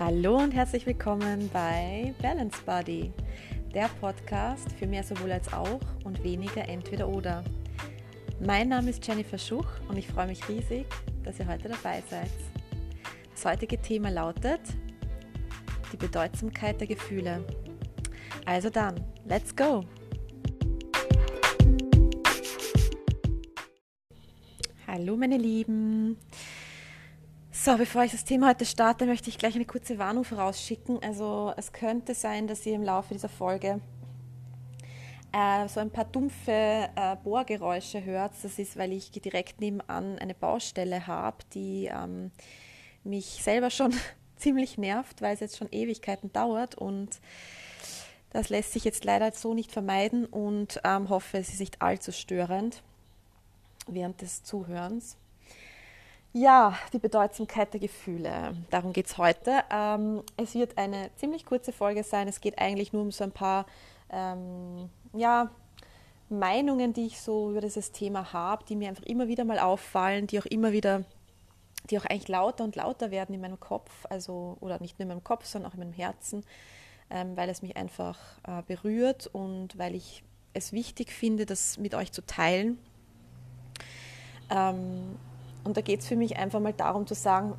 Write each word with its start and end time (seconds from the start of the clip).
Hallo 0.00 0.38
und 0.38 0.52
herzlich 0.52 0.86
willkommen 0.86 1.48
bei 1.52 2.12
Balance 2.20 2.60
Body, 2.66 3.12
der 3.72 3.88
Podcast 4.00 4.72
für 4.72 4.88
mehr 4.88 5.04
sowohl 5.04 5.30
als 5.30 5.52
auch 5.52 5.78
und 6.02 6.24
weniger 6.24 6.68
entweder 6.68 7.08
oder. 7.08 7.44
Mein 8.44 8.70
Name 8.70 8.90
ist 8.90 9.06
Jennifer 9.06 9.38
Schuch 9.38 9.68
und 9.86 9.96
ich 9.96 10.08
freue 10.08 10.26
mich 10.26 10.48
riesig, 10.48 10.86
dass 11.22 11.38
ihr 11.38 11.46
heute 11.46 11.68
dabei 11.68 12.02
seid. 12.10 12.28
Das 13.34 13.44
heutige 13.44 13.80
Thema 13.80 14.10
lautet 14.10 14.62
die 15.92 15.96
Bedeutsamkeit 15.96 16.80
der 16.80 16.88
Gefühle. 16.88 17.44
Also 18.46 18.70
dann, 18.70 18.96
let's 19.26 19.54
go! 19.54 19.84
Hallo 24.88 25.16
meine 25.16 25.38
Lieben! 25.38 26.16
So, 27.64 27.78
bevor 27.78 28.04
ich 28.04 28.12
das 28.12 28.24
Thema 28.24 28.50
heute 28.50 28.66
starte, 28.66 29.06
möchte 29.06 29.30
ich 29.30 29.38
gleich 29.38 29.54
eine 29.54 29.64
kurze 29.64 29.96
Warnung 29.96 30.24
vorausschicken. 30.24 31.02
Also 31.02 31.54
es 31.56 31.72
könnte 31.72 32.14
sein, 32.14 32.46
dass 32.46 32.66
ihr 32.66 32.74
im 32.74 32.82
Laufe 32.82 33.14
dieser 33.14 33.30
Folge 33.30 33.80
äh, 35.32 35.66
so 35.68 35.80
ein 35.80 35.88
paar 35.88 36.04
dumpfe 36.04 36.90
äh, 36.94 37.16
Bohrgeräusche 37.24 38.04
hört. 38.04 38.32
Das 38.42 38.58
ist, 38.58 38.76
weil 38.76 38.92
ich 38.92 39.12
direkt 39.12 39.62
nebenan 39.62 40.18
eine 40.18 40.34
Baustelle 40.34 41.06
habe, 41.06 41.38
die 41.54 41.86
ähm, 41.86 42.32
mich 43.02 43.42
selber 43.42 43.70
schon 43.70 43.94
ziemlich 44.36 44.76
nervt, 44.76 45.22
weil 45.22 45.32
es 45.32 45.40
jetzt 45.40 45.56
schon 45.56 45.72
Ewigkeiten 45.72 46.30
dauert 46.34 46.74
und 46.74 47.18
das 48.28 48.50
lässt 48.50 48.74
sich 48.74 48.84
jetzt 48.84 49.06
leider 49.06 49.32
so 49.32 49.54
nicht 49.54 49.72
vermeiden 49.72 50.26
und 50.26 50.82
ähm, 50.84 51.08
hoffe, 51.08 51.38
es 51.38 51.48
ist 51.48 51.60
nicht 51.60 51.80
allzu 51.80 52.12
störend 52.12 52.82
während 53.86 54.20
des 54.20 54.42
Zuhörens. 54.42 55.16
Ja, 56.36 56.76
die 56.92 56.98
Bedeutsamkeit 56.98 57.72
der 57.72 57.78
Gefühle. 57.78 58.56
Darum 58.68 58.92
geht 58.92 59.06
es 59.06 59.18
heute. 59.18 59.62
Ähm, 59.70 60.24
es 60.36 60.56
wird 60.56 60.76
eine 60.76 61.14
ziemlich 61.14 61.46
kurze 61.46 61.70
Folge 61.70 62.02
sein. 62.02 62.26
Es 62.26 62.40
geht 62.40 62.58
eigentlich 62.58 62.92
nur 62.92 63.02
um 63.02 63.12
so 63.12 63.22
ein 63.22 63.30
paar 63.30 63.66
ähm, 64.10 64.90
ja, 65.12 65.52
Meinungen, 66.28 66.92
die 66.92 67.06
ich 67.06 67.20
so 67.20 67.52
über 67.52 67.60
dieses 67.60 67.92
Thema 67.92 68.32
habe, 68.32 68.64
die 68.64 68.74
mir 68.74 68.88
einfach 68.88 69.04
immer 69.04 69.28
wieder 69.28 69.44
mal 69.44 69.60
auffallen, 69.60 70.26
die 70.26 70.40
auch 70.40 70.46
immer 70.46 70.72
wieder, 70.72 71.04
die 71.88 72.00
auch 72.00 72.04
eigentlich 72.04 72.26
lauter 72.26 72.64
und 72.64 72.74
lauter 72.74 73.12
werden 73.12 73.32
in 73.32 73.40
meinem 73.40 73.60
Kopf, 73.60 74.04
also 74.10 74.56
oder 74.58 74.80
nicht 74.80 74.98
nur 74.98 75.04
in 75.04 75.10
meinem 75.10 75.22
Kopf, 75.22 75.44
sondern 75.44 75.70
auch 75.70 75.74
in 75.74 75.80
meinem 75.82 75.92
Herzen, 75.92 76.44
ähm, 77.10 77.36
weil 77.36 77.48
es 77.48 77.62
mich 77.62 77.76
einfach 77.76 78.18
äh, 78.42 78.60
berührt 78.66 79.28
und 79.28 79.78
weil 79.78 79.94
ich 79.94 80.24
es 80.52 80.72
wichtig 80.72 81.12
finde, 81.12 81.46
das 81.46 81.78
mit 81.78 81.94
euch 81.94 82.10
zu 82.10 82.26
teilen. 82.26 82.80
Und 85.64 85.76
da 85.76 85.80
geht 85.80 86.00
es 86.00 86.06
für 86.06 86.16
mich 86.16 86.36
einfach 86.36 86.60
mal 86.60 86.72
darum 86.72 87.06
zu 87.06 87.14
sagen, 87.14 87.54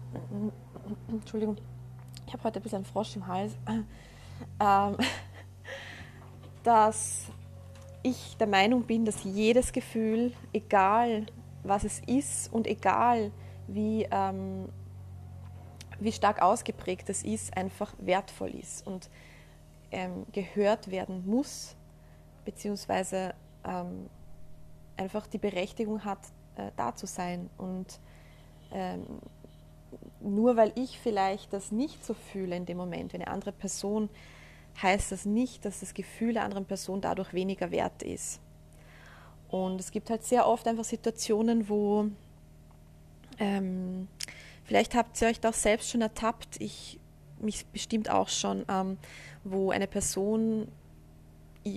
Entschuldigung, 1.09 1.57
ich 2.27 2.33
habe 2.33 2.43
heute 2.43 2.59
ein 2.59 2.63
bisschen 2.63 2.77
einen 2.77 2.85
Frosch 2.85 3.15
im 3.15 3.27
Hals, 3.27 3.57
ähm, 4.59 4.97
dass 6.63 7.25
ich 8.03 8.37
der 8.37 8.47
Meinung 8.47 8.83
bin, 8.83 9.05
dass 9.05 9.23
jedes 9.23 9.71
Gefühl, 9.73 10.31
egal 10.53 11.25
was 11.63 11.83
es 11.83 12.01
ist 12.05 12.53
und 12.53 12.67
egal 12.67 13.31
wie, 13.67 14.07
ähm, 14.11 14.69
wie 15.99 16.11
stark 16.11 16.41
ausgeprägt 16.41 17.09
es 17.09 17.23
ist, 17.23 17.57
einfach 17.57 17.93
wertvoll 17.97 18.49
ist 18.49 18.85
und 18.85 19.09
ähm, 19.91 20.25
gehört 20.31 20.91
werden 20.91 21.25
muss, 21.25 21.75
beziehungsweise 22.43 23.33
ähm, 23.63 24.07
einfach 24.97 25.25
die 25.25 25.39
Berechtigung 25.39 26.05
hat, 26.05 26.19
äh, 26.55 26.71
da 26.75 26.95
zu 26.95 27.07
sein. 27.07 27.49
Und 27.57 27.99
ähm, 28.71 29.05
nur 30.21 30.55
weil 30.55 30.71
ich 30.75 30.99
vielleicht 30.99 31.53
das 31.53 31.71
nicht 31.71 32.05
so 32.05 32.13
fühle 32.13 32.55
in 32.55 32.65
dem 32.65 32.77
Moment, 32.77 33.13
wie 33.13 33.17
eine 33.17 33.27
andere 33.27 33.51
Person, 33.51 34.09
heißt 34.81 35.11
das 35.11 35.25
nicht, 35.25 35.63
dass 35.65 35.79
das 35.79 35.93
Gefühl 35.93 36.33
der 36.33 36.43
anderen 36.43 36.65
Person 36.65 37.01
dadurch 37.01 37.33
weniger 37.33 37.71
wert 37.71 38.03
ist. 38.03 38.41
Und 39.49 39.79
es 39.79 39.91
gibt 39.91 40.09
halt 40.09 40.23
sehr 40.23 40.47
oft 40.47 40.67
einfach 40.67 40.83
Situationen, 40.83 41.69
wo 41.69 42.07
ähm, 43.39 44.07
vielleicht 44.63 44.95
habt 44.95 45.21
ihr 45.21 45.29
euch 45.29 45.39
doch 45.39 45.53
selbst 45.53 45.89
schon 45.89 46.01
ertappt, 46.01 46.59
ich 46.59 46.99
mich 47.39 47.65
bestimmt 47.67 48.09
auch 48.09 48.29
schon, 48.29 48.65
ähm, 48.69 48.97
wo 49.43 49.71
eine 49.71 49.87
Person 49.87 50.67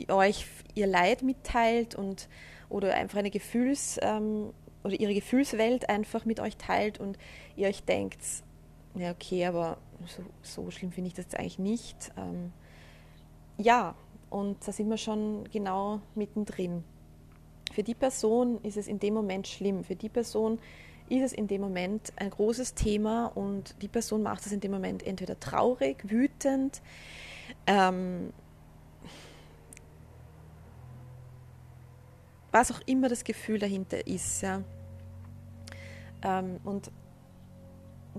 euch 0.09 0.47
ihr 0.75 0.87
Leid 0.87 1.23
mitteilt 1.23 1.95
und 1.95 2.29
oder 2.69 2.95
einfach 2.95 3.19
eine 3.19 3.31
Gefühls, 3.31 3.99
ähm, 4.03 4.53
oder 4.85 4.99
ihre 4.99 5.15
Gefühlswelt 5.15 5.89
einfach 5.89 6.25
mit 6.25 6.41
euch 6.41 6.57
teilt 6.57 6.99
und 6.99 7.19
ihr 7.57 7.69
euch 7.69 7.83
denkt, 7.83 8.21
ja 8.95 9.11
okay, 9.11 9.47
aber 9.47 9.79
so, 10.07 10.23
so 10.43 10.71
schlimm 10.71 10.93
finde 10.93 11.09
ich 11.09 11.15
das 11.15 11.27
jetzt 11.27 11.39
eigentlich 11.39 11.59
nicht. 11.59 12.13
Ähm, 12.17 12.53
ja, 13.59 13.95
und 14.31 14.57
da 14.67 14.73
sind 14.73 14.89
wir 14.89 14.99
schon 14.99 15.45
genau 15.51 16.01
mittendrin. 16.15 16.85
Für 17.73 17.83
die 17.83 17.95
Person 17.95 18.61
ist 18.63 18.77
es 18.77 18.89
in 18.89 18.99
dem 18.99 19.15
Moment 19.15 19.47
schlimm. 19.47 19.85
Für 19.85 19.97
die 19.97 20.09
Person 20.09 20.59
ist 21.09 21.23
es 21.23 21.33
in 21.33 21.47
dem 21.47 21.61
Moment 21.61 22.13
ein 22.17 22.31
großes 22.31 22.75
Thema 22.75 23.27
und 23.27 23.75
die 23.83 23.89
Person 23.89 24.23
macht 24.23 24.47
es 24.47 24.53
in 24.53 24.61
dem 24.61 24.73
Moment 24.73 25.07
entweder 25.07 25.39
traurig, 25.41 25.99
wütend, 26.09 26.83
ähm, 27.67 28.33
was 32.53 32.71
auch 32.71 32.81
immer 32.87 33.09
das 33.09 33.25
Gefühl 33.25 33.59
dahinter 33.59 34.07
ist. 34.07 34.43
Ja. 34.43 34.63
Ähm, 36.23 36.61
und 36.65 36.91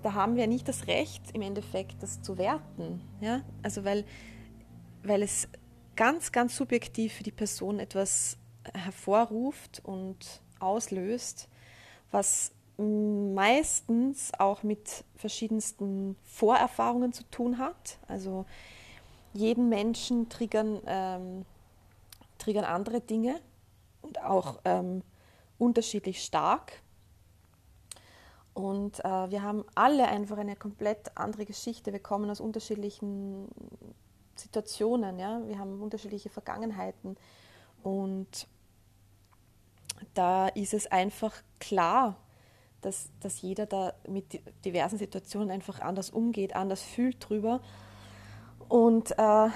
da 0.02 0.14
haben 0.14 0.36
wir 0.36 0.48
nicht 0.48 0.68
das 0.68 0.88
Recht, 0.88 1.24
im 1.34 1.42
Endeffekt 1.42 2.02
das 2.02 2.22
zu 2.22 2.38
werten. 2.38 3.02
Ja? 3.22 3.42
Also 3.64 3.84
weil, 3.84 4.06
weil 5.04 5.24
es 5.24 5.48
ganz, 5.96 6.32
ganz 6.32 6.56
subjektiv 6.56 7.14
für 7.14 7.24
die 7.24 7.32
Person 7.32 7.80
etwas 7.80 8.38
hervorruft 8.74 9.82
und 9.84 10.42
auslöst, 10.60 11.50
was 12.12 12.52
meistens 12.78 14.32
auch 14.38 14.64
mit 14.64 15.04
verschiedensten 15.16 16.16
Vorerfahrungen 16.24 17.12
zu 17.12 17.24
tun 17.30 17.58
hat. 17.58 18.00
Also 18.08 18.46
jeden 19.34 19.68
Menschen 19.68 20.30
triggern, 20.30 20.80
ähm, 20.86 21.46
triggern 22.38 22.64
andere 22.64 23.02
Dinge 23.02 23.36
und 24.02 24.22
auch 24.22 24.60
ähm, 24.66 25.04
unterschiedlich 25.58 26.24
stark. 26.24 26.82
Und 28.54 29.00
äh, 29.06 29.30
wir 29.32 29.44
haben 29.44 29.64
alle 29.76 30.08
einfach 30.08 30.38
eine 30.38 30.56
komplett 30.56 31.16
andere 31.16 31.46
Geschichte. 31.46 31.94
Wir 31.94 32.00
kommen 32.00 32.30
aus 32.30 32.42
unterschiedlichen 32.42 33.48
Situationen, 34.36 35.20
ja. 35.20 35.42
Wir 35.46 35.60
haben 35.60 35.82
unterschiedliche 35.82 36.30
Vergangenheiten. 36.30 37.16
Und 37.84 38.48
da 40.14 40.48
ist 40.50 40.74
es 40.74 40.88
einfach 40.88 41.34
klar, 41.60 42.18
dass, 42.82 43.10
dass 43.20 43.42
jeder 43.42 43.66
da 43.66 43.94
mit 44.08 44.42
diversen 44.66 44.98
Situationen 44.98 45.52
einfach 45.52 45.82
anders 45.82 46.10
umgeht, 46.10 46.56
anders 46.56 46.82
fühlt 46.82 47.30
drüber. 47.30 47.62
Und 48.68 49.18
äh, 49.18 49.48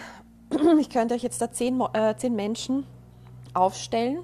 ich 0.80 0.90
könnte 0.90 1.16
euch 1.16 1.24
jetzt 1.24 1.42
da 1.42 1.52
zehn, 1.52 1.80
äh, 1.94 2.16
zehn 2.18 2.36
Menschen 2.36 2.86
aufstellen 3.54 4.24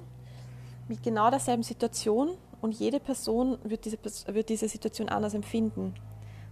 mit 0.90 1.04
genau 1.04 1.30
derselben 1.30 1.62
Situation 1.62 2.36
und 2.60 2.72
jede 2.72 2.98
Person 2.98 3.58
wird 3.62 3.84
diese, 3.84 3.96
wird 4.26 4.48
diese 4.48 4.68
Situation 4.68 5.08
anders 5.08 5.34
empfinden 5.34 5.94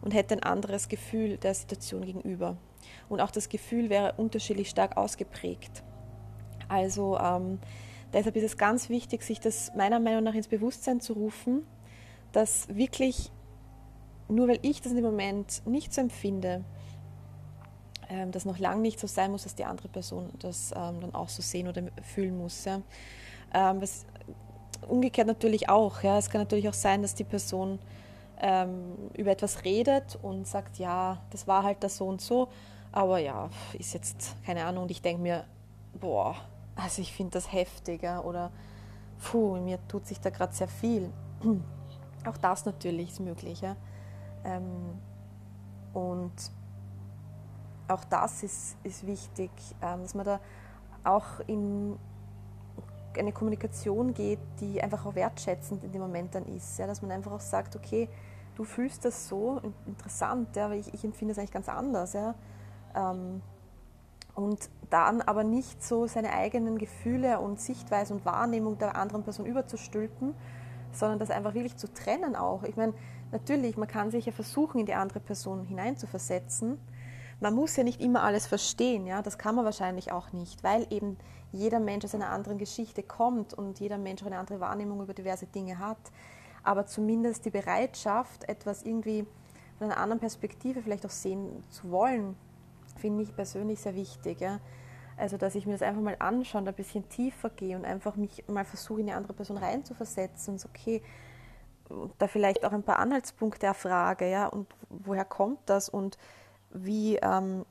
und 0.00 0.14
hätte 0.14 0.34
ein 0.34 0.44
anderes 0.44 0.88
Gefühl 0.88 1.38
der 1.38 1.54
Situation 1.54 2.04
gegenüber. 2.04 2.56
Und 3.08 3.20
auch 3.20 3.32
das 3.32 3.48
Gefühl 3.48 3.90
wäre 3.90 4.14
unterschiedlich 4.16 4.70
stark 4.70 4.96
ausgeprägt. 4.96 5.82
Also 6.68 7.18
ähm, 7.18 7.58
deshalb 8.12 8.36
ist 8.36 8.44
es 8.44 8.56
ganz 8.56 8.88
wichtig, 8.88 9.24
sich 9.24 9.40
das 9.40 9.72
meiner 9.74 9.98
Meinung 9.98 10.22
nach 10.22 10.34
ins 10.34 10.46
Bewusstsein 10.46 11.00
zu 11.00 11.14
rufen, 11.14 11.66
dass 12.30 12.68
wirklich, 12.68 13.32
nur 14.28 14.46
weil 14.46 14.60
ich 14.62 14.80
das 14.80 14.92
in 14.92 14.98
dem 14.98 15.04
Moment 15.04 15.66
nicht 15.66 15.92
so 15.92 16.00
empfinde, 16.00 16.64
ähm, 18.08 18.30
das 18.30 18.44
noch 18.44 18.58
lange 18.58 18.82
nicht 18.82 19.00
so 19.00 19.08
sein 19.08 19.32
muss, 19.32 19.42
dass 19.42 19.56
die 19.56 19.64
andere 19.64 19.88
Person 19.88 20.30
das 20.38 20.70
ähm, 20.76 21.00
dann 21.00 21.12
auch 21.12 21.28
so 21.28 21.42
sehen 21.42 21.66
oder 21.66 21.82
fühlen 22.02 22.38
muss. 22.38 22.64
Ja. 22.64 22.82
Ähm, 23.52 23.80
was 23.80 24.06
umgekehrt 24.86 25.26
natürlich 25.26 25.68
auch. 25.68 26.02
Ja. 26.02 26.18
Es 26.18 26.30
kann 26.30 26.40
natürlich 26.40 26.68
auch 26.68 26.74
sein, 26.74 27.02
dass 27.02 27.14
die 27.14 27.24
Person 27.24 27.78
ähm, 28.40 28.94
über 29.14 29.32
etwas 29.32 29.64
redet 29.64 30.18
und 30.22 30.46
sagt, 30.46 30.78
ja, 30.78 31.18
das 31.30 31.46
war 31.46 31.64
halt 31.64 31.82
das 31.82 31.96
so 31.96 32.06
und 32.06 32.20
so, 32.20 32.48
aber 32.92 33.18
ja, 33.18 33.50
ist 33.78 33.94
jetzt 33.94 34.36
keine 34.44 34.64
Ahnung. 34.64 34.84
Und 34.84 34.90
ich 34.90 35.02
denke 35.02 35.22
mir, 35.22 35.44
boah, 35.98 36.36
also 36.76 37.02
ich 37.02 37.12
finde 37.12 37.32
das 37.32 37.52
heftiger 37.52 38.24
oder 38.24 38.50
puh, 39.22 39.56
mir 39.58 39.78
tut 39.88 40.06
sich 40.06 40.20
da 40.20 40.30
gerade 40.30 40.54
sehr 40.54 40.68
viel. 40.68 41.10
Auch 42.26 42.36
das 42.36 42.64
natürlich 42.64 43.10
ist 43.10 43.20
möglich. 43.20 43.60
Ja. 43.60 43.76
Ähm, 44.44 44.98
und 45.92 46.32
auch 47.88 48.04
das 48.04 48.42
ist, 48.42 48.76
ist 48.82 49.06
wichtig, 49.06 49.50
ähm, 49.80 50.02
dass 50.02 50.14
man 50.14 50.26
da 50.26 50.40
auch 51.04 51.40
in 51.46 51.98
eine 53.16 53.32
Kommunikation 53.32 54.14
geht, 54.14 54.40
die 54.60 54.82
einfach 54.82 55.06
auch 55.06 55.14
wertschätzend 55.14 55.84
in 55.84 55.92
dem 55.92 56.00
Moment 56.00 56.34
dann 56.34 56.44
ist. 56.46 56.78
Ja, 56.78 56.86
dass 56.86 57.02
man 57.02 57.10
einfach 57.10 57.32
auch 57.32 57.40
sagt, 57.40 57.76
okay, 57.76 58.08
du 58.56 58.64
fühlst 58.64 59.04
das 59.04 59.28
so, 59.28 59.60
interessant, 59.86 60.56
ja, 60.56 60.68
weil 60.70 60.80
ich, 60.80 60.92
ich 60.92 61.04
empfinde 61.04 61.32
es 61.32 61.38
eigentlich 61.38 61.52
ganz 61.52 61.68
anders. 61.68 62.12
Ja. 62.12 62.34
Ähm, 62.94 63.40
und 64.34 64.70
dann 64.90 65.20
aber 65.20 65.42
nicht 65.42 65.82
so 65.82 66.06
seine 66.06 66.32
eigenen 66.32 66.78
Gefühle 66.78 67.40
und 67.40 67.60
Sichtweise 67.60 68.14
und 68.14 68.24
Wahrnehmung 68.24 68.78
der 68.78 68.96
anderen 68.96 69.22
Person 69.24 69.46
überzustülpen, 69.46 70.34
sondern 70.92 71.18
das 71.18 71.30
einfach 71.30 71.54
wirklich 71.54 71.76
zu 71.76 71.92
trennen 71.92 72.36
auch. 72.36 72.62
Ich 72.62 72.76
meine, 72.76 72.94
natürlich, 73.32 73.76
man 73.76 73.88
kann 73.88 74.10
sich 74.10 74.26
ja 74.26 74.32
versuchen, 74.32 74.80
in 74.80 74.86
die 74.86 74.94
andere 74.94 75.20
Person 75.20 75.64
hineinzuversetzen. 75.64 76.78
Man 77.40 77.54
muss 77.54 77.76
ja 77.76 77.84
nicht 77.84 78.00
immer 78.00 78.22
alles 78.22 78.46
verstehen, 78.46 79.06
ja, 79.06 79.22
das 79.22 79.38
kann 79.38 79.54
man 79.54 79.64
wahrscheinlich 79.64 80.10
auch 80.10 80.32
nicht, 80.32 80.64
weil 80.64 80.86
eben 80.90 81.16
jeder 81.52 81.78
Mensch 81.78 82.04
aus 82.04 82.14
einer 82.14 82.30
anderen 82.30 82.58
Geschichte 82.58 83.02
kommt 83.02 83.54
und 83.54 83.78
jeder 83.80 83.96
Mensch 83.98 84.22
auch 84.22 84.26
eine 84.26 84.38
andere 84.38 84.60
Wahrnehmung 84.60 85.00
über 85.02 85.14
diverse 85.14 85.46
Dinge 85.46 85.78
hat. 85.78 85.98
Aber 86.64 86.86
zumindest 86.86 87.44
die 87.44 87.50
Bereitschaft, 87.50 88.48
etwas 88.48 88.82
irgendwie 88.82 89.24
von 89.78 89.90
einer 89.90 90.00
anderen 90.00 90.18
Perspektive 90.18 90.82
vielleicht 90.82 91.06
auch 91.06 91.10
sehen 91.10 91.62
zu 91.70 91.90
wollen, 91.90 92.36
finde 92.96 93.22
ich 93.22 93.34
persönlich 93.34 93.80
sehr 93.80 93.94
wichtig. 93.94 94.40
Ja. 94.40 94.58
Also, 95.16 95.36
dass 95.36 95.54
ich 95.54 95.66
mir 95.66 95.72
das 95.72 95.82
einfach 95.82 96.02
mal 96.02 96.16
anschaue 96.18 96.60
und 96.60 96.68
ein 96.68 96.74
bisschen 96.74 97.08
tiefer 97.08 97.50
gehe 97.50 97.76
und 97.76 97.84
einfach 97.84 98.16
mich 98.16 98.44
mal 98.48 98.64
versuche, 98.64 99.00
in 99.00 99.08
eine 99.08 99.16
andere 99.16 99.32
Person 99.32 99.56
reinzuversetzen 99.56 100.54
und 100.54 100.58
so, 100.58 100.68
okay, 100.68 101.02
da 102.18 102.28
vielleicht 102.28 102.64
auch 102.64 102.72
ein 102.72 102.82
paar 102.82 102.98
Anhaltspunkte 102.98 103.66
erfrage, 103.66 104.28
ja, 104.30 104.46
und 104.46 104.66
woher 104.90 105.24
kommt 105.24 105.60
das 105.66 105.88
und 105.88 106.18
wie, 106.70 107.16
ähm, 107.16 107.64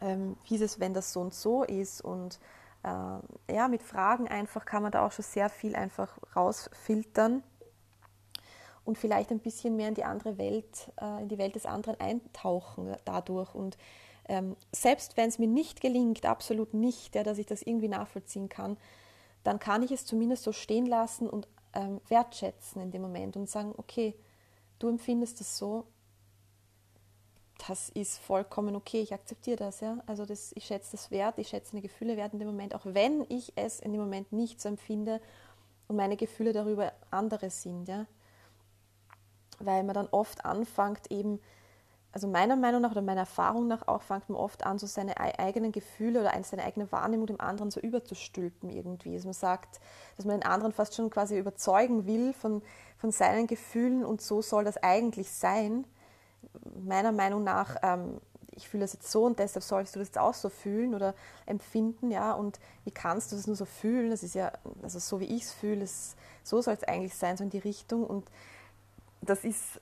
ähm, 0.00 0.36
wie 0.44 0.56
ist 0.56 0.62
es, 0.62 0.80
wenn 0.80 0.94
das 0.94 1.12
so 1.12 1.20
und 1.20 1.34
so 1.34 1.62
ist? 1.64 2.00
Und 2.02 2.40
äh, 2.82 3.54
ja, 3.54 3.68
mit 3.68 3.82
Fragen 3.82 4.28
einfach 4.28 4.64
kann 4.64 4.82
man 4.82 4.92
da 4.92 5.06
auch 5.06 5.12
schon 5.12 5.24
sehr 5.24 5.48
viel 5.48 5.76
einfach 5.76 6.18
rausfiltern 6.34 7.42
und 8.84 8.98
vielleicht 8.98 9.30
ein 9.30 9.40
bisschen 9.40 9.76
mehr 9.76 9.88
in 9.88 9.94
die 9.94 10.04
andere 10.04 10.38
Welt, 10.38 10.90
äh, 11.00 11.22
in 11.22 11.28
die 11.28 11.38
Welt 11.38 11.54
des 11.54 11.66
anderen 11.66 12.00
eintauchen 12.00 12.96
dadurch. 13.04 13.54
Und 13.54 13.76
ähm, 14.28 14.56
selbst 14.72 15.16
wenn 15.16 15.28
es 15.28 15.38
mir 15.38 15.48
nicht 15.48 15.80
gelingt, 15.80 16.24
absolut 16.24 16.74
nicht, 16.74 17.14
ja, 17.14 17.22
dass 17.22 17.38
ich 17.38 17.46
das 17.46 17.62
irgendwie 17.62 17.88
nachvollziehen 17.88 18.48
kann, 18.48 18.76
dann 19.44 19.58
kann 19.58 19.82
ich 19.82 19.90
es 19.90 20.06
zumindest 20.06 20.44
so 20.44 20.52
stehen 20.52 20.86
lassen 20.86 21.28
und 21.28 21.48
ähm, 21.72 22.00
wertschätzen 22.08 22.82
in 22.82 22.90
dem 22.90 23.02
Moment 23.02 23.36
und 23.36 23.48
sagen, 23.48 23.74
okay, 23.76 24.14
du 24.78 24.88
empfindest 24.88 25.40
es 25.40 25.56
so, 25.56 25.84
das 27.68 27.88
ist 27.90 28.18
vollkommen 28.18 28.76
okay, 28.76 29.00
ich 29.00 29.12
akzeptiere 29.12 29.56
das, 29.56 29.80
ja. 29.80 29.98
Also 30.06 30.24
das, 30.24 30.52
ich 30.54 30.64
schätze 30.64 30.92
das 30.92 31.10
wert, 31.10 31.38
ich 31.38 31.48
schätze 31.48 31.74
meine 31.74 31.86
Gefühle 31.86 32.16
wert 32.16 32.32
in 32.32 32.38
dem 32.38 32.48
Moment, 32.48 32.74
auch 32.74 32.84
wenn 32.84 33.26
ich 33.28 33.52
es 33.56 33.80
in 33.80 33.92
dem 33.92 34.00
Moment 34.00 34.32
nicht 34.32 34.60
so 34.60 34.68
empfinde 34.68 35.20
und 35.88 35.96
meine 35.96 36.16
Gefühle 36.16 36.52
darüber 36.52 36.92
andere 37.10 37.50
sind, 37.50 37.88
ja. 37.88 38.06
Weil 39.58 39.84
man 39.84 39.94
dann 39.94 40.08
oft 40.10 40.44
anfängt, 40.44 41.10
eben 41.10 41.40
also 42.12 42.26
meiner 42.26 42.56
Meinung 42.56 42.80
nach 42.80 42.90
oder 42.90 43.02
meiner 43.02 43.20
Erfahrung 43.20 43.68
nach 43.68 43.86
auch 43.86 44.02
fängt 44.02 44.28
man 44.28 44.38
oft 44.38 44.66
an, 44.66 44.78
so 44.78 44.86
seine 44.86 45.18
eigenen 45.20 45.70
Gefühle 45.70 46.20
oder 46.20 46.32
seine 46.42 46.64
eigene 46.64 46.90
Wahrnehmung 46.90 47.26
dem 47.26 47.40
anderen 47.40 47.70
so 47.70 47.78
überzustülpen 47.78 48.68
irgendwie. 48.68 49.14
Dass 49.14 49.24
man 49.24 49.32
sagt, 49.32 49.80
dass 50.16 50.26
man 50.26 50.40
den 50.40 50.48
anderen 50.48 50.72
fast 50.72 50.94
schon 50.96 51.10
quasi 51.10 51.38
überzeugen 51.38 52.06
will 52.06 52.32
von, 52.32 52.62
von 52.96 53.12
seinen 53.12 53.46
Gefühlen 53.46 54.04
und 54.04 54.20
so 54.20 54.42
soll 54.42 54.64
das 54.64 54.76
eigentlich 54.78 55.30
sein. 55.30 55.84
Meiner 56.82 57.12
Meinung 57.12 57.44
nach, 57.44 57.76
ähm, 57.82 58.20
ich 58.52 58.68
fühle 58.68 58.82
das 58.82 58.92
jetzt 58.92 59.10
so 59.10 59.24
und 59.24 59.38
deshalb 59.38 59.62
sollst 59.62 59.94
du 59.94 59.98
das 59.98 60.08
jetzt 60.08 60.18
auch 60.18 60.34
so 60.34 60.48
fühlen 60.48 60.94
oder 60.94 61.14
empfinden, 61.46 62.10
ja. 62.10 62.32
Und 62.32 62.60
wie 62.84 62.90
kannst 62.90 63.32
du 63.32 63.36
das 63.36 63.46
nur 63.46 63.56
so 63.56 63.64
fühlen? 63.64 64.10
Das 64.10 64.22
ist 64.22 64.34
ja, 64.34 64.52
also 64.82 64.98
so 64.98 65.20
wie 65.20 65.24
ich 65.24 65.44
es 65.44 65.52
fühle, 65.52 65.86
so 66.42 66.60
soll 66.60 66.74
es 66.74 66.84
eigentlich 66.84 67.14
sein, 67.14 67.36
so 67.36 67.44
in 67.44 67.50
die 67.50 67.58
Richtung. 67.58 68.04
Und 68.04 68.30
das 69.22 69.44
ist, 69.44 69.80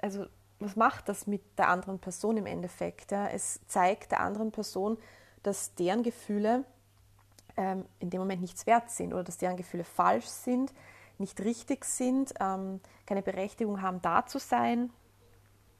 also 0.00 0.26
was 0.58 0.76
macht 0.76 1.08
das 1.08 1.26
mit 1.26 1.42
der 1.58 1.68
anderen 1.68 1.98
Person 1.98 2.36
im 2.36 2.46
Endeffekt? 2.46 3.12
Ja? 3.12 3.28
Es 3.28 3.60
zeigt 3.66 4.12
der 4.12 4.20
anderen 4.20 4.52
Person, 4.52 4.98
dass 5.42 5.74
deren 5.74 6.02
Gefühle 6.02 6.64
ähm, 7.56 7.84
in 7.98 8.10
dem 8.10 8.20
Moment 8.20 8.40
nichts 8.40 8.66
wert 8.66 8.90
sind 8.90 9.12
oder 9.12 9.24
dass 9.24 9.38
deren 9.38 9.56
Gefühle 9.56 9.84
falsch 9.84 10.26
sind, 10.26 10.72
nicht 11.18 11.40
richtig 11.40 11.84
sind, 11.84 12.34
ähm, 12.40 12.80
keine 13.06 13.22
Berechtigung 13.22 13.82
haben, 13.82 14.02
da 14.02 14.26
zu 14.26 14.38
sein, 14.38 14.90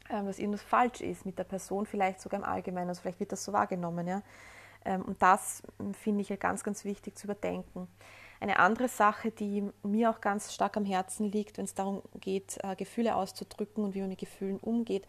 dass 0.09 0.39
irgendwas 0.39 0.63
falsch 0.63 1.01
ist 1.01 1.27
mit 1.27 1.39
der 1.39 1.45
Person, 1.45 1.87
vielleicht 1.87 2.21
sogar 2.21 2.41
im 2.41 2.47
Allgemeinen. 2.47 2.89
Also 2.89 3.03
vielleicht 3.03 3.21
wird 3.21 3.33
das 3.33 3.45
so 3.45 3.53
wahrgenommen. 3.53 4.07
Ja? 4.07 4.23
Ähm, 4.85 5.03
und 5.03 5.21
das 5.21 5.63
ähm, 5.81 5.95
finde 5.95 6.23
ich 6.23 6.41
ganz, 6.41 6.63
ganz 6.65 6.85
wichtig 6.85 7.17
zu 7.17 7.27
überdenken. 7.27 7.89
Eine 8.41 8.59
andere 8.59 8.89
Sache, 8.89 9.31
die 9.31 9.71
mir 9.83 10.11
auch 10.11 10.21
ganz 10.21 10.53
stark 10.53 10.77
am 10.77 10.85
Herzen 10.85 11.31
liegt, 11.31 11.59
wenn 11.59 11.65
es 11.65 11.75
darum 11.75 12.03
geht, 12.21 12.59
äh, 12.63 12.77
Gefühle 12.77 13.17
auszudrücken 13.17 13.85
und 13.85 13.95
wie 13.95 14.01
man 14.01 14.11
mit 14.11 14.19
Gefühlen 14.19 14.59
umgeht, 14.59 15.07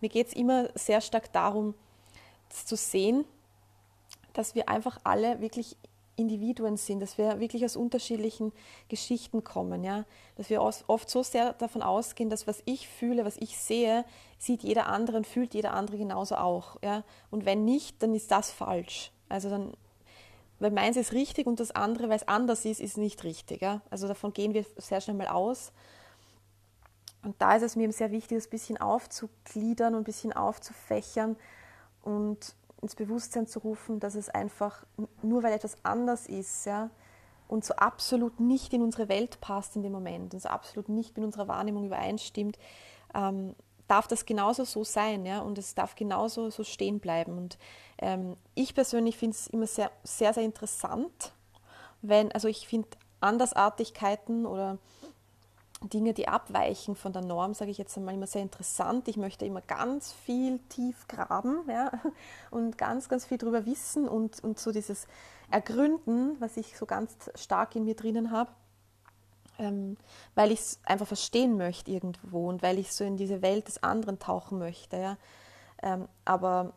mir 0.00 0.08
geht 0.08 0.28
es 0.28 0.32
immer 0.32 0.68
sehr 0.76 1.00
stark 1.00 1.32
darum, 1.32 1.74
zu 2.48 2.76
sehen, 2.76 3.24
dass 4.32 4.54
wir 4.54 4.68
einfach 4.68 5.00
alle 5.04 5.40
wirklich 5.40 5.76
Individuen 6.18 6.76
sind, 6.76 7.00
dass 7.00 7.18
wir 7.18 7.40
wirklich 7.40 7.64
aus 7.64 7.76
unterschiedlichen 7.76 8.52
Geschichten 8.88 9.44
kommen, 9.44 9.84
ja, 9.84 10.04
dass 10.36 10.50
wir 10.50 10.60
oft 10.62 11.08
so 11.08 11.22
sehr 11.22 11.52
davon 11.54 11.82
ausgehen, 11.82 12.30
dass 12.30 12.46
was 12.46 12.62
ich 12.64 12.88
fühle, 12.88 13.24
was 13.24 13.36
ich 13.36 13.56
sehe, 13.58 14.04
sieht 14.38 14.62
jeder 14.62 14.86
andere 14.86 15.16
und 15.16 15.26
fühlt 15.26 15.54
jeder 15.54 15.72
andere 15.72 15.98
genauso 15.98 16.36
auch, 16.36 16.76
ja, 16.82 17.04
und 17.30 17.44
wenn 17.44 17.64
nicht, 17.64 18.02
dann 18.02 18.14
ist 18.14 18.30
das 18.30 18.50
falsch. 18.50 19.12
Also 19.28 19.50
dann 19.50 19.72
weil 20.60 20.70
meins 20.72 20.96
ist 20.96 21.12
richtig 21.12 21.46
und 21.46 21.60
das 21.60 21.70
andere, 21.70 22.08
weil 22.08 22.16
es 22.16 22.26
anders 22.26 22.64
ist, 22.64 22.80
ist 22.80 22.98
nicht 22.98 23.22
richtig. 23.24 23.62
Ja? 23.62 23.80
Also 23.90 24.08
davon 24.08 24.32
gehen 24.32 24.54
wir 24.54 24.64
sehr 24.76 25.00
schnell 25.00 25.16
mal 25.16 25.28
aus. 25.28 25.72
Und 27.22 27.36
da 27.38 27.56
ist 27.56 27.62
es 27.62 27.76
mir 27.76 27.84
eben 27.84 27.92
sehr 27.92 28.10
wichtig, 28.10 28.38
das 28.38 28.46
ein 28.46 28.50
bisschen 28.50 28.76
aufzugliedern 28.78 29.94
und 29.94 30.02
ein 30.02 30.04
bisschen 30.04 30.32
aufzufächern 30.32 31.36
und 32.02 32.54
ins 32.82 32.94
Bewusstsein 32.94 33.46
zu 33.46 33.60
rufen, 33.60 34.00
dass 34.00 34.14
es 34.14 34.28
einfach, 34.28 34.84
nur 35.22 35.42
weil 35.42 35.52
etwas 35.52 35.76
anders 35.82 36.26
ist, 36.26 36.64
ja, 36.64 36.90
und 37.48 37.64
so 37.64 37.74
absolut 37.74 38.40
nicht 38.40 38.72
in 38.72 38.82
unsere 38.82 39.08
Welt 39.08 39.40
passt 39.40 39.74
in 39.74 39.82
dem 39.82 39.92
Moment 39.92 40.34
und 40.34 40.40
so 40.40 40.48
absolut 40.48 40.88
nicht 40.88 41.16
mit 41.16 41.24
unserer 41.24 41.48
Wahrnehmung 41.48 41.86
übereinstimmt, 41.86 42.58
ähm, 43.14 43.54
darf 43.88 44.06
das 44.06 44.26
genauso 44.26 44.64
so 44.64 44.84
sein, 44.84 45.24
ja, 45.24 45.40
und 45.40 45.56
es 45.56 45.74
darf 45.74 45.94
genauso 45.94 46.50
so 46.50 46.62
stehen 46.62 47.00
bleiben. 47.00 47.38
Und 47.38 47.58
ähm, 47.98 48.36
ich 48.54 48.74
persönlich 48.74 49.16
finde 49.16 49.34
es 49.34 49.46
immer 49.46 49.66
sehr, 49.66 49.90
sehr, 50.04 50.34
sehr 50.34 50.44
interessant, 50.44 51.32
wenn, 52.02 52.30
also 52.32 52.48
ich 52.48 52.68
finde 52.68 52.88
Andersartigkeiten 53.20 54.46
oder 54.46 54.78
Dinge, 55.82 56.12
die 56.12 56.28
abweichen 56.28 56.96
von 56.96 57.12
der 57.12 57.22
Norm, 57.22 57.54
sage 57.54 57.70
ich 57.70 57.78
jetzt 57.78 57.96
einmal 57.96 58.14
immer 58.14 58.26
sehr 58.26 58.42
interessant. 58.42 59.06
Ich 59.08 59.16
möchte 59.16 59.44
immer 59.46 59.60
ganz 59.60 60.12
viel 60.12 60.58
tief 60.68 61.06
graben 61.06 61.62
ja, 61.68 61.92
und 62.50 62.76
ganz, 62.76 63.08
ganz 63.08 63.24
viel 63.24 63.38
darüber 63.38 63.64
wissen 63.64 64.08
und, 64.08 64.42
und 64.42 64.58
so 64.58 64.72
dieses 64.72 65.06
Ergründen, 65.50 66.36
was 66.40 66.56
ich 66.56 66.76
so 66.76 66.84
ganz 66.84 67.14
stark 67.36 67.76
in 67.76 67.84
mir 67.84 67.94
drinnen 67.94 68.30
habe 68.30 68.50
ähm, 69.58 69.96
weil 70.34 70.52
ich 70.52 70.60
es 70.60 70.80
einfach 70.84 71.06
verstehen 71.06 71.56
möchte 71.56 71.90
irgendwo 71.90 72.48
und 72.48 72.62
weil 72.62 72.78
ich 72.78 72.92
so 72.92 73.04
in 73.04 73.16
diese 73.16 73.42
Welt 73.42 73.68
des 73.68 73.82
anderen 73.82 74.18
tauchen 74.18 74.58
möchte. 74.58 74.96
Ja? 74.96 75.16
Ähm, 75.82 76.08
aber 76.24 76.72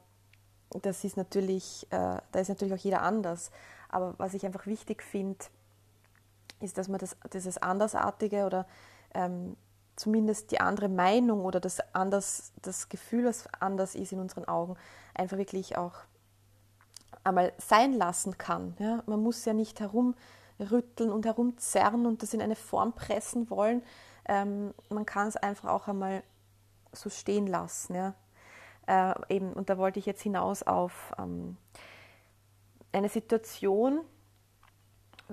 das 0.82 1.04
ist 1.04 1.18
natürlich, 1.18 1.86
äh, 1.92 2.18
da 2.32 2.40
ist 2.40 2.50
natürlich 2.50 2.74
auch 2.74 2.84
jeder 2.84 3.02
anders. 3.02 3.52
Aber 3.90 4.16
was 4.18 4.34
ich 4.34 4.46
einfach 4.46 4.66
wichtig 4.66 5.04
finde, 5.04 5.46
ist, 6.60 6.78
dass 6.78 6.88
man 6.88 7.00
das, 7.00 7.18
dieses 7.34 7.58
Andersartige 7.58 8.46
oder 8.46 8.66
ähm, 9.14 9.56
zumindest 9.96 10.52
die 10.52 10.60
andere 10.60 10.90
Meinung 10.90 11.46
oder 11.46 11.60
das, 11.60 11.80
anders, 11.94 12.54
das 12.62 12.90
Gefühl, 12.90 13.26
was 13.26 13.48
anders 13.60 13.96
ist 13.96 14.12
in 14.12 14.20
unseren 14.20 14.46
Augen, 14.46 14.76
einfach 15.14 15.38
wirklich 15.38 15.78
auch 15.78 15.94
einmal 17.24 17.54
sein 17.58 17.94
lassen 17.94 18.38
kann. 18.38 18.76
Ja? 18.80 19.04
Man 19.06 19.22
muss 19.22 19.46
ja 19.46 19.54
nicht 19.54 19.80
herum 19.80 20.16
rütteln 20.60 21.12
und 21.12 21.26
herumzerren 21.26 22.06
und 22.06 22.22
das 22.22 22.34
in 22.34 22.42
eine 22.42 22.56
Form 22.56 22.94
pressen 22.94 23.50
wollen. 23.50 23.84
Ähm, 24.26 24.74
man 24.90 25.06
kann 25.06 25.28
es 25.28 25.38
einfach 25.38 25.70
auch 25.70 25.88
einmal 25.88 26.24
so 26.92 27.10
stehen 27.10 27.48
lassen. 27.48 27.96
Ja? 27.96 28.14
Äh, 28.88 29.36
eben, 29.36 29.54
und 29.54 29.70
da 29.70 29.78
wollte 29.78 30.00
ich 30.00 30.06
jetzt 30.06 30.22
hinaus 30.22 30.64
auf 30.64 31.14
ähm, 31.18 31.58
eine 32.92 33.10
Situation, 33.10 34.02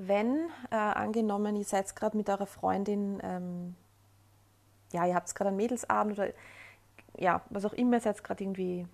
wenn 0.07 0.49
äh, 0.71 0.76
angenommen, 0.76 1.57
ihr 1.57 1.64
seid 1.64 1.95
gerade 1.97 2.17
mit 2.17 2.28
eurer 2.28 2.47
Freundin, 2.47 3.21
ähm, 3.23 3.75
ja, 4.93 5.07
ihr 5.07 5.14
habt 5.14 5.35
gerade 5.35 5.49
einen 5.49 5.57
Mädelsabend 5.57 6.19
oder 6.19 6.33
ja, 7.17 7.43
was 7.50 7.64
auch 7.64 7.73
immer, 7.73 8.00
seid 8.00 8.23
gerade 8.23 8.45
irgendwie 8.45 8.87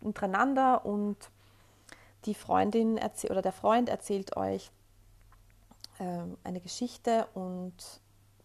untereinander 0.00 0.84
und 0.84 1.16
die 2.26 2.34
Freundin 2.34 3.00
oder 3.30 3.42
der 3.42 3.52
Freund 3.52 3.88
erzählt 3.88 4.36
euch, 4.36 4.70
ähm, 5.98 6.36
eine 6.44 6.60
Geschichte 6.60 7.26
und 7.34 7.74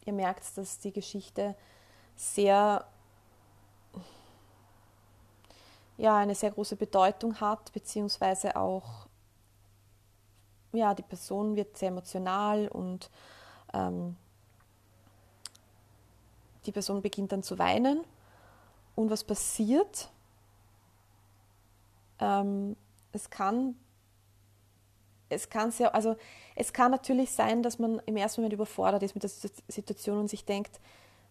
ihr 0.06 0.14
merkt, 0.14 0.58
dass 0.58 0.80
die 0.80 0.94
Geschichte 0.94 1.56
sehr 2.16 2.86
ja, 5.98 6.18
eine 6.18 6.36
sehr 6.36 6.52
große 6.52 6.78
Bedeutung 6.78 7.40
hat, 7.40 7.72
beziehungsweise 7.74 8.56
auch 8.56 9.08
ja, 10.74 10.94
die 10.94 11.04
Person 11.04 11.56
wird 11.56 11.78
sehr 11.78 11.90
emotional 11.90 12.68
und 12.68 13.10
ähm, 13.74 14.16
die 16.66 16.72
Person 16.72 17.02
beginnt 17.02 17.32
dann 17.32 17.44
zu 17.44 17.58
weinen 17.58 18.02
und 18.96 19.10
was 19.10 19.24
passiert? 19.24 20.10
Ähm, 22.20 22.76
es 23.12 23.30
kann 23.30 23.76
es 25.32 25.50
kann 25.50 25.72
sehr, 25.72 25.96
also 25.96 26.16
es 26.56 26.74
kann 26.74 26.92
natürlich 26.92 27.32
sein, 27.32 27.64
dass 27.64 27.80
man 27.80 28.02
im 28.06 28.18
ersten 28.18 28.42
Moment 28.42 28.54
überfordert 28.54 29.02
ist 29.04 29.16
mit 29.16 29.24
der 29.24 29.32
Situation 29.68 30.20
und 30.20 30.30
sich 30.30 30.46
denkt, 30.46 30.80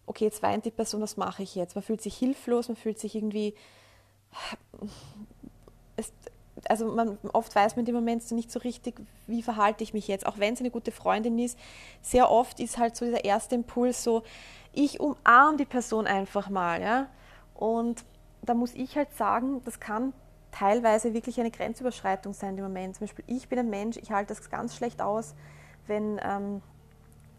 okay, 0.05 0.25
jetzt 0.25 0.41
weint 0.41 0.65
die 0.65 0.71
Person, 0.71 1.01
was 1.01 1.17
mache 1.17 1.43
ich 1.43 1.55
jetzt? 1.55 1.75
Man 1.75 1.83
fühlt 1.83 2.01
sich 2.01 2.17
hilflos, 2.17 2.67
man 2.67 2.75
fühlt 2.75 2.99
sich 2.99 3.15
irgendwie, 3.15 3.53
es, 5.95 6.11
also 6.67 6.85
man, 6.93 7.17
oft 7.33 7.55
weiß 7.55 7.75
man 7.75 7.81
in 7.81 7.85
dem 7.85 7.95
Moment 7.95 8.23
so 8.23 8.35
nicht 8.35 8.51
so 8.51 8.59
richtig, 8.59 9.01
wie 9.27 9.41
verhalte 9.41 9.83
ich 9.83 9.93
mich 9.93 10.07
jetzt, 10.07 10.25
auch 10.25 10.37
wenn 10.37 10.53
es 10.53 10.59
eine 10.59 10.71
gute 10.71 10.91
Freundin 10.91 11.39
ist. 11.39 11.57
Sehr 12.01 12.29
oft 12.29 12.59
ist 12.59 12.77
halt 12.77 12.95
so 12.95 13.05
dieser 13.05 13.23
erste 13.23 13.55
Impuls 13.55 14.03
so, 14.03 14.23
ich 14.73 14.99
umarme 14.99 15.57
die 15.57 15.65
Person 15.65 16.07
einfach 16.07 16.49
mal, 16.49 16.81
ja. 16.81 17.07
Und 17.55 18.03
da 18.41 18.53
muss 18.53 18.73
ich 18.73 18.95
halt 18.97 19.13
sagen, 19.15 19.61
das 19.65 19.79
kann 19.79 20.13
teilweise 20.51 21.13
wirklich 21.13 21.39
eine 21.39 21.51
Grenzüberschreitung 21.51 22.33
sein 22.33 22.57
im 22.57 22.63
Moment. 22.63 22.95
Zum 22.95 23.07
Beispiel, 23.07 23.25
ich 23.27 23.47
bin 23.47 23.59
ein 23.59 23.69
Mensch, 23.69 23.97
ich 23.97 24.11
halte 24.11 24.33
das 24.33 24.49
ganz 24.49 24.75
schlecht 24.75 25.01
aus, 25.01 25.35
wenn, 25.87 26.19
ähm, 26.23 26.61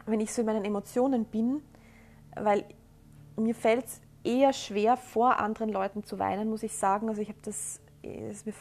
wenn 0.07 0.21
ich 0.21 0.33
so 0.33 0.43
in 0.43 0.47
meinen 0.47 0.65
Emotionen 0.65 1.25
bin, 1.25 1.63
weil 2.35 2.65
mir 3.37 3.55
fällt 3.55 3.87
es 3.87 4.01
eher 4.25 4.53
schwer, 4.53 4.97
vor 4.97 5.39
anderen 5.39 5.71
Leuten 5.71 6.05
zu 6.05 6.19
weinen, 6.19 6.49
muss 6.49 6.63
ich 6.63 6.77
sagen. 6.77 7.09
Also 7.09 7.21
ich 7.21 7.29
habe 7.29 7.39
das, 7.43 7.81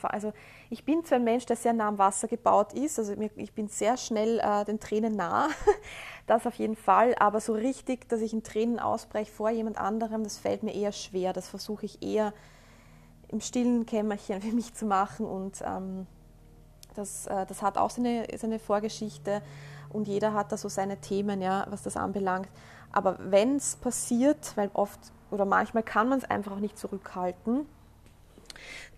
also 0.03 0.33
ich 0.69 0.85
bin 0.85 1.03
zwar 1.03 1.17
ein 1.17 1.23
Mensch, 1.23 1.45
der 1.45 1.55
sehr 1.55 1.73
nah 1.73 1.87
am 1.87 1.97
Wasser 1.97 2.27
gebaut 2.27 2.73
ist, 2.73 2.99
also 2.99 3.13
ich 3.35 3.53
bin 3.53 3.67
sehr 3.67 3.97
schnell 3.97 4.39
äh, 4.39 4.65
den 4.65 4.79
Tränen 4.79 5.15
nah, 5.15 5.49
das 6.27 6.45
auf 6.45 6.55
jeden 6.55 6.75
Fall, 6.75 7.15
aber 7.19 7.39
so 7.39 7.53
richtig, 7.53 8.07
dass 8.09 8.21
ich 8.21 8.33
in 8.33 8.43
Tränen 8.43 8.79
ausbreche 8.79 9.31
vor 9.31 9.49
jemand 9.49 9.77
anderem, 9.77 10.23
das 10.23 10.37
fällt 10.37 10.63
mir 10.63 10.73
eher 10.73 10.91
schwer. 10.91 11.33
Das 11.33 11.47
versuche 11.47 11.85
ich 11.85 12.01
eher 12.03 12.33
im 13.29 13.41
stillen 13.41 13.85
Kämmerchen 13.85 14.41
für 14.41 14.53
mich 14.53 14.73
zu 14.73 14.85
machen 14.85 15.25
und 15.25 15.61
ähm, 15.65 16.05
das, 16.95 17.27
äh, 17.27 17.45
das 17.45 17.61
hat 17.61 17.77
auch 17.77 17.89
seine, 17.89 18.27
seine 18.35 18.59
Vorgeschichte 18.59 19.41
und 19.89 20.07
jeder 20.07 20.33
hat 20.33 20.51
da 20.51 20.57
so 20.57 20.69
seine 20.69 20.97
Themen, 20.97 21.41
ja, 21.41 21.65
was 21.69 21.83
das 21.83 21.97
anbelangt. 21.97 22.49
Aber 22.91 23.17
wenn 23.19 23.55
es 23.55 23.77
passiert, 23.77 24.55
weil 24.55 24.69
oft 24.73 24.99
oder 25.31 25.45
manchmal 25.45 25.83
kann 25.83 26.09
man 26.09 26.19
es 26.19 26.25
einfach 26.25 26.51
auch 26.51 26.59
nicht 26.59 26.77
zurückhalten, 26.77 27.65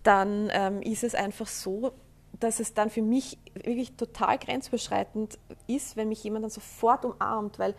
dann 0.02 0.48
ähm, 0.52 0.82
ist 0.82 1.04
es 1.04 1.14
einfach 1.14 1.46
so, 1.46 1.92
dass 2.40 2.60
es 2.60 2.74
dann 2.74 2.90
für 2.90 3.02
mich 3.02 3.38
wirklich 3.54 3.96
total 3.96 4.38
grenzüberschreitend 4.38 5.38
ist, 5.66 5.96
wenn 5.96 6.08
mich 6.08 6.22
jemand 6.24 6.44
dann 6.44 6.50
sofort 6.50 7.04
umarmt, 7.04 7.58
weil 7.58 7.74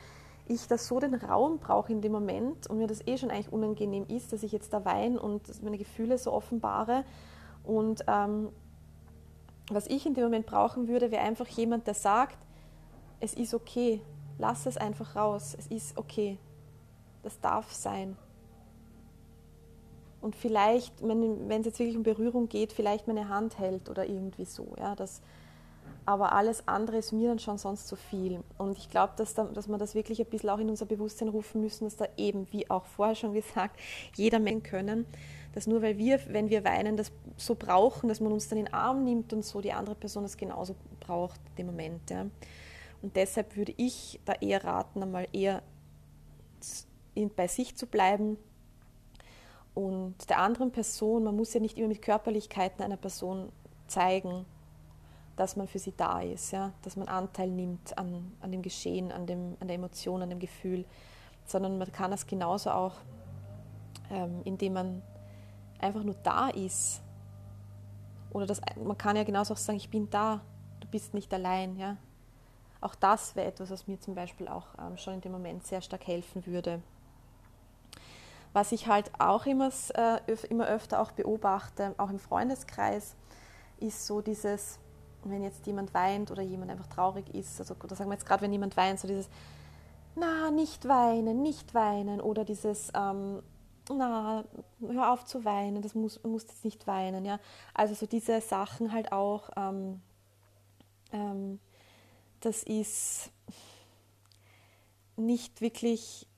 ich 0.47 0.67
da 0.67 0.77
so 0.77 0.99
den 0.99 1.15
Raum 1.15 1.59
brauche 1.59 1.91
in 1.91 2.01
dem 2.01 2.11
Moment 2.11 2.67
und 2.67 2.77
mir 2.77 2.87
das 2.87 3.05
eh 3.07 3.17
schon 3.17 3.31
eigentlich 3.31 3.51
unangenehm 3.51 4.05
ist, 4.07 4.31
dass 4.31 4.43
ich 4.43 4.51
jetzt 4.51 4.73
da 4.73 4.85
weine 4.85 5.19
und 5.19 5.63
meine 5.63 5.77
Gefühle 5.77 6.17
so 6.17 6.31
offenbare. 6.31 7.03
Und 7.63 8.03
ähm, 8.07 8.49
was 9.71 9.87
ich 9.87 10.05
in 10.05 10.13
dem 10.13 10.25
Moment 10.25 10.45
brauchen 10.45 10.87
würde, 10.87 11.11
wäre 11.11 11.23
einfach 11.23 11.47
jemand, 11.47 11.87
der 11.87 11.95
sagt, 11.95 12.37
es 13.19 13.33
ist 13.33 13.53
okay, 13.53 14.01
lass 14.37 14.65
es 14.67 14.77
einfach 14.77 15.15
raus, 15.15 15.55
es 15.57 15.67
ist 15.67 15.97
okay, 15.97 16.37
das 17.23 17.39
darf 17.39 17.71
sein. 17.73 18.17
Und 20.25 20.35
vielleicht, 20.35 21.07
wenn 21.07 21.51
es 21.51 21.67
jetzt 21.67 21.77
wirklich 21.77 21.95
um 21.95 22.01
Berührung 22.01 22.49
geht, 22.49 22.73
vielleicht 22.73 23.05
meine 23.05 23.29
Hand 23.29 23.59
hält 23.59 23.91
oder 23.91 24.07
irgendwie 24.07 24.45
so. 24.45 24.73
Ja, 24.79 24.95
das, 24.95 25.21
aber 26.03 26.33
alles 26.33 26.67
andere 26.67 26.97
ist 26.97 27.11
mir 27.11 27.29
dann 27.29 27.37
schon 27.37 27.59
sonst 27.59 27.87
zu 27.87 27.95
viel. 27.95 28.39
Und 28.57 28.75
ich 28.79 28.89
glaube, 28.89 29.13
dass, 29.17 29.35
da, 29.35 29.43
dass 29.43 29.67
wir 29.67 29.77
das 29.77 29.93
wirklich 29.93 30.19
ein 30.19 30.25
bisschen 30.25 30.49
auch 30.49 30.57
in 30.57 30.67
unser 30.67 30.87
Bewusstsein 30.87 31.27
rufen 31.27 31.61
müssen, 31.61 31.83
dass 31.83 31.95
da 31.95 32.07
eben, 32.17 32.51
wie 32.51 32.67
auch 32.71 32.85
vorher 32.85 33.13
schon 33.13 33.33
gesagt, 33.33 33.79
jeder 34.15 34.39
Mensch 34.39 34.67
können, 34.67 35.05
dass 35.53 35.67
nur 35.67 35.83
weil 35.83 35.99
wir, 35.99 36.19
wenn 36.29 36.49
wir 36.49 36.63
weinen, 36.63 36.97
das 36.97 37.11
so 37.37 37.53
brauchen, 37.53 38.09
dass 38.09 38.19
man 38.19 38.31
uns 38.31 38.49
dann 38.49 38.57
in 38.57 38.65
den 38.65 38.73
Arm 38.73 39.03
nimmt 39.03 39.31
und 39.31 39.45
so 39.45 39.61
die 39.61 39.73
andere 39.73 39.93
Person 39.93 40.23
das 40.23 40.37
genauso 40.37 40.75
braucht, 41.01 41.39
im 41.55 41.67
Moment. 41.67 42.09
Ja. 42.09 42.25
Und 43.03 43.15
deshalb 43.15 43.55
würde 43.55 43.75
ich 43.77 44.19
da 44.25 44.33
eher 44.41 44.63
raten, 44.63 45.03
einmal 45.03 45.27
eher 45.33 45.61
bei 47.35 47.47
sich 47.47 47.75
zu 47.75 47.85
bleiben 47.85 48.39
und 49.75 50.15
der 50.29 50.39
anderen 50.39 50.71
Person, 50.71 51.25
man 51.25 51.35
muss 51.35 51.53
ja 51.53 51.59
nicht 51.59 51.77
immer 51.77 51.89
mit 51.89 52.01
Körperlichkeiten 52.01 52.81
einer 52.81 52.97
Person 52.97 53.51
zeigen, 53.87 54.45
dass 55.35 55.57
man 55.57 55.67
für 55.67 55.79
sie 55.79 55.93
da 55.95 56.21
ist, 56.21 56.51
ja? 56.51 56.71
dass 56.81 56.95
man 56.95 57.09
Anteil 57.09 57.49
nimmt 57.49 57.97
an, 57.97 58.31
an 58.39 58.51
dem 58.53 58.61
Geschehen, 58.61 59.11
an, 59.11 59.27
dem, 59.27 59.57
an 59.59 59.67
der 59.67 59.75
Emotion, 59.75 60.21
an 60.21 60.29
dem 60.29 60.39
Gefühl, 60.39 60.85
sondern 61.45 61.77
man 61.77 61.91
kann 61.91 62.09
das 62.09 62.25
genauso 62.25 62.71
auch, 62.71 62.93
ähm, 64.09 64.41
indem 64.45 64.73
man 64.73 65.01
einfach 65.79 66.03
nur 66.03 66.15
da 66.23 66.47
ist. 66.49 67.01
Oder 68.31 68.45
das, 68.45 68.61
man 68.81 68.97
kann 68.97 69.17
ja 69.17 69.25
genauso 69.25 69.53
auch 69.53 69.57
sagen, 69.57 69.77
ich 69.77 69.89
bin 69.89 70.09
da, 70.09 70.39
du 70.79 70.87
bist 70.87 71.13
nicht 71.13 71.33
allein. 71.33 71.77
Ja? 71.77 71.97
Auch 72.79 72.95
das 72.95 73.35
wäre 73.35 73.47
etwas, 73.47 73.69
was 73.71 73.87
mir 73.87 73.99
zum 73.99 74.15
Beispiel 74.15 74.47
auch 74.47 74.67
ähm, 74.79 74.95
schon 74.95 75.15
in 75.15 75.21
dem 75.21 75.33
Moment 75.33 75.67
sehr 75.67 75.81
stark 75.81 76.07
helfen 76.07 76.45
würde. 76.45 76.81
Was 78.55 78.71
ich 78.71 78.87
halt 78.87 79.11
auch 79.19 79.45
immer, 79.45 79.69
äh, 79.95 80.31
immer 80.49 80.65
öfter 80.67 81.01
auch 81.01 81.11
beobachte, 81.11 81.93
auch 81.97 82.09
im 82.09 82.19
Freundeskreis, 82.19 83.17
ist 83.81 84.07
so 84.07 84.21
dieses, 84.21 84.79
wenn 85.25 85.43
jetzt 85.43 85.67
jemand 85.67 85.93
weint 85.93 86.31
oder 86.31 86.41
jemand 86.41 86.71
einfach 86.71 86.87
traurig 86.87 87.35
ist, 87.35 87.59
also 87.59 87.75
oder 87.83 87.97
sagen 87.97 88.09
wir 88.09 88.13
jetzt 88.13 88.25
gerade, 88.25 88.43
wenn 88.43 88.53
jemand 88.53 88.77
weint, 88.77 88.97
so 88.97 89.09
dieses, 89.09 89.27
na, 90.15 90.51
nicht 90.51 90.87
weinen, 90.87 91.41
nicht 91.41 91.73
weinen 91.73 92.21
oder 92.21 92.45
dieses, 92.45 92.93
ähm, 92.95 93.43
na, 93.89 94.45
hör 94.79 95.11
auf 95.11 95.25
zu 95.25 95.43
weinen, 95.43 95.81
das 95.81 95.93
muss, 95.93 96.23
musst 96.23 96.47
jetzt 96.47 96.63
nicht 96.63 96.87
weinen, 96.87 97.25
ja. 97.25 97.41
Also 97.73 97.93
so 97.93 98.05
diese 98.05 98.39
Sachen 98.39 98.93
halt 98.93 99.11
auch, 99.11 99.49
ähm, 99.57 100.01
ähm, 101.11 101.59
das 102.39 102.63
ist 102.63 103.31
nicht 105.17 105.59
wirklich 105.59 106.29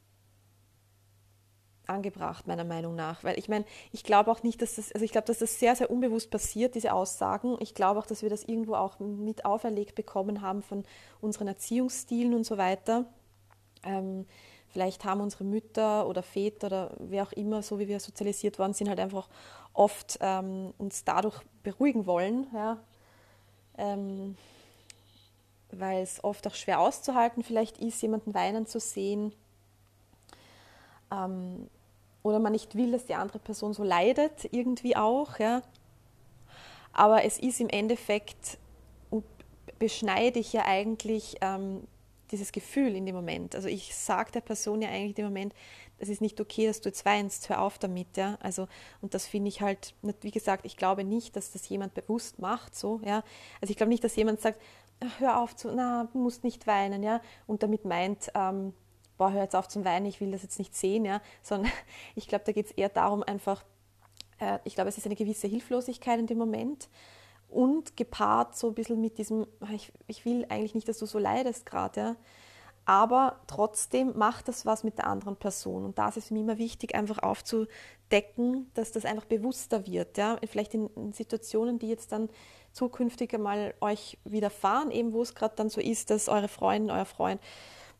angebracht, 1.89 2.47
meiner 2.47 2.63
Meinung 2.63 2.95
nach. 2.95 3.23
Weil 3.23 3.37
ich 3.37 3.49
meine, 3.49 3.65
ich 3.91 4.03
glaube 4.03 4.31
auch 4.31 4.43
nicht, 4.43 4.61
dass 4.61 4.75
das, 4.75 4.91
also 4.91 5.03
ich 5.03 5.11
glaube, 5.11 5.27
dass 5.27 5.39
das 5.39 5.59
sehr, 5.59 5.75
sehr 5.75 5.89
unbewusst 5.89 6.29
passiert, 6.29 6.75
diese 6.75 6.93
Aussagen. 6.93 7.57
Ich 7.59 7.73
glaube 7.73 7.99
auch, 7.99 8.05
dass 8.05 8.21
wir 8.21 8.29
das 8.29 8.43
irgendwo 8.43 8.75
auch 8.75 8.99
mit 8.99 9.45
auferlegt 9.45 9.95
bekommen 9.95 10.41
haben 10.41 10.61
von 10.61 10.83
unseren 11.21 11.47
Erziehungsstilen 11.47 12.33
und 12.33 12.45
so 12.45 12.57
weiter. 12.57 13.05
Ähm, 13.83 14.25
vielleicht 14.69 15.05
haben 15.05 15.21
unsere 15.21 15.43
Mütter 15.43 16.07
oder 16.07 16.23
Väter 16.23 16.67
oder 16.67 16.95
wer 16.99 17.23
auch 17.23 17.31
immer, 17.33 17.61
so 17.61 17.79
wie 17.79 17.87
wir 17.87 17.99
sozialisiert 17.99 18.59
worden 18.59 18.73
sind, 18.73 18.89
halt 18.89 18.99
einfach 18.99 19.29
oft 19.73 20.17
ähm, 20.21 20.73
uns 20.77 21.03
dadurch 21.03 21.41
beruhigen 21.63 22.05
wollen. 22.05 22.47
Ja? 22.53 22.77
Ähm, 23.77 24.35
weil 25.71 26.01
es 26.01 26.23
oft 26.23 26.47
auch 26.47 26.55
schwer 26.55 26.79
auszuhalten 26.79 27.43
vielleicht 27.43 27.77
ist, 27.77 28.01
jemanden 28.01 28.33
weinen 28.33 28.65
zu 28.65 28.79
sehen. 28.79 29.33
Ähm, 31.11 31.69
oder 32.27 32.39
man 32.39 32.51
nicht 32.51 32.75
will, 32.75 32.91
dass 32.91 33.05
die 33.05 33.15
andere 33.15 33.39
Person 33.39 33.73
so 33.73 33.83
leidet, 33.83 34.47
irgendwie 34.51 34.95
auch. 34.95 35.39
Ja. 35.39 35.61
Aber 36.93 37.23
es 37.23 37.39
ist 37.39 37.61
im 37.61 37.69
Endeffekt, 37.69 38.57
beschneide 39.79 40.39
ich 40.39 40.53
ja 40.53 40.65
eigentlich 40.65 41.37
ähm, 41.41 41.87
dieses 42.31 42.51
Gefühl 42.51 42.95
in 42.95 43.05
dem 43.05 43.15
Moment. 43.15 43.55
Also 43.55 43.67
ich 43.69 43.95
sage 43.95 44.31
der 44.31 44.41
Person 44.41 44.81
ja 44.81 44.89
eigentlich 44.89 45.09
in 45.09 45.15
dem 45.15 45.25
Moment, 45.25 45.53
es 45.99 46.09
ist 46.09 46.21
nicht 46.21 46.39
okay, 46.41 46.67
dass 46.67 46.81
du 46.81 46.89
jetzt 46.89 47.05
weinst, 47.05 47.49
hör 47.49 47.61
auf 47.61 47.79
damit, 47.79 48.17
ja. 48.17 48.37
Also, 48.41 48.67
und 49.01 49.13
das 49.13 49.25
finde 49.25 49.47
ich 49.49 49.61
halt, 49.61 49.95
wie 50.21 50.31
gesagt, 50.31 50.65
ich 50.65 50.77
glaube 50.77 51.03
nicht, 51.03 51.35
dass 51.35 51.51
das 51.51 51.67
jemand 51.69 51.93
bewusst 51.93 52.39
macht, 52.39 52.75
so, 52.75 53.01
ja. 53.03 53.23
Also 53.61 53.71
ich 53.71 53.77
glaube 53.77 53.89
nicht, 53.89 54.03
dass 54.03 54.15
jemand 54.15 54.41
sagt, 54.41 54.61
hör 55.19 55.41
auf 55.41 55.55
zu, 55.55 55.73
na, 55.73 56.07
du 56.11 56.19
musst 56.19 56.43
nicht 56.43 56.67
weinen, 56.67 57.01
ja, 57.03 57.21
und 57.47 57.63
damit 57.63 57.85
meint, 57.85 58.31
ähm, 58.35 58.73
boah, 59.17 59.31
hör 59.31 59.43
jetzt 59.43 59.55
auf 59.55 59.67
zum 59.67 59.85
Weinen, 59.85 60.05
ich 60.05 60.21
will 60.21 60.31
das 60.31 60.43
jetzt 60.43 60.59
nicht 60.59 60.75
sehen, 60.75 61.05
ja, 61.05 61.21
sondern 61.41 61.71
ich 62.15 62.27
glaube, 62.27 62.43
da 62.45 62.51
geht 62.51 62.67
es 62.67 62.71
eher 62.71 62.89
darum, 62.89 63.23
einfach, 63.23 63.63
äh, 64.39 64.59
ich 64.63 64.75
glaube, 64.75 64.89
es 64.89 64.97
ist 64.97 65.05
eine 65.05 65.15
gewisse 65.15 65.47
Hilflosigkeit 65.47 66.19
in 66.19 66.27
dem 66.27 66.37
Moment 66.37 66.89
und 67.49 67.95
gepaart 67.97 68.57
so 68.57 68.67
ein 68.67 68.73
bisschen 68.73 69.01
mit 69.01 69.17
diesem, 69.17 69.47
ah, 69.61 69.73
ich, 69.73 69.91
ich 70.07 70.25
will 70.25 70.45
eigentlich 70.49 70.75
nicht, 70.75 70.87
dass 70.87 70.97
du 70.97 71.05
so 71.05 71.19
leidest 71.19 71.65
gerade, 71.65 71.99
ja, 71.99 72.15
aber 72.87 73.41
trotzdem 73.47 74.17
macht 74.17 74.47
das 74.47 74.65
was 74.65 74.85
mit 74.85 74.97
der 74.97 75.07
anderen 75.07 75.35
Person. 75.35 75.83
Und 75.83 75.97
da 75.97 76.07
ist 76.07 76.15
es 76.15 76.31
mir 76.31 76.39
immer 76.39 76.57
wichtig, 76.57 76.95
einfach 76.95 77.19
aufzudecken, 77.19 78.71
dass 78.75 78.93
das 78.93 79.03
einfach 79.03 79.25
bewusster 79.25 79.85
wird. 79.85 80.17
Ja? 80.17 80.37
Vielleicht 80.47 80.73
in, 80.73 80.87
in 80.95 81.11
Situationen, 81.11 81.79
die 81.79 81.89
jetzt 81.89 82.13
dann 82.13 82.29
zukünftig 82.71 83.33
einmal 83.33 83.73
euch 83.81 84.17
widerfahren, 84.23 84.89
eben 84.91 85.11
wo 85.11 85.21
es 85.21 85.35
gerade 85.35 85.53
dann 85.57 85.67
so 85.67 85.81
ist, 85.81 86.11
dass 86.11 86.29
eure 86.29 86.47
Freundin, 86.47 86.89
euer 86.89 87.03
Freund, 87.03 87.41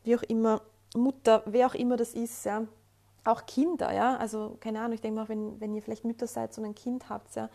wie 0.06 0.16
auch 0.16 0.24
immer, 0.24 0.62
Mutter, 0.96 1.44
wer 1.46 1.68
auch 1.68 1.76
immer 1.76 1.98
das 1.98 2.14
ist, 2.14 2.46
ja, 2.46 2.66
auch 3.24 3.46
Kinder, 3.46 3.94
ja, 3.94 4.16
also 4.18 4.58
keine 4.60 4.80
Ahnung, 4.80 4.94
ich 4.94 5.02
denke 5.02 5.20
mal, 5.20 5.30
wenn, 5.30 5.60
wenn 5.60 5.76
ihr 5.76 5.82
vielleicht 5.82 6.06
Mütter 6.06 6.28
seid 6.28 6.58
und 6.58 6.66
ein 6.66 6.76
Kind 6.76 7.10
habt, 7.10 7.36
ja, 7.36 7.50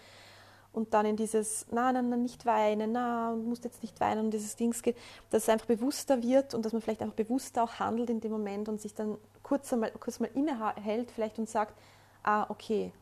und 0.72 0.94
dann 0.94 1.04
in 1.04 1.16
dieses, 1.16 1.66
na, 1.70 1.92
na, 1.92 2.00
na, 2.00 2.16
nicht 2.16 2.46
weinen, 2.46 2.92
na, 2.92 3.32
und 3.32 3.46
musst 3.46 3.64
jetzt 3.64 3.82
nicht 3.82 4.00
weinen, 4.00 4.26
und 4.26 4.30
dieses 4.32 4.56
Dings 4.56 4.82
geht, 4.82 4.96
dass 5.30 5.44
es 5.44 5.48
einfach 5.48 5.66
bewusster 5.66 6.22
wird 6.22 6.54
und 6.54 6.64
dass 6.64 6.72
man 6.72 6.80
vielleicht 6.80 7.02
einfach 7.02 7.16
bewusster 7.16 7.62
auch 7.64 7.74
handelt 7.78 8.10
in 8.10 8.20
dem 8.20 8.32
Moment 8.32 8.68
und 8.68 8.80
sich 8.80 8.94
dann 8.94 9.18
kurz 9.42 9.70
mal, 9.72 9.90
kurz 9.90 10.20
mal 10.20 10.30
innehält 10.34 11.10
vielleicht 11.10 11.38
und 11.38 11.48
sagt, 11.48 11.74
ah, 12.22 12.46
okay, 12.48 12.92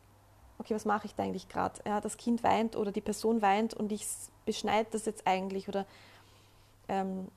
okay, 0.59 0.75
was 0.75 0.85
mache 0.85 1.07
ich 1.07 1.15
da 1.15 1.23
eigentlich 1.23 1.47
gerade? 1.47 1.81
Ja, 1.85 2.01
das 2.01 2.17
Kind 2.17 2.43
weint 2.43 2.75
oder 2.75 2.91
die 2.91 3.01
Person 3.01 3.41
weint 3.41 3.73
und 3.73 3.91
ich 3.91 4.05
beschneide 4.45 4.89
das 4.91 5.05
jetzt 5.05 5.25
eigentlich 5.25 5.67
oder 5.67 5.85
ähm, 6.87 7.27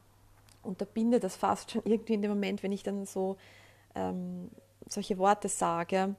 unterbinde 0.65 1.21
das 1.21 1.37
fast 1.37 1.71
schon 1.71 1.83
irgendwie 1.85 2.15
in 2.15 2.23
dem 2.23 2.31
Moment, 2.31 2.63
wenn 2.63 2.73
ich 2.73 2.83
dann 2.83 3.07
so 3.07 3.37
ähm, 3.95 4.51
solche 4.89 5.19
Worte 5.19 5.49
sage. 5.49 6.17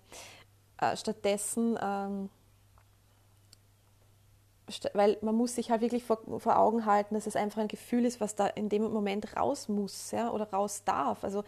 Äh, 0.79 0.97
stattdessen, 0.97 1.77
ähm, 1.81 2.29
st 4.69 4.89
weil 4.93 5.17
man 5.21 5.35
muss 5.35 5.55
sich 5.55 5.71
halt 5.71 5.81
wirklich 5.81 6.03
vor, 6.03 6.19
vor, 6.39 6.57
Augen 6.57 6.85
halten, 6.85 7.15
dass 7.15 7.27
es 7.27 7.35
einfach 7.35 7.61
ein 7.61 7.67
Gefühl 7.67 8.05
ist, 8.05 8.19
was 8.19 8.35
da 8.35 8.47
in 8.47 8.69
dem 8.69 8.83
Moment 8.83 9.35
raus 9.37 9.69
muss 9.69 10.11
ja, 10.11 10.31
oder 10.31 10.51
raus 10.51 10.83
darf. 10.83 11.23
Also 11.23 11.43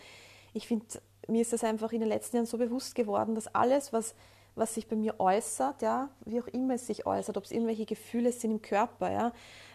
ich 0.54 0.68
finde, 0.68 0.86
mir 1.28 1.42
ist 1.42 1.54
das 1.54 1.64
einfach 1.64 1.92
in 1.92 2.00
den 2.00 2.10
letzten 2.10 2.38
Jahren 2.38 2.46
so 2.46 2.58
bewusst 2.58 2.96
geworden, 2.96 3.36
dass 3.36 3.54
alles, 3.54 3.92
was, 3.92 4.16
was 4.56 4.76
sich 4.76 4.88
bei 4.88 4.96
mir 4.96 5.20
äußert, 5.20 5.82
ja, 5.82 6.10
wie 6.26 6.42
auch 6.42 6.48
immer 6.48 6.76
es 6.76 6.88
sich 6.88 7.06
äußert, 7.06 7.38
ob 7.38 7.44
es 7.44 7.52
irgendwelche 7.52 7.86
Gefühle 7.86 8.32
sind 8.32 8.52
im 8.52 8.62
Körper, 8.62 9.12
ja, 9.12 9.34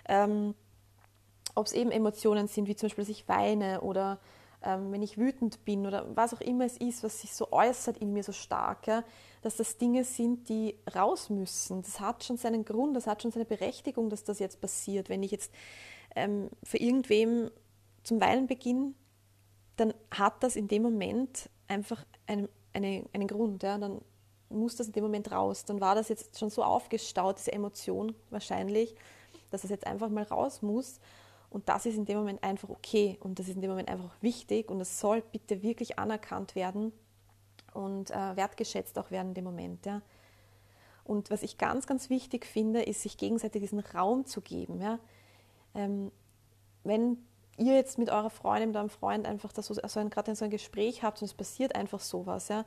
ähm, 0.09 0.55
ob 1.54 1.66
es 1.66 1.73
eben 1.73 1.90
Emotionen 1.90 2.49
sind, 2.49 2.68
wie 2.68 2.76
zum 2.76 2.88
Beispiel, 2.88 3.04
dass 3.04 3.11
ich 3.11 3.28
weine 3.28 3.80
oder 3.82 4.18
ähm, 4.64 4.92
wenn 4.92 5.02
ich 5.02 5.18
wütend 5.18 5.64
bin 5.64 5.87
oder 5.87 6.06
was 6.14 6.35
auch 6.35 6.40
immer 6.40 6.64
es 6.64 6.76
ist, 6.76 7.02
was 7.02 7.21
sich 7.21 7.35
so 7.35 7.50
äußert 7.52 7.99
in 7.99 8.12
mir 8.12 8.23
so 8.23 8.32
stark, 8.32 8.87
ja, 8.87 9.04
dass 9.42 9.56
das 9.56 9.76
Dinge 9.76 10.04
sind, 10.04 10.49
die 10.49 10.76
raus 10.94 11.30
müssen. 11.30 11.82
Das 11.82 12.00
hat 12.00 12.25
schon 12.25 12.37
seinen 12.37 12.64
Grund, 12.64 12.97
das 12.97 13.06
hat 13.06 13.23
schon 13.23 13.32
seine 13.32 13.44
Berechtigung, 13.44 14.09
dass 14.09 14.25
das 14.25 14.38
jetzt 14.38 14.61
passiert. 14.61 15.09
Wenn 15.09 15.23
ich 15.23 15.32
jetzt 15.32 15.52
ähm, 16.14 16.49
für 16.62 16.78
irgendwem 16.78 17.50
zum 18.04 18.21
Weinen 18.21 18.47
beginne, 18.47 18.94
dann 19.76 19.94
hat 20.11 20.42
das 20.42 20.56
in 20.56 20.68
dem 20.68 20.82
Moment 20.82 21.49
einfach 21.66 22.04
einen, 22.26 22.49
eine, 22.73 23.04
einen 23.12 23.26
Grund. 23.26 23.62
Ja? 23.62 23.78
Dann 23.78 24.00
muss 24.49 24.76
das 24.76 24.88
in 24.88 24.92
dem 24.92 25.04
Moment 25.04 25.32
raus. 25.32 25.64
Dann 25.64 25.80
war 25.80 25.94
das 25.94 26.09
jetzt 26.09 26.38
schon 26.38 26.50
so 26.50 26.62
aufgestaut, 26.62 27.38
diese 27.38 27.52
Emotion 27.52 28.14
wahrscheinlich, 28.30 28.94
dass 29.50 29.64
es 29.64 29.71
jetzt 29.71 29.87
einfach 29.87 30.09
mal 30.09 30.25
raus 30.25 30.62
muss. 30.62 31.00
Und 31.52 31.68
das 31.68 31.85
ist 31.85 31.97
in 31.97 32.06
dem 32.06 32.16
Moment 32.16 32.42
einfach 32.42 32.71
okay 32.71 33.18
und 33.21 33.38
das 33.38 33.47
ist 33.47 33.56
in 33.56 33.61
dem 33.61 33.68
Moment 33.68 33.90
einfach 33.90 34.16
wichtig 34.23 34.71
und 34.71 34.80
es 34.80 34.99
soll 34.99 35.21
bitte 35.21 35.62
wirklich 35.62 35.99
anerkannt 35.99 36.54
werden 36.54 36.92
und 37.75 38.11
äh, 38.11 38.37
wertgeschätzt 38.37 38.99
auch 38.99 39.11
werden 39.11 39.28
in 39.28 39.35
dem 39.35 39.44
Moment. 39.44 39.85
Ja. 39.85 40.00
Und 41.04 41.30
was 41.30 41.42
ich 41.42 41.59
ganz, 41.59 41.87
ganz 41.87 42.09
wichtig 42.09 42.47
finde, 42.47 42.80
ist, 42.80 43.02
sich 43.02 43.18
gegenseitig 43.18 43.61
diesen 43.61 43.80
Raum 43.80 44.25
zu 44.25 44.40
geben. 44.40 44.80
Ja. 44.80 44.99
Ähm, 45.75 46.11
wenn 46.85 47.18
ihr 47.59 47.75
jetzt 47.75 47.99
mit 47.99 48.09
eurer 48.09 48.30
Freundin, 48.30 48.71
mit 48.71 48.76
eurem 48.76 48.88
Freund 48.88 49.26
einfach 49.26 49.52
das 49.52 49.66
so, 49.66 49.75
also 49.75 50.09
gerade 50.09 50.35
so 50.35 50.47
ein 50.47 50.50
Gespräch 50.50 51.02
habt 51.02 51.21
und 51.21 51.26
es 51.26 51.35
passiert 51.35 51.75
einfach 51.75 52.00
sowas, 52.00 52.49
ja, 52.49 52.64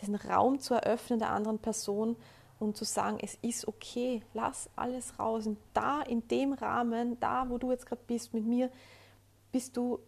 diesen 0.00 0.14
Raum 0.14 0.58
zu 0.58 0.72
eröffnen 0.72 1.18
der 1.18 1.30
anderen 1.30 1.58
Person 1.58 2.16
und 2.58 2.76
zu 2.76 2.84
sagen, 2.84 3.18
es 3.20 3.36
ist 3.42 3.66
okay, 3.66 4.22
lass 4.34 4.70
alles 4.76 5.18
raus. 5.18 5.46
Und 5.46 5.58
da 5.74 6.02
in 6.02 6.26
dem 6.28 6.52
Rahmen, 6.52 7.18
da 7.20 7.48
wo 7.48 7.58
du 7.58 7.70
jetzt 7.70 7.86
gerade 7.86 8.02
bist 8.06 8.32
mit 8.34 8.44
mir, 8.44 8.70
bist 9.50 9.76
du 9.76 9.98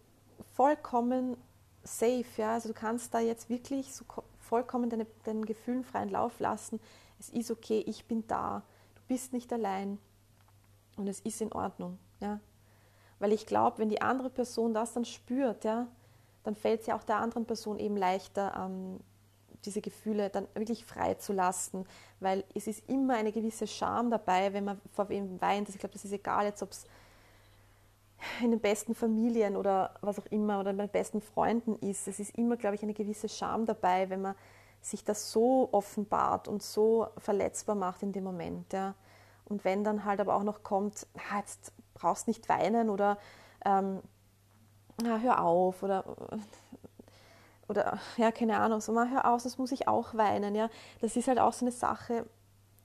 vollkommen 0.54 1.36
safe. 1.82 2.24
Ja? 2.36 2.54
Also 2.54 2.68
du 2.68 2.74
kannst 2.74 3.12
da 3.12 3.20
jetzt 3.20 3.48
wirklich 3.48 3.94
so 3.94 4.04
vollkommen 4.38 4.90
deine, 4.90 5.06
deinen 5.24 5.44
Gefühlen 5.44 5.84
freien 5.84 6.08
Lauf 6.08 6.38
lassen. 6.40 6.80
Es 7.18 7.28
ist 7.30 7.50
okay, 7.50 7.82
ich 7.86 8.06
bin 8.06 8.26
da. 8.26 8.62
Du 8.94 9.02
bist 9.08 9.32
nicht 9.32 9.52
allein. 9.52 9.98
Und 10.96 11.08
es 11.08 11.20
ist 11.20 11.40
in 11.40 11.52
Ordnung. 11.52 11.98
Ja? 12.20 12.40
Weil 13.18 13.32
ich 13.32 13.46
glaube, 13.46 13.78
wenn 13.78 13.88
die 13.88 14.02
andere 14.02 14.30
Person 14.30 14.74
das 14.74 14.92
dann 14.92 15.04
spürt, 15.04 15.64
ja, 15.64 15.88
dann 16.42 16.54
fällt 16.54 16.82
es 16.82 16.86
ja 16.86 16.96
auch 16.96 17.04
der 17.04 17.16
anderen 17.16 17.46
Person 17.46 17.78
eben 17.78 17.96
leichter, 17.96 18.54
ähm, 18.66 19.00
diese 19.64 19.80
Gefühle 19.80 20.30
dann 20.30 20.46
wirklich 20.54 20.84
freizulassen, 20.84 21.86
weil 22.20 22.44
es 22.54 22.66
ist 22.66 22.88
immer 22.88 23.14
eine 23.14 23.32
gewisse 23.32 23.66
Scham 23.66 24.10
dabei, 24.10 24.52
wenn 24.52 24.64
man 24.64 24.80
vor 24.92 25.08
wem 25.08 25.40
weint. 25.40 25.66
Also 25.66 25.76
ich 25.76 25.80
glaube, 25.80 25.94
das 25.94 26.04
ist 26.04 26.12
egal 26.12 26.46
jetzt, 26.46 26.62
ob 26.62 26.70
es 26.70 26.86
in 28.40 28.50
den 28.50 28.60
besten 28.60 28.94
Familien 28.94 29.56
oder 29.56 29.94
was 30.00 30.18
auch 30.18 30.26
immer 30.26 30.60
oder 30.60 30.72
bei 30.72 30.86
den 30.86 30.92
besten 30.92 31.20
Freunden 31.20 31.76
ist. 31.76 32.08
Es 32.08 32.20
ist 32.20 32.36
immer, 32.36 32.56
glaube 32.56 32.76
ich, 32.76 32.82
eine 32.82 32.94
gewisse 32.94 33.28
Scham 33.28 33.66
dabei, 33.66 34.08
wenn 34.10 34.22
man 34.22 34.34
sich 34.80 35.04
das 35.04 35.32
so 35.32 35.68
offenbart 35.72 36.46
und 36.48 36.62
so 36.62 37.08
verletzbar 37.18 37.74
macht 37.74 38.02
in 38.02 38.12
dem 38.12 38.24
Moment. 38.24 38.72
Ja. 38.72 38.94
Und 39.46 39.64
wenn 39.64 39.84
dann 39.84 40.04
halt 40.04 40.20
aber 40.20 40.34
auch 40.34 40.42
noch 40.42 40.62
kommt, 40.62 41.06
ah, 41.30 41.38
jetzt 41.38 41.72
brauchst 41.94 42.28
nicht 42.28 42.48
weinen 42.48 42.90
oder 42.90 43.18
ähm, 43.64 44.00
ah, 45.04 45.18
hör 45.18 45.42
auf 45.42 45.82
oder 45.82 46.04
oder 47.74 47.98
ja, 48.16 48.30
keine 48.30 48.58
Ahnung, 48.58 48.80
so 48.80 48.92
mal 48.92 49.10
hör 49.10 49.30
aus, 49.30 49.42
das 49.42 49.58
muss 49.58 49.72
ich 49.72 49.88
auch 49.88 50.14
weinen, 50.14 50.54
ja. 50.54 50.70
Das 51.00 51.16
ist 51.16 51.28
halt 51.28 51.38
auch 51.38 51.52
so 51.52 51.64
eine 51.64 51.72
Sache, 51.72 52.24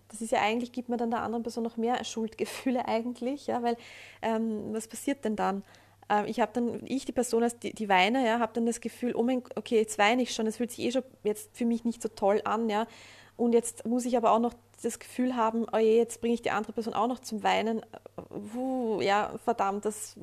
das 0.09 0.21
ist 0.21 0.31
ja 0.31 0.41
eigentlich, 0.41 0.71
gibt 0.71 0.89
man 0.89 0.97
dann 0.97 1.11
der 1.11 1.21
anderen 1.21 1.43
Person 1.43 1.63
noch 1.63 1.77
mehr 1.77 2.03
Schuldgefühle 2.03 2.87
eigentlich, 2.87 3.47
ja, 3.47 3.61
weil 3.63 3.77
ähm, 4.21 4.73
was 4.73 4.87
passiert 4.87 5.23
denn 5.23 5.35
dann? 5.35 5.63
Ähm, 6.09 6.25
ich 6.25 6.39
habe 6.39 6.51
dann, 6.53 6.81
ich 6.85 7.05
die 7.05 7.11
Person 7.11 7.47
die, 7.61 7.73
die 7.73 7.89
weine, 7.89 8.25
ja, 8.25 8.39
habe 8.39 8.53
dann 8.53 8.65
das 8.65 8.81
Gefühl, 8.81 9.15
oh 9.15 9.23
mein, 9.23 9.43
okay, 9.55 9.77
jetzt 9.77 9.97
weine 9.97 10.23
ich 10.23 10.33
schon, 10.33 10.45
das 10.45 10.57
fühlt 10.57 10.71
sich 10.71 10.85
eh 10.85 10.91
schon 10.91 11.03
jetzt 11.23 11.55
für 11.55 11.65
mich 11.65 11.85
nicht 11.85 12.01
so 12.01 12.09
toll 12.09 12.41
an, 12.43 12.69
ja, 12.69 12.87
und 13.37 13.53
jetzt 13.53 13.85
muss 13.85 14.05
ich 14.05 14.17
aber 14.17 14.31
auch 14.31 14.39
noch 14.39 14.53
das 14.81 14.99
Gefühl 14.99 15.35
haben, 15.35 15.65
oh 15.71 15.77
je, 15.77 15.97
jetzt 15.97 16.21
bringe 16.21 16.33
ich 16.33 16.41
die 16.41 16.51
andere 16.51 16.73
Person 16.73 16.93
auch 16.93 17.07
noch 17.07 17.19
zum 17.19 17.43
Weinen, 17.43 17.81
uh, 18.55 18.99
ja, 19.01 19.33
verdammt, 19.43 19.85
das, 19.85 20.17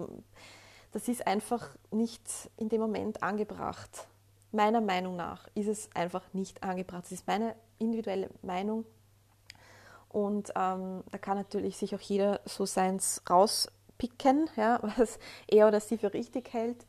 das 0.92 1.08
ist 1.08 1.26
einfach 1.26 1.76
nicht 1.90 2.22
in 2.56 2.68
dem 2.68 2.80
Moment 2.80 3.22
angebracht 3.22 4.08
meiner 4.56 4.80
Meinung 4.80 5.16
nach 5.16 5.46
ist 5.54 5.68
es 5.68 5.90
einfach 5.94 6.22
nicht 6.32 6.62
angebracht. 6.62 7.04
Das 7.04 7.12
ist 7.12 7.26
meine 7.26 7.54
individuelle 7.78 8.30
Meinung. 8.42 8.84
Und 10.08 10.50
ähm, 10.56 11.04
da 11.10 11.18
kann 11.18 11.36
natürlich 11.36 11.76
sich 11.76 11.94
auch 11.94 12.00
jeder 12.00 12.40
so 12.44 12.64
seins 12.64 13.22
rauspicken, 13.28 14.48
ja, 14.56 14.80
was 14.96 15.18
er 15.46 15.68
oder 15.68 15.80
sie 15.80 15.98
für 15.98 16.12
richtig 16.12 16.52
hält. 16.52 16.86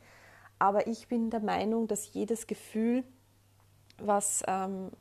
Aber 0.59 0.87
ich 0.87 1.07
bin 1.07 1.29
der 1.29 1.41
Meinung, 1.41 1.87
dass 1.87 2.13
jedes 2.13 2.47
Gefühl, 2.47 3.03
was 3.99 4.43
ähm, 4.47 4.91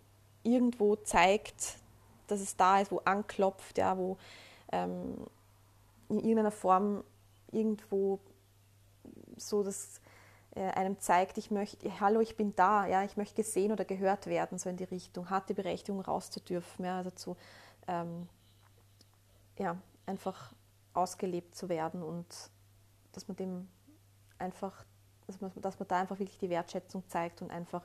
irgendwo 0.42 0.96
zeigt, 0.96 1.78
dass 2.26 2.40
es 2.40 2.56
da 2.56 2.80
ist, 2.80 2.90
wo 2.90 2.98
anklopft, 3.04 3.78
ja, 3.78 3.96
wo 3.96 4.16
ähm, 4.72 5.26
in 6.08 6.18
irgendeiner 6.18 6.50
Form 6.50 7.04
irgendwo 7.52 8.20
so 9.36 9.62
das 9.62 10.00
einem 10.56 10.98
zeigt, 10.98 11.38
ich 11.38 11.50
möchte, 11.50 12.00
hallo, 12.00 12.20
ich 12.20 12.36
bin 12.36 12.54
da, 12.56 12.86
ja, 12.86 13.04
ich 13.04 13.16
möchte 13.16 13.36
gesehen 13.36 13.72
oder 13.72 13.84
gehört 13.84 14.26
werden, 14.26 14.58
so 14.58 14.68
in 14.68 14.76
die 14.76 14.84
Richtung, 14.84 15.30
hat 15.30 15.48
die 15.48 15.54
Berechtigung 15.54 16.00
rauszudürfen, 16.00 16.84
ja, 16.84 16.98
also 16.98 17.10
zu, 17.10 17.36
ähm, 17.86 18.28
ja, 19.58 19.76
einfach 20.06 20.52
ausgelebt 20.94 21.54
zu 21.54 21.68
werden 21.68 22.02
und 22.02 22.26
dass 23.12 23.28
man 23.28 23.36
dem 23.36 23.68
einfach, 24.38 24.84
dass 25.26 25.40
man, 25.40 25.52
dass 25.56 25.78
man 25.78 25.88
da 25.88 26.00
einfach 26.00 26.18
wirklich 26.18 26.38
die 26.38 26.50
Wertschätzung 26.50 27.06
zeigt 27.08 27.42
und 27.42 27.50
einfach, 27.50 27.82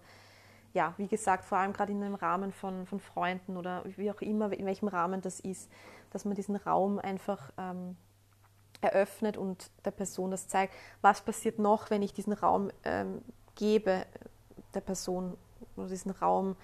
ja, 0.74 0.94
wie 0.98 1.08
gesagt, 1.08 1.46
vor 1.46 1.58
allem 1.58 1.74
gerade 1.74 1.92
in 1.92 2.02
einem 2.02 2.16
Rahmen 2.16 2.52
von, 2.52 2.86
von 2.86 3.00
Freunden 3.00 3.58
oder 3.58 3.84
wie 3.98 4.12
auch 4.12 4.22
immer, 4.22 4.52
in 4.54 4.66
welchem 4.66 4.88
Rahmen 4.88 5.22
das 5.22 5.40
ist, 5.40 5.70
dass 6.12 6.26
man 6.26 6.36
diesen 6.36 6.56
Raum 6.56 7.00
einfach 7.00 7.52
ähm, 7.58 7.98
eröffnet 8.82 9.38
und 9.38 9.70
der 9.86 9.92
Person 9.92 10.32
das 10.32 10.48
zeigt. 10.48 10.74
Was 11.02 11.22
passiert 11.22 11.60
noch, 11.60 11.90
wenn 11.90 12.02
ich 12.02 12.14
diesen 12.14 12.34
Raum 12.34 12.72
ähm, 12.84 13.22
gebe, 13.56 14.06
der 14.74 14.82
Person 14.82 15.38
oder 15.76 15.88
diesen 15.88 16.12
Raum 16.12 16.56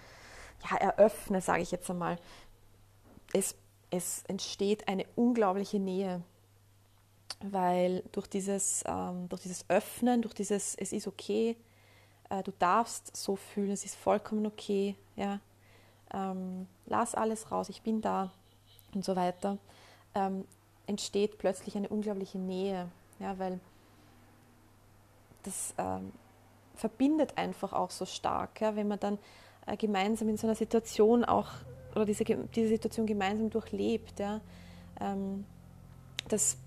ja, 0.70 0.78
eröffne, 0.78 1.42
sage 1.42 1.62
ich 1.62 1.72
jetzt 1.72 1.90
einmal. 1.90 2.18
Es, 3.34 3.56
es 3.90 4.24
entsteht 4.28 4.88
eine 4.88 5.06
unglaubliche 5.16 5.80
Nähe, 5.80 6.24
weil 7.42 8.04
durch 8.12 8.28
dieses, 8.28 8.84
ähm, 8.88 9.30
durch 9.30 9.42
dieses 9.42 9.70
Öffnen, 9.70 10.22
durch 10.22 10.34
dieses 10.34 10.76
Es 10.76 10.92
ist 10.92 11.08
okay, 11.08 11.56
äh, 12.30 12.44
du 12.44 12.52
darfst 12.58 13.16
so 13.16 13.36
fühlen, 13.36 13.72
es 13.72 13.86
ist 13.86 13.96
vollkommen 13.96 14.46
okay, 14.46 14.96
ja, 15.16 15.40
ähm, 16.14 16.68
lass 16.86 17.16
alles 17.16 17.52
raus, 17.52 17.70
ich 17.70 17.82
bin 17.82 18.02
da 18.02 18.32
und 18.94 19.04
so 19.04 19.16
weiter, 19.16 19.58
ähm, 20.16 20.46
entsteht 20.88 21.38
plötzlich 21.38 21.78
eine 21.78 21.90
unglaubliche 21.90 22.40
Nähe, 22.40 22.90
ja, 23.20 23.38
weil 23.38 23.60
das 25.44 25.74
ähm, 25.78 26.12
verbindet 26.76 27.38
einfach 27.38 27.74
auch 27.74 27.92
so 27.92 28.06
stark, 28.06 28.62
ja, 28.62 28.76
wenn 28.76 28.88
man 28.88 29.00
dann 29.00 29.20
äh, 29.66 29.78
gemeinsam 29.78 30.30
in 30.30 30.38
so 30.38 30.48
einer 30.48 30.56
Situation 30.56 31.24
auch 31.26 31.50
oder 31.96 32.06
diese, 32.06 32.24
diese 32.24 32.70
Situation 32.70 33.06
gemeinsam 33.06 33.50
durchlebt. 33.50 34.20
Ja, 34.20 34.42
ähm, 35.00 35.46
das, 36.28 36.58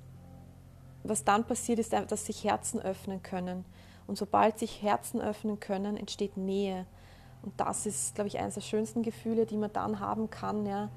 was 1.05 1.25
dann 1.25 1.45
passiert, 1.45 1.79
ist, 1.79 1.93
dass 1.93 2.27
sich 2.27 2.45
Herzen 2.45 2.81
öffnen 2.81 3.23
können. 3.23 3.65
Und 4.07 4.19
sobald 4.19 4.59
sich 4.59 4.83
Herzen 4.83 5.21
öffnen 5.21 5.61
können, 5.61 5.97
entsteht 5.97 6.37
Nähe. 6.37 6.87
Und 7.43 7.59
das 7.59 7.87
ist, 7.87 8.15
glaube 8.17 8.29
ich, 8.29 8.39
eines 8.39 8.55
der 8.55 8.61
schönsten 8.61 9.03
Gefühle, 9.03 9.47
die 9.47 9.57
man 9.57 9.73
dann 9.73 10.01
haben 10.01 10.31
kann, 10.31 10.67
ja, 10.67 10.91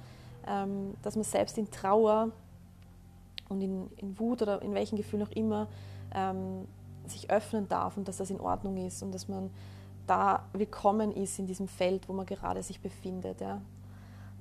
ähm, 0.47 0.95
dass 1.03 1.15
man 1.15 1.23
selbst 1.23 1.57
in 1.57 1.69
Trauer 1.71 2.31
und 3.53 3.61
in, 3.61 3.89
in 3.97 4.19
Wut 4.19 4.41
oder 4.41 4.61
in 4.61 4.73
welchen 4.73 4.97
Gefühlen 4.97 5.25
auch 5.25 5.31
immer 5.31 5.67
ähm, 6.13 6.67
sich 7.05 7.29
öffnen 7.29 7.67
darf 7.67 7.97
und 7.97 8.07
dass 8.07 8.17
das 8.17 8.29
in 8.29 8.39
Ordnung 8.39 8.77
ist 8.77 9.01
und 9.03 9.13
dass 9.13 9.27
man 9.27 9.49
da 10.07 10.45
willkommen 10.53 11.11
ist 11.11 11.39
in 11.39 11.47
diesem 11.47 11.67
Feld, 11.67 12.09
wo 12.09 12.13
man 12.13 12.25
gerade 12.25 12.61
sich 12.61 12.81
befindet. 12.81 13.41
Ja. 13.41 13.61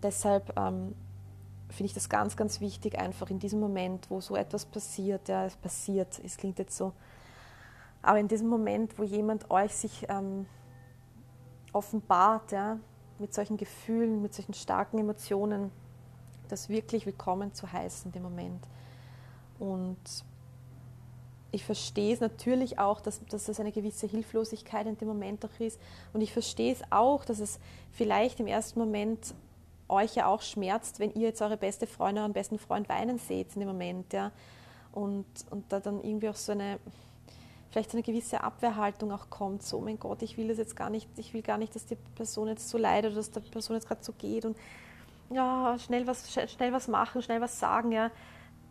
Deshalb 0.03 0.57
ähm, 0.59 0.95
finde 1.69 1.87
ich 1.87 1.95
das 1.95 2.09
ganz, 2.09 2.37
ganz 2.37 2.61
wichtig, 2.61 2.99
einfach 2.99 3.31
in 3.31 3.39
diesem 3.39 3.61
Moment, 3.61 4.11
wo 4.11 4.21
so 4.21 4.37
etwas 4.37 4.65
passiert, 4.67 5.29
ja, 5.29 5.47
es 5.47 5.57
passiert, 5.57 6.21
es 6.25 6.37
klingt 6.37 6.59
jetzt 6.59 6.77
so, 6.77 6.93
aber 8.03 8.19
in 8.19 8.29
diesem 8.29 8.49
Moment, 8.49 8.99
wo 8.99 9.05
jemand 9.05 9.51
euch 9.51 9.75
sich 9.75 10.07
ähm, 10.09 10.47
offenbart, 11.73 12.51
ja, 12.53 12.79
mit 13.19 13.33
solchen 13.33 13.57
Gefühlen, 13.57 14.21
mit 14.21 14.35
solchen 14.35 14.55
starken 14.55 14.99
Emotionen, 14.99 15.71
das 16.49 16.69
wirklich 16.69 17.07
willkommen 17.07 17.55
zu 17.55 17.73
heißen 17.73 18.11
dem 18.11 18.25
Moment. 18.25 18.67
Und 19.63 19.97
ich 21.53 21.65
verstehe 21.65 22.13
es 22.13 22.19
natürlich 22.19 22.81
auch, 22.81 23.01
dass, 23.01 23.25
dass 23.27 23.49
es 23.49 23.61
eine 23.61 23.71
gewisse 23.71 24.09
Hilflosigkeit 24.09 24.89
in 24.89 24.99
dem 24.99 25.07
Moment 25.07 25.45
auch 25.45 25.61
ist. 25.61 25.79
Und 26.13 26.21
ich 26.21 26.33
verstehe 26.33 26.73
es 26.73 26.83
auch, 26.91 27.25
dass 27.25 27.39
es 27.39 27.61
vielleicht 27.93 28.41
im 28.41 28.49
ersten 28.49 28.81
Moment 28.81 29.35
euch 29.89 30.17
ja 30.17 30.27
auch 30.27 30.43
schmerzt, 30.43 30.99
wenn 30.99 31.15
ihr 31.15 31.29
jetzt 31.29 31.43
eure 31.43 31.57
beste 31.57 31.87
Freundin, 31.87 32.23
euren 32.23 32.33
besten 32.33 32.59
Freund 32.59 32.89
weinen 32.89 33.19
seht 33.19 33.55
in 33.55 33.61
dem 33.61 33.69
Moment. 33.69 34.13
Ja. 34.13 34.33
Und, 34.91 35.27
und 35.51 35.71
da 35.71 35.79
dann 35.79 36.03
irgendwie 36.03 36.29
auch 36.29 36.37
so 36.37 36.51
eine, 36.51 36.81
vielleicht 37.71 37.93
so 37.93 37.97
eine 37.97 38.03
gewisse 38.03 38.43
Abwehrhaltung 38.43 39.13
auch 39.13 39.31
kommt, 39.31 39.63
so, 39.63 39.81
mein 39.81 40.01
Gott, 40.01 40.23
ich 40.23 40.37
will 40.37 40.49
das 40.49 40.59
jetzt 40.59 40.75
gar 40.75 40.91
nicht, 40.91 41.09
ich 41.19 41.35
will 41.35 41.43
gar 41.43 41.59
nicht, 41.59 41.77
dass 41.77 41.87
die 41.87 41.97
Person 42.17 42.49
jetzt 42.49 42.69
so 42.69 42.79
leidet 42.79 43.13
oder 43.13 43.21
dass 43.21 43.31
die 43.31 43.41
Person 43.41 43.77
jetzt 43.77 43.87
gerade 43.87 44.03
so 44.03 44.13
geht 44.13 44.45
und 44.45 44.57
ja, 45.31 45.79
schnell 45.79 46.05
was, 46.09 46.33
schnell 46.33 46.73
was 46.73 46.89
machen, 46.89 47.23
schnell 47.23 47.41
was 47.41 47.61
sagen, 47.61 47.93
ja 47.93 48.11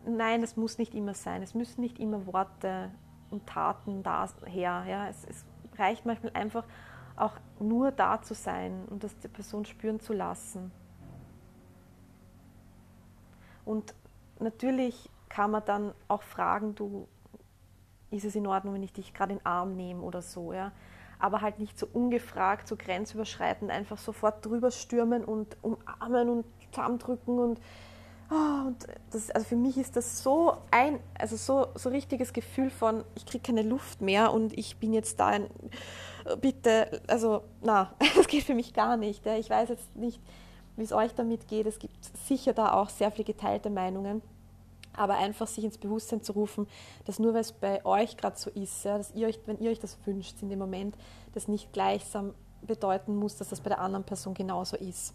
nein, 0.06 0.42
es 0.42 0.56
muss 0.56 0.78
nicht 0.78 0.94
immer 0.94 1.14
sein. 1.14 1.42
Es 1.42 1.54
müssen 1.54 1.80
nicht 1.80 1.98
immer 1.98 2.26
Worte 2.26 2.90
und 3.30 3.46
Taten 3.46 4.02
daher. 4.02 4.84
Ja. 4.86 5.08
Es, 5.08 5.24
es 5.24 5.44
reicht 5.78 6.06
manchmal 6.06 6.32
einfach 6.34 6.64
auch 7.16 7.34
nur 7.60 7.92
da 7.92 8.22
zu 8.22 8.34
sein 8.34 8.84
und 8.88 9.04
das 9.04 9.16
die 9.18 9.28
Person 9.28 9.64
spüren 9.64 10.00
zu 10.00 10.12
lassen. 10.12 10.72
Und 13.64 13.94
natürlich 14.38 15.10
kann 15.28 15.50
man 15.50 15.64
dann 15.64 15.92
auch 16.08 16.22
fragen, 16.22 16.74
du, 16.74 17.06
ist 18.10 18.24
es 18.24 18.34
in 18.34 18.46
Ordnung, 18.46 18.74
wenn 18.74 18.82
ich 18.82 18.92
dich 18.92 19.14
gerade 19.14 19.32
in 19.32 19.38
den 19.38 19.46
Arm 19.46 19.76
nehme 19.76 20.02
oder 20.02 20.22
so, 20.22 20.52
ja. 20.52 20.72
Aber 21.18 21.40
halt 21.40 21.60
nicht 21.60 21.78
so 21.78 21.86
ungefragt, 21.92 22.66
so 22.66 22.76
grenzüberschreitend 22.76 23.70
einfach 23.70 23.98
sofort 23.98 24.44
drüber 24.44 24.72
stürmen 24.72 25.24
und 25.24 25.56
umarmen 25.62 26.28
und 26.28 26.44
zusammendrücken 26.72 27.38
und 27.38 27.60
Oh, 28.34 28.68
und 28.68 28.86
das, 29.10 29.30
also 29.30 29.46
für 29.46 29.56
mich 29.56 29.76
ist 29.76 29.94
das 29.94 30.22
so 30.22 30.56
ein, 30.70 31.00
also 31.18 31.36
so, 31.36 31.66
so 31.74 31.90
richtiges 31.90 32.32
Gefühl 32.32 32.70
von, 32.70 33.04
ich 33.14 33.26
kriege 33.26 33.42
keine 33.42 33.60
Luft 33.60 34.00
mehr 34.00 34.32
und 34.32 34.56
ich 34.56 34.78
bin 34.78 34.94
jetzt 34.94 35.20
da 35.20 35.26
ein, 35.26 35.48
bitte, 36.40 37.02
also 37.08 37.42
na, 37.60 37.92
das 38.16 38.26
geht 38.28 38.44
für 38.44 38.54
mich 38.54 38.72
gar 38.72 38.96
nicht. 38.96 39.26
Ja. 39.26 39.36
Ich 39.36 39.50
weiß 39.50 39.68
jetzt 39.68 39.96
nicht, 39.96 40.18
wie 40.76 40.84
es 40.84 40.92
euch 40.92 41.14
damit 41.14 41.46
geht. 41.46 41.66
Es 41.66 41.78
gibt 41.78 41.94
sicher 42.26 42.54
da 42.54 42.72
auch 42.72 42.88
sehr 42.88 43.10
viele 43.10 43.24
geteilte 43.24 43.68
Meinungen. 43.68 44.22
Aber 44.94 45.14
einfach 45.14 45.46
sich 45.46 45.64
ins 45.64 45.76
Bewusstsein 45.76 46.22
zu 46.22 46.32
rufen, 46.32 46.66
dass 47.04 47.18
nur 47.18 47.34
weil 47.34 47.40
es 47.40 47.52
bei 47.52 47.84
euch 47.84 48.16
gerade 48.16 48.38
so 48.38 48.50
ist, 48.50 48.84
ja, 48.84 48.96
dass 48.96 49.10
ihr 49.14 49.26
euch, 49.26 49.40
wenn 49.44 49.58
ihr 49.58 49.70
euch 49.70 49.80
das 49.80 49.98
wünscht 50.06 50.36
in 50.40 50.48
dem 50.48 50.58
Moment, 50.58 50.96
das 51.34 51.48
nicht 51.48 51.72
gleichsam 51.72 52.34
bedeuten 52.62 53.16
muss, 53.16 53.36
dass 53.36 53.48
das 53.48 53.60
bei 53.60 53.68
der 53.68 53.80
anderen 53.80 54.04
Person 54.04 54.32
genauso 54.32 54.76
ist. 54.76 55.14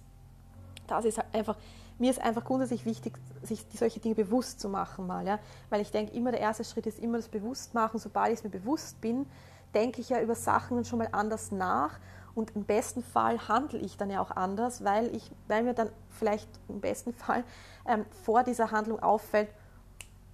Das 0.87 1.05
ist 1.05 1.17
halt 1.17 1.33
einfach 1.33 1.57
mir 1.99 2.11
ist 2.11 2.21
einfach 2.21 2.43
grundsätzlich 2.43 2.85
wichtig, 2.85 3.17
sich 3.41 3.65
solche 3.73 3.99
Dinge 3.99 4.15
bewusst 4.15 4.59
zu 4.59 4.69
machen 4.69 5.07
mal, 5.07 5.25
ja? 5.25 5.39
weil 5.69 5.81
ich 5.81 5.91
denke, 5.91 6.13
immer 6.13 6.31
der 6.31 6.41
erste 6.41 6.63
Schritt 6.63 6.85
ist 6.85 6.99
immer 6.99 7.17
das 7.17 7.27
Bewusstmachen. 7.27 7.99
Sobald 7.99 8.33
ich 8.33 8.39
es 8.39 8.43
mir 8.43 8.49
bewusst 8.49 9.01
bin, 9.01 9.25
denke 9.73 10.01
ich 10.01 10.09
ja 10.09 10.21
über 10.21 10.35
Sachen 10.35 10.85
schon 10.85 10.99
mal 10.99 11.09
anders 11.11 11.51
nach 11.51 11.99
und 12.35 12.55
im 12.55 12.65
besten 12.65 13.01
Fall 13.01 13.47
handle 13.47 13.79
ich 13.79 13.97
dann 13.97 14.11
ja 14.11 14.21
auch 14.21 14.31
anders, 14.31 14.83
weil, 14.83 15.13
ich, 15.15 15.31
weil 15.47 15.63
mir 15.63 15.73
dann 15.73 15.89
vielleicht 16.09 16.47
im 16.67 16.81
besten 16.81 17.13
Fall 17.13 17.43
ähm, 17.87 18.05
vor 18.23 18.43
dieser 18.43 18.71
Handlung 18.71 18.99
auffällt, 18.99 19.49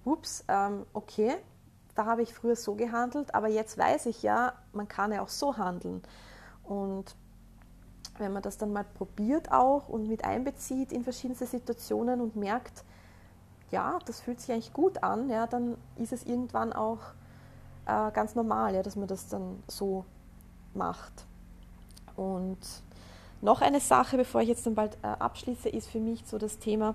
ups, 0.04 0.44
ähm, 0.48 0.84
okay, 0.92 1.34
da 1.94 2.04
habe 2.04 2.22
ich 2.22 2.34
früher 2.34 2.56
so 2.56 2.74
gehandelt, 2.74 3.34
aber 3.34 3.48
jetzt 3.48 3.78
weiß 3.78 4.06
ich 4.06 4.22
ja, 4.22 4.52
man 4.72 4.86
kann 4.86 5.12
ja 5.12 5.22
auch 5.22 5.28
so 5.28 5.56
handeln. 5.56 6.02
Und 6.62 7.16
wenn 8.18 8.32
man 8.32 8.42
das 8.42 8.58
dann 8.58 8.72
mal 8.72 8.84
probiert 8.84 9.50
auch 9.50 9.88
und 9.88 10.08
mit 10.08 10.24
einbezieht 10.24 10.92
in 10.92 11.04
verschiedenste 11.04 11.46
Situationen 11.46 12.20
und 12.20 12.36
merkt, 12.36 12.84
ja, 13.70 13.98
das 14.06 14.20
fühlt 14.20 14.40
sich 14.40 14.52
eigentlich 14.52 14.72
gut 14.72 15.02
an, 15.02 15.28
ja, 15.28 15.46
dann 15.46 15.76
ist 15.96 16.12
es 16.12 16.24
irgendwann 16.24 16.72
auch 16.72 17.00
äh, 17.86 18.10
ganz 18.12 18.34
normal, 18.34 18.74
ja, 18.74 18.82
dass 18.82 18.96
man 18.96 19.08
das 19.08 19.28
dann 19.28 19.62
so 19.66 20.04
macht. 20.74 21.26
Und 22.16 22.58
noch 23.40 23.60
eine 23.60 23.80
Sache, 23.80 24.16
bevor 24.16 24.42
ich 24.42 24.48
jetzt 24.48 24.64
dann 24.66 24.74
bald 24.74 24.96
äh, 25.02 25.06
abschließe, 25.06 25.68
ist 25.68 25.88
für 25.88 25.98
mich 25.98 26.22
so 26.26 26.38
das 26.38 26.58
Thema, 26.58 26.94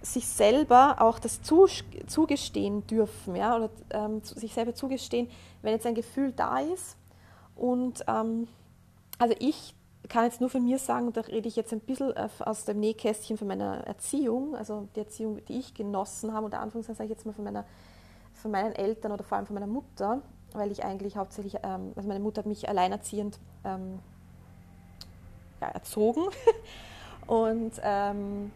sich 0.00 0.28
selber 0.28 0.96
auch 1.00 1.18
das 1.18 1.40
zugestehen 1.42 2.86
dürfen, 2.86 3.34
ja, 3.34 3.56
oder 3.56 3.70
ähm, 3.90 4.22
sich 4.22 4.54
selber 4.54 4.74
zugestehen, 4.74 5.28
wenn 5.62 5.72
jetzt 5.72 5.86
ein 5.86 5.94
Gefühl 5.94 6.32
da 6.32 6.60
ist. 6.60 6.96
Und 7.56 8.04
ähm, 8.06 8.46
also 9.18 9.34
ich 9.40 9.74
kann 10.08 10.24
jetzt 10.24 10.40
nur 10.40 10.50
von 10.50 10.64
mir 10.64 10.78
sagen, 10.78 11.12
da 11.12 11.20
rede 11.22 11.48
ich 11.48 11.56
jetzt 11.56 11.72
ein 11.72 11.80
bisschen 11.80 12.16
äh, 12.16 12.28
aus 12.40 12.64
dem 12.64 12.80
Nähkästchen 12.80 13.36
von 13.36 13.48
meiner 13.48 13.86
Erziehung, 13.86 14.56
also 14.56 14.88
die 14.94 15.00
Erziehung, 15.00 15.44
die 15.46 15.58
ich 15.58 15.74
genossen 15.74 16.32
habe, 16.32 16.46
unter 16.46 16.60
Anführungszeichen 16.60 16.96
sage 16.96 17.06
ich 17.06 17.16
jetzt 17.16 17.26
mal 17.26 17.32
von, 17.32 17.44
meiner, 17.44 17.64
von 18.34 18.50
meinen 18.50 18.74
Eltern 18.74 19.12
oder 19.12 19.24
vor 19.24 19.36
allem 19.36 19.46
von 19.46 19.54
meiner 19.54 19.66
Mutter, 19.66 20.22
weil 20.52 20.72
ich 20.72 20.84
eigentlich 20.84 21.16
hauptsächlich, 21.16 21.56
ähm, 21.62 21.92
also 21.94 22.08
meine 22.08 22.20
Mutter 22.20 22.40
hat 22.40 22.46
mich 22.46 22.68
alleinerziehend 22.68 23.38
ähm, 23.64 23.98
ja, 25.60 25.68
erzogen 25.68 26.24
und 27.26 27.72
ähm, 27.82 28.50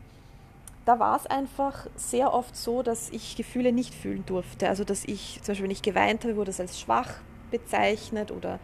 da 0.84 0.98
war 0.98 1.16
es 1.16 1.26
einfach 1.26 1.86
sehr 1.96 2.32
oft 2.32 2.56
so, 2.56 2.82
dass 2.82 3.10
ich 3.10 3.36
Gefühle 3.36 3.72
nicht 3.72 3.94
fühlen 3.94 4.24
durfte. 4.26 4.68
Also 4.68 4.84
dass 4.84 5.04
ich, 5.04 5.40
zum 5.42 5.52
Beispiel 5.52 5.64
wenn 5.64 5.70
ich 5.70 5.82
geweint 5.82 6.24
habe, 6.24 6.36
wurde 6.36 6.50
es 6.50 6.58
als 6.58 6.80
schwach 6.80 7.14
bezeichnet 7.50 8.32
oder 8.32 8.58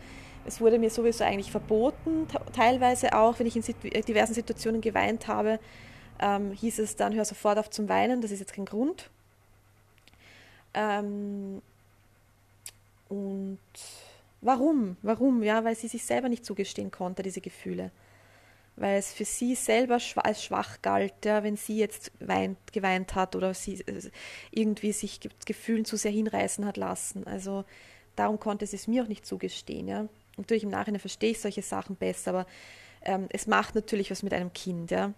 es 0.48 0.60
wurde 0.60 0.78
mir 0.78 0.90
sowieso 0.90 1.24
eigentlich 1.24 1.50
verboten, 1.50 2.26
teilweise 2.52 3.16
auch, 3.16 3.38
wenn 3.38 3.46
ich 3.46 3.56
in 3.56 3.62
äh, 3.92 4.02
diversen 4.02 4.34
Situationen 4.34 4.80
geweint 4.80 5.28
habe, 5.28 5.60
ähm, 6.20 6.52
hieß 6.52 6.78
es 6.80 6.96
dann, 6.96 7.14
hör 7.14 7.24
sofort 7.24 7.58
auf 7.58 7.70
zum 7.70 7.88
Weinen, 7.88 8.20
das 8.20 8.30
ist 8.30 8.40
jetzt 8.40 8.54
kein 8.54 8.64
Grund. 8.64 9.10
Ähm, 10.74 11.62
und 13.08 13.58
warum? 14.40 14.96
Warum? 15.02 15.42
Ja, 15.42 15.64
weil 15.64 15.76
sie 15.76 15.88
sich 15.88 16.04
selber 16.04 16.28
nicht 16.28 16.44
zugestehen 16.44 16.90
konnte, 16.90 17.22
diese 17.22 17.40
Gefühle. 17.40 17.90
Weil 18.76 18.98
es 18.98 19.12
für 19.12 19.24
sie 19.24 19.54
selber 19.54 19.98
als 20.16 20.44
schwach 20.44 20.82
galt, 20.82 21.24
ja, 21.24 21.42
wenn 21.42 21.56
sie 21.56 21.78
jetzt 21.78 22.12
weint, 22.20 22.72
geweint 22.72 23.14
hat 23.14 23.34
oder 23.36 23.52
sie 23.54 23.80
äh, 23.80 24.10
irgendwie 24.50 24.92
sich 24.92 25.20
Gefühlen 25.46 25.84
zu 25.84 25.96
sehr 25.96 26.12
hinreißen 26.12 26.64
hat 26.64 26.76
lassen. 26.76 27.26
Also 27.26 27.64
darum 28.16 28.38
konnte 28.38 28.66
sie 28.66 28.76
es 28.76 28.86
mir 28.86 29.02
auch 29.02 29.08
nicht 29.08 29.26
zugestehen. 29.26 29.88
Ja. 29.88 30.08
Natürlich 30.38 30.64
im 30.64 30.70
Nachhinein 30.70 31.00
verstehe 31.00 31.30
ich 31.30 31.40
solche 31.40 31.62
Sachen 31.62 31.96
besser, 31.96 32.30
aber 32.30 32.46
ähm, 33.02 33.26
es 33.30 33.46
macht 33.46 33.74
natürlich 33.74 34.10
was 34.10 34.22
mit 34.22 34.32
einem 34.32 34.52
Kind. 34.52 34.90
Ja? 34.90 35.12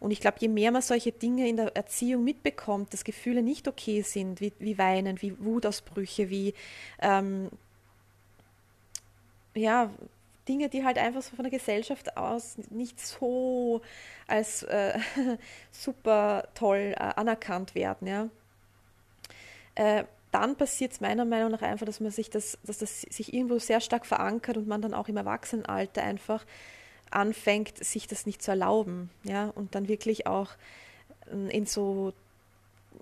Und 0.00 0.10
ich 0.10 0.20
glaube, 0.20 0.36
je 0.40 0.48
mehr 0.48 0.70
man 0.70 0.82
solche 0.82 1.12
Dinge 1.12 1.48
in 1.48 1.56
der 1.56 1.74
Erziehung 1.76 2.24
mitbekommt, 2.24 2.92
dass 2.92 3.04
Gefühle 3.04 3.42
nicht 3.42 3.68
okay 3.68 4.02
sind, 4.02 4.40
wie, 4.40 4.52
wie 4.58 4.78
Weinen, 4.78 5.20
wie 5.22 5.38
Wutausbrüche, 5.38 6.30
wie 6.30 6.54
ähm, 7.00 7.50
ja, 9.54 9.90
Dinge, 10.48 10.68
die 10.68 10.84
halt 10.84 10.98
einfach 10.98 11.22
so 11.22 11.34
von 11.36 11.44
der 11.44 11.50
Gesellschaft 11.50 12.16
aus 12.16 12.56
nicht 12.70 13.00
so 13.00 13.80
als 14.26 14.62
äh, 14.64 14.98
super 15.70 16.48
toll 16.54 16.94
äh, 16.96 17.00
anerkannt 17.16 17.74
werden. 17.74 18.06
Ja? 18.06 18.28
Äh, 19.74 20.04
dann 20.34 20.56
passiert 20.56 20.92
es 20.92 21.00
meiner 21.00 21.24
Meinung 21.24 21.52
nach 21.52 21.62
einfach, 21.62 21.86
dass 21.86 22.00
man 22.00 22.10
sich 22.10 22.28
das, 22.28 22.58
dass 22.64 22.78
das 22.78 23.02
sich 23.02 23.32
irgendwo 23.32 23.60
sehr 23.60 23.80
stark 23.80 24.04
verankert 24.04 24.56
und 24.56 24.66
man 24.66 24.82
dann 24.82 24.92
auch 24.92 25.06
im 25.06 25.16
Erwachsenenalter 25.16 26.02
einfach 26.02 26.44
anfängt, 27.10 27.82
sich 27.82 28.08
das 28.08 28.26
nicht 28.26 28.42
zu 28.42 28.50
erlauben, 28.50 29.10
ja, 29.22 29.50
und 29.50 29.76
dann 29.76 29.86
wirklich 29.86 30.26
auch 30.26 30.50
ähm, 31.30 31.48
in 31.50 31.66
so, 31.66 32.12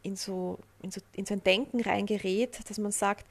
in 0.03 0.15
so, 0.15 0.59
in 0.83 0.91
so, 0.91 1.01
in 1.15 1.25
so 1.25 1.33
ein 1.33 1.43
Denken 1.43 1.81
reingerät, 1.81 2.69
dass 2.69 2.77
man 2.77 2.93
sagt, 2.93 3.27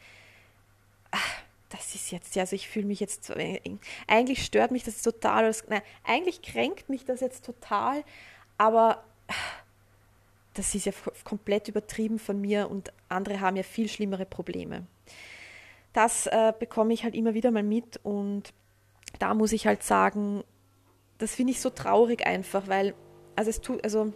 ach, 1.11 1.43
das 1.69 1.93
ist 1.93 2.11
jetzt, 2.11 2.35
ja, 2.35 2.41
also 2.41 2.55
ich 2.55 2.67
fühle 2.67 2.87
mich 2.87 2.99
jetzt, 2.99 3.29
äh, 3.29 3.61
eigentlich 4.07 4.43
stört 4.43 4.71
mich 4.71 4.83
das 4.83 5.03
total, 5.03 5.53
nein, 5.69 5.83
eigentlich 6.03 6.41
kränkt 6.41 6.89
mich 6.89 7.05
das 7.05 7.19
jetzt 7.21 7.45
total, 7.45 8.03
aber 8.57 9.03
das 10.53 10.75
ist 10.75 10.85
ja 10.85 10.91
komplett 11.23 11.67
übertrieben 11.67 12.19
von 12.19 12.39
mir 12.39 12.69
und 12.69 12.91
andere 13.09 13.39
haben 13.39 13.55
ja 13.55 13.63
viel 13.63 13.87
schlimmere 13.87 14.25
Probleme. 14.25 14.85
Das 15.93 16.27
äh, 16.27 16.53
bekomme 16.57 16.93
ich 16.93 17.03
halt 17.03 17.15
immer 17.15 17.33
wieder 17.33 17.51
mal 17.51 17.63
mit 17.63 17.99
und 18.03 18.53
da 19.19 19.33
muss 19.33 19.51
ich 19.51 19.67
halt 19.67 19.83
sagen, 19.83 20.43
das 21.17 21.35
finde 21.35 21.51
ich 21.51 21.61
so 21.61 21.69
traurig 21.69 22.25
einfach, 22.25 22.67
weil 22.67 22.93
also 23.35 23.49
es 23.49 23.61
tut 23.61 23.83
also 23.83 24.13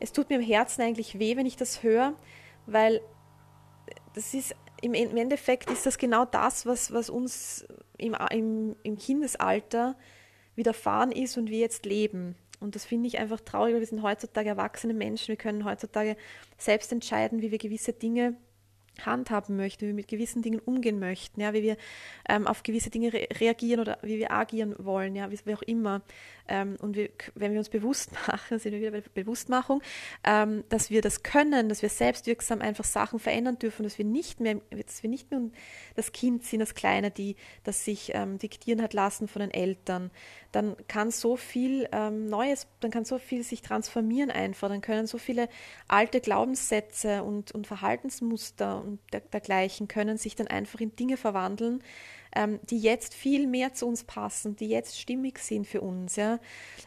es 0.00 0.12
tut 0.12 0.28
mir 0.30 0.36
im 0.36 0.42
Herzen 0.42 0.82
eigentlich 0.82 1.18
weh, 1.18 1.36
wenn 1.36 1.46
ich 1.46 1.56
das 1.56 1.82
höre, 1.82 2.14
weil 2.66 3.00
das 4.14 4.34
ist 4.34 4.54
im 4.82 4.94
Endeffekt 4.94 5.70
ist 5.70 5.84
das 5.84 5.98
genau 5.98 6.24
das, 6.24 6.64
was, 6.64 6.92
was 6.92 7.10
uns 7.10 7.66
im, 7.98 8.16
im, 8.30 8.76
im 8.82 8.96
Kindesalter 8.96 9.94
widerfahren 10.54 11.12
ist 11.12 11.36
und 11.36 11.50
wir 11.50 11.58
jetzt 11.58 11.84
leben. 11.84 12.34
Und 12.60 12.74
das 12.74 12.84
finde 12.84 13.08
ich 13.08 13.18
einfach 13.18 13.40
traurig, 13.40 13.72
weil 13.72 13.80
wir 13.80 13.86
sind 13.86 14.02
heutzutage 14.02 14.50
erwachsene 14.50 14.94
Menschen. 14.94 15.28
Wir 15.28 15.36
können 15.36 15.64
heutzutage 15.64 16.16
selbst 16.58 16.92
entscheiden, 16.92 17.40
wie 17.40 17.50
wir 17.50 17.58
gewisse 17.58 17.94
Dinge 17.94 18.36
handhaben 19.04 19.56
möchten, 19.56 19.82
wie 19.82 19.88
wir 19.88 19.94
mit 19.94 20.08
gewissen 20.08 20.42
Dingen 20.42 20.60
umgehen 20.60 20.98
möchten, 20.98 21.40
ja, 21.40 21.52
wie 21.52 21.62
wir 21.62 21.76
ähm, 22.28 22.46
auf 22.46 22.62
gewisse 22.62 22.90
Dinge 22.90 23.12
re 23.12 23.28
reagieren 23.38 23.80
oder 23.80 23.98
wie 24.02 24.18
wir 24.18 24.30
agieren 24.30 24.74
wollen, 24.78 25.14
ja, 25.16 25.30
wie, 25.30 25.38
wie 25.44 25.54
auch 25.54 25.62
immer. 25.62 26.02
Ähm, 26.48 26.76
und 26.80 26.96
wir, 26.96 27.10
wenn 27.34 27.52
wir 27.52 27.58
uns 27.58 27.68
bewusst 27.68 28.10
machen, 28.26 28.58
sind 28.58 28.72
wir 28.72 28.80
wieder 28.80 28.90
bei 28.90 29.00
der 29.00 29.10
Bewusstmachung, 29.10 29.82
ähm, 30.24 30.64
dass 30.68 30.90
wir 30.90 31.00
das 31.00 31.22
können, 31.22 31.68
dass 31.68 31.82
wir 31.82 31.88
selbstwirksam 31.88 32.60
einfach 32.60 32.84
Sachen 32.84 33.18
verändern 33.18 33.58
dürfen, 33.58 33.84
dass 33.84 33.98
wir 33.98 34.04
nicht 34.04 34.40
mehr, 34.40 34.60
dass 34.70 35.02
wir 35.02 35.10
nicht 35.10 35.30
mehr 35.30 35.40
das 35.94 36.12
Kind 36.12 36.44
sind, 36.44 36.60
das 36.60 36.74
Kleine, 36.74 37.10
die 37.10 37.36
das 37.64 37.84
sich 37.84 38.12
ähm, 38.14 38.38
diktieren 38.38 38.82
hat 38.82 38.94
lassen 38.94 39.28
von 39.28 39.40
den 39.40 39.50
Eltern, 39.50 40.10
dann 40.52 40.76
kann 40.88 41.10
so 41.10 41.36
viel 41.36 41.88
ähm, 41.92 42.26
Neues, 42.26 42.66
dann 42.80 42.90
kann 42.90 43.04
so 43.04 43.18
viel 43.18 43.44
sich 43.44 43.62
transformieren 43.62 44.30
einfach, 44.30 44.68
dann 44.68 44.80
können 44.80 45.06
so 45.06 45.18
viele 45.18 45.48
alte 45.86 46.20
Glaubenssätze 46.20 47.22
und, 47.22 47.52
und 47.52 47.66
Verhaltensmuster 47.66 48.79
und 48.80 49.00
der, 49.12 49.20
dergleichen 49.20 49.88
können 49.88 50.16
sich 50.16 50.36
dann 50.36 50.46
einfach 50.46 50.80
in 50.80 50.96
Dinge 50.96 51.16
verwandeln, 51.16 51.82
ähm, 52.34 52.60
die 52.64 52.78
jetzt 52.78 53.14
viel 53.14 53.46
mehr 53.46 53.74
zu 53.74 53.86
uns 53.86 54.04
passen, 54.04 54.56
die 54.56 54.68
jetzt 54.68 54.98
stimmig 54.98 55.38
sind 55.38 55.66
für 55.66 55.80
uns. 55.80 56.16
Ja? 56.16 56.38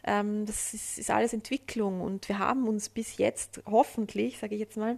Ähm, 0.04 0.46
das 0.46 0.74
ist, 0.74 1.00
ist 1.00 1.12
alles 1.12 1.34
Entwicklung 1.34 2.02
und 2.02 2.28
wir 2.30 2.40
haben 2.40 2.68
uns 2.68 2.90
bis 2.90 3.18
jetzt 3.18 3.62
hoffentlich, 3.66 4.38
sage 4.40 4.56
ich 4.56 4.62
jetzt 4.62 4.78
mal, 4.78 4.98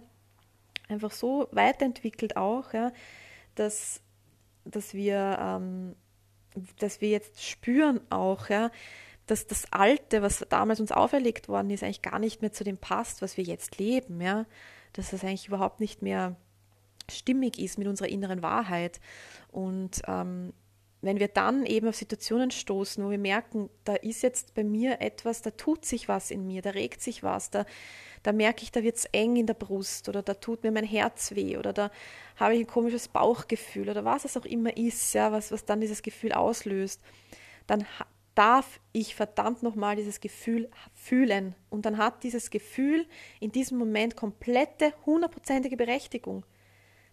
einfach 0.88 1.10
so 1.10 1.48
weiterentwickelt 1.50 2.36
auch, 2.36 2.72
ja, 2.72 2.92
dass, 3.54 4.00
dass, 4.64 4.94
wir, 4.94 5.38
ähm, 5.40 5.96
dass 6.78 7.00
wir 7.00 7.08
jetzt 7.08 7.44
spüren 7.44 8.00
auch, 8.10 8.48
ja, 8.48 8.70
dass 9.26 9.46
das 9.46 9.72
Alte, 9.72 10.22
was 10.22 10.46
damals 10.48 10.80
uns 10.80 10.92
auferlegt 10.92 11.48
worden 11.48 11.70
ist, 11.70 11.82
eigentlich 11.82 12.02
gar 12.02 12.18
nicht 12.18 12.42
mehr 12.42 12.52
zu 12.52 12.64
dem 12.64 12.78
passt, 12.78 13.22
was 13.22 13.36
wir 13.36 13.44
jetzt 13.44 13.78
leben, 13.78 14.20
ja, 14.20 14.46
dass 14.92 15.10
das 15.10 15.24
eigentlich 15.24 15.48
überhaupt 15.48 15.80
nicht 15.80 16.02
mehr 16.02 16.36
stimmig 17.10 17.58
ist 17.58 17.78
mit 17.78 17.88
unserer 17.88 18.08
inneren 18.08 18.42
Wahrheit. 18.42 19.00
Und 19.50 20.02
ähm, 20.06 20.52
wenn 21.02 21.20
wir 21.20 21.28
dann 21.28 21.66
eben 21.66 21.88
auf 21.88 21.96
Situationen 21.96 22.50
stoßen, 22.50 23.04
wo 23.04 23.10
wir 23.10 23.18
merken, 23.18 23.70
da 23.84 23.94
ist 23.94 24.22
jetzt 24.22 24.54
bei 24.54 24.64
mir 24.64 25.00
etwas, 25.00 25.42
da 25.42 25.50
tut 25.50 25.84
sich 25.84 26.08
was 26.08 26.30
in 26.30 26.46
mir, 26.46 26.62
da 26.62 26.70
regt 26.70 27.00
sich 27.00 27.22
was, 27.22 27.50
da, 27.50 27.64
da 28.22 28.32
merke 28.32 28.62
ich, 28.62 28.72
da 28.72 28.82
wird 28.82 28.96
es 28.96 29.04
eng 29.06 29.36
in 29.36 29.46
der 29.46 29.54
Brust 29.54 30.08
oder 30.08 30.22
da 30.22 30.34
tut 30.34 30.64
mir 30.64 30.72
mein 30.72 30.84
Herz 30.84 31.34
weh 31.34 31.58
oder 31.58 31.72
da 31.72 31.90
habe 32.36 32.54
ich 32.54 32.60
ein 32.60 32.66
komisches 32.66 33.08
Bauchgefühl 33.08 33.88
oder 33.88 34.04
was 34.04 34.24
es 34.24 34.36
auch 34.36 34.44
immer 34.44 34.76
ist, 34.76 35.14
ja, 35.14 35.30
was, 35.32 35.52
was 35.52 35.64
dann 35.64 35.80
dieses 35.80 36.02
Gefühl 36.02 36.32
auslöst, 36.32 37.00
dann 37.66 37.84
darf 38.34 38.80
ich 38.92 39.14
verdammt 39.14 39.62
nochmal 39.62 39.96
dieses 39.96 40.20
Gefühl 40.20 40.68
fühlen. 40.92 41.54
Und 41.70 41.86
dann 41.86 41.96
hat 41.96 42.22
dieses 42.22 42.50
Gefühl 42.50 43.06
in 43.40 43.50
diesem 43.50 43.78
Moment 43.78 44.14
komplette, 44.14 44.92
hundertprozentige 45.06 45.76
Berechtigung. 45.76 46.44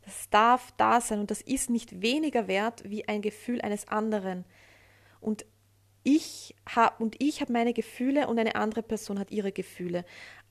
Das 0.05 0.29
darf 0.29 0.71
da 0.77 0.99
sein 0.99 1.19
und 1.19 1.31
das 1.31 1.41
ist 1.41 1.69
nicht 1.69 2.01
weniger 2.01 2.47
wert 2.47 2.83
wie 2.89 3.07
ein 3.07 3.21
Gefühl 3.21 3.61
eines 3.61 3.87
anderen. 3.87 4.45
Und 5.21 5.45
ich 6.03 6.55
habe 6.67 7.01
und 7.01 7.15
ich 7.21 7.41
habe 7.41 7.53
meine 7.53 7.73
Gefühle 7.73 8.27
und 8.27 8.37
eine 8.37 8.55
andere 8.55 8.83
Person 8.83 9.17
hat 9.19 9.31
ihre 9.31 9.51
Gefühle. 9.51 10.03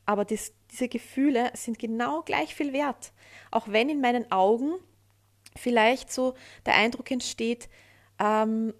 Aber 0.06 0.24
das, 0.24 0.52
diese 0.70 0.88
Gefühle 0.88 1.50
sind 1.54 1.78
genau 1.78 2.22
gleich 2.22 2.54
viel 2.54 2.72
wert. 2.72 3.12
Auch 3.50 3.68
wenn 3.68 3.88
in 3.88 4.00
meinen 4.00 4.30
Augen 4.32 4.74
vielleicht 5.54 6.10
so 6.10 6.34
der 6.66 6.74
Eindruck 6.74 7.10
entsteht, 7.10 7.68
ähm, 8.18 8.72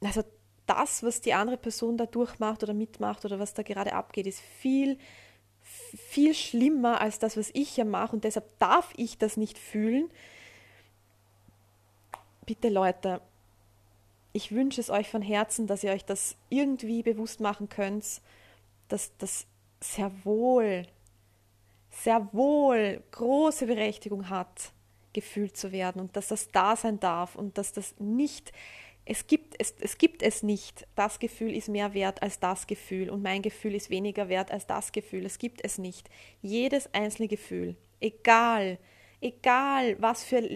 also 0.00 0.22
das, 0.66 1.02
was 1.02 1.20
die 1.20 1.34
andere 1.34 1.56
Person 1.56 1.96
da 1.96 2.06
durchmacht 2.06 2.62
oder 2.62 2.72
mitmacht 2.72 3.24
oder 3.24 3.38
was 3.38 3.54
da 3.54 3.62
gerade 3.62 3.92
abgeht, 3.92 4.26
ist 4.26 4.40
viel 4.40 4.98
viel 5.96 6.34
schlimmer 6.34 7.00
als 7.00 7.18
das, 7.18 7.36
was 7.36 7.50
ich 7.54 7.76
ja 7.76 7.84
mache 7.84 8.16
und 8.16 8.24
deshalb 8.24 8.58
darf 8.58 8.92
ich 8.96 9.18
das 9.18 9.36
nicht 9.36 9.58
fühlen. 9.58 10.10
Bitte 12.46 12.68
Leute, 12.68 13.20
ich 14.32 14.52
wünsche 14.52 14.80
es 14.80 14.90
euch 14.90 15.10
von 15.10 15.22
Herzen, 15.22 15.66
dass 15.66 15.84
ihr 15.84 15.92
euch 15.92 16.04
das 16.04 16.36
irgendwie 16.48 17.02
bewusst 17.02 17.40
machen 17.40 17.68
könnt, 17.68 18.20
dass 18.88 19.16
das 19.18 19.46
sehr 19.80 20.12
wohl, 20.24 20.86
sehr 21.90 22.28
wohl 22.32 23.02
große 23.10 23.66
Berechtigung 23.66 24.30
hat, 24.30 24.72
gefühlt 25.12 25.56
zu 25.56 25.72
werden 25.72 26.00
und 26.00 26.16
dass 26.16 26.28
das 26.28 26.48
da 26.48 26.76
sein 26.76 26.98
darf 26.98 27.36
und 27.36 27.58
dass 27.58 27.72
das 27.72 27.94
nicht 27.98 28.52
es 29.04 29.26
gibt 29.26 29.54
es, 29.58 29.74
es 29.80 29.98
gibt 29.98 30.22
es 30.22 30.42
nicht. 30.42 30.86
Das 30.94 31.18
Gefühl 31.18 31.54
ist 31.54 31.68
mehr 31.68 31.94
wert 31.94 32.22
als 32.22 32.38
das 32.38 32.66
Gefühl 32.66 33.10
und 33.10 33.22
mein 33.22 33.42
Gefühl 33.42 33.74
ist 33.74 33.90
weniger 33.90 34.28
wert 34.28 34.52
als 34.52 34.66
das 34.66 34.92
Gefühl. 34.92 35.26
Es 35.26 35.38
gibt 35.38 35.64
es 35.64 35.78
nicht. 35.78 36.08
Jedes 36.40 36.92
einzelne 36.94 37.28
Gefühl, 37.28 37.76
egal, 38.00 38.78
egal 39.20 40.00
was 40.00 40.24
für 40.24 40.48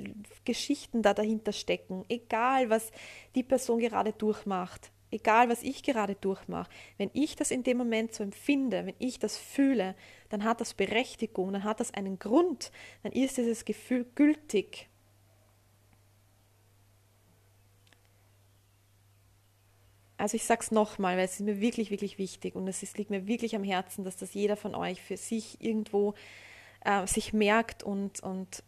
Geschichten 0.44 1.02
da 1.02 1.12
dahinter 1.12 1.52
stecken, 1.52 2.04
egal 2.08 2.70
was 2.70 2.92
die 3.34 3.42
Person 3.42 3.80
gerade 3.80 4.12
durchmacht, 4.12 4.92
egal 5.10 5.48
was 5.48 5.64
ich 5.64 5.82
gerade 5.82 6.14
durchmache, 6.14 6.70
wenn 6.98 7.10
ich 7.14 7.34
das 7.34 7.50
in 7.50 7.64
dem 7.64 7.78
Moment 7.78 8.14
so 8.14 8.22
empfinde, 8.22 8.86
wenn 8.86 8.96
ich 9.00 9.18
das 9.18 9.36
fühle, 9.36 9.96
dann 10.28 10.44
hat 10.44 10.60
das 10.60 10.74
Berechtigung, 10.74 11.52
dann 11.52 11.64
hat 11.64 11.80
das 11.80 11.94
einen 11.94 12.20
Grund, 12.20 12.70
dann 13.02 13.10
ist 13.10 13.38
dieses 13.38 13.64
Gefühl 13.64 14.06
gültig 14.14 14.88
also 20.18 20.36
ich 20.36 20.44
sage 20.44 20.62
es 20.62 20.70
nochmal, 20.70 21.16
weil 21.16 21.24
es 21.24 21.34
ist 21.34 21.40
mir 21.40 21.60
wirklich, 21.60 21.90
wirklich 21.90 22.18
wichtig 22.18 22.54
und 22.54 22.66
es 22.68 22.82
ist, 22.82 22.96
liegt 22.96 23.10
mir 23.10 23.26
wirklich 23.26 23.54
am 23.54 23.64
Herzen, 23.64 24.04
dass 24.04 24.16
das 24.16 24.34
jeder 24.34 24.56
von 24.56 24.74
euch 24.74 25.02
für 25.02 25.16
sich 25.16 25.60
irgendwo 25.60 26.14
äh, 26.84 27.06
sich 27.06 27.32
merkt 27.32 27.82
und, 27.82 28.20
und 28.20 28.62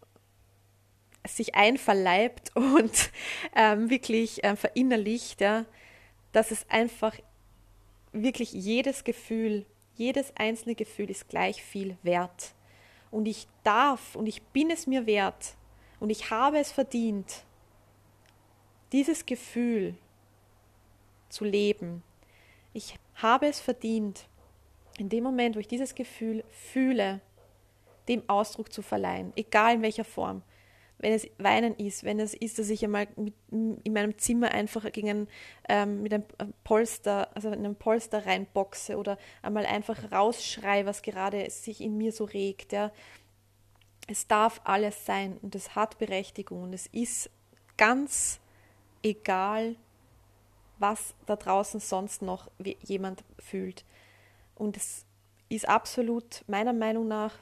sich 1.26 1.54
einverleibt 1.54 2.52
und 2.56 3.10
ähm, 3.54 3.90
wirklich 3.90 4.44
äh, 4.44 4.56
verinnerlicht, 4.56 5.40
ja, 5.40 5.64
dass 6.32 6.50
es 6.50 6.68
einfach 6.68 7.14
wirklich 8.12 8.52
jedes 8.52 9.04
Gefühl, 9.04 9.64
jedes 9.94 10.36
einzelne 10.36 10.74
Gefühl 10.74 11.10
ist 11.10 11.28
gleich 11.28 11.62
viel 11.62 11.96
wert. 12.02 12.54
Und 13.10 13.26
ich 13.26 13.46
darf 13.64 14.16
und 14.16 14.26
ich 14.26 14.42
bin 14.42 14.70
es 14.70 14.86
mir 14.86 15.06
wert 15.06 15.54
und 15.98 16.10
ich 16.10 16.30
habe 16.30 16.58
es 16.58 16.70
verdient, 16.70 17.44
dieses 18.92 19.24
Gefühl 19.24 19.94
zu 21.28 21.44
leben. 21.44 22.02
Ich 22.72 22.94
habe 23.16 23.46
es 23.46 23.60
verdient, 23.60 24.26
in 24.98 25.08
dem 25.08 25.24
Moment, 25.24 25.56
wo 25.56 25.60
ich 25.60 25.68
dieses 25.68 25.94
Gefühl 25.94 26.44
fühle, 26.50 27.20
dem 28.08 28.22
Ausdruck 28.28 28.72
zu 28.72 28.82
verleihen, 28.82 29.32
egal 29.36 29.74
in 29.74 29.82
welcher 29.82 30.04
Form. 30.04 30.42
Wenn 31.00 31.12
es 31.12 31.28
Weinen 31.38 31.76
ist, 31.76 32.02
wenn 32.02 32.18
es 32.18 32.34
ist, 32.34 32.58
dass 32.58 32.70
ich 32.70 32.84
einmal 32.84 33.06
mit, 33.14 33.34
in 33.50 33.92
meinem 33.92 34.18
Zimmer 34.18 34.50
einfach 34.50 34.90
gegen 34.90 35.08
ein, 35.08 35.28
ähm, 35.68 36.02
mit 36.02 36.12
einem 36.12 36.24
Polster, 36.64 37.28
also 37.36 37.48
in 37.48 37.60
einem 37.60 37.76
Polster 37.76 38.26
reinboxe 38.26 38.96
oder 38.96 39.16
einmal 39.40 39.64
einfach 39.64 40.10
rausschreie, 40.10 40.86
was 40.86 41.02
gerade 41.02 41.48
sich 41.50 41.80
in 41.80 41.96
mir 41.96 42.10
so 42.10 42.24
regt. 42.24 42.72
Ja. 42.72 42.90
Es 44.08 44.26
darf 44.26 44.60
alles 44.64 45.06
sein 45.06 45.38
und 45.40 45.54
es 45.54 45.76
hat 45.76 45.98
Berechtigung 45.98 46.64
und 46.64 46.72
es 46.72 46.86
ist 46.88 47.30
ganz 47.76 48.40
egal, 49.04 49.76
was 50.78 51.14
da 51.26 51.36
draußen 51.36 51.80
sonst 51.80 52.22
noch 52.22 52.50
jemand 52.82 53.24
fühlt. 53.38 53.84
Und 54.54 54.76
es 54.76 55.06
ist 55.48 55.68
absolut 55.68 56.44
meiner 56.46 56.72
Meinung 56.72 57.08
nach 57.08 57.38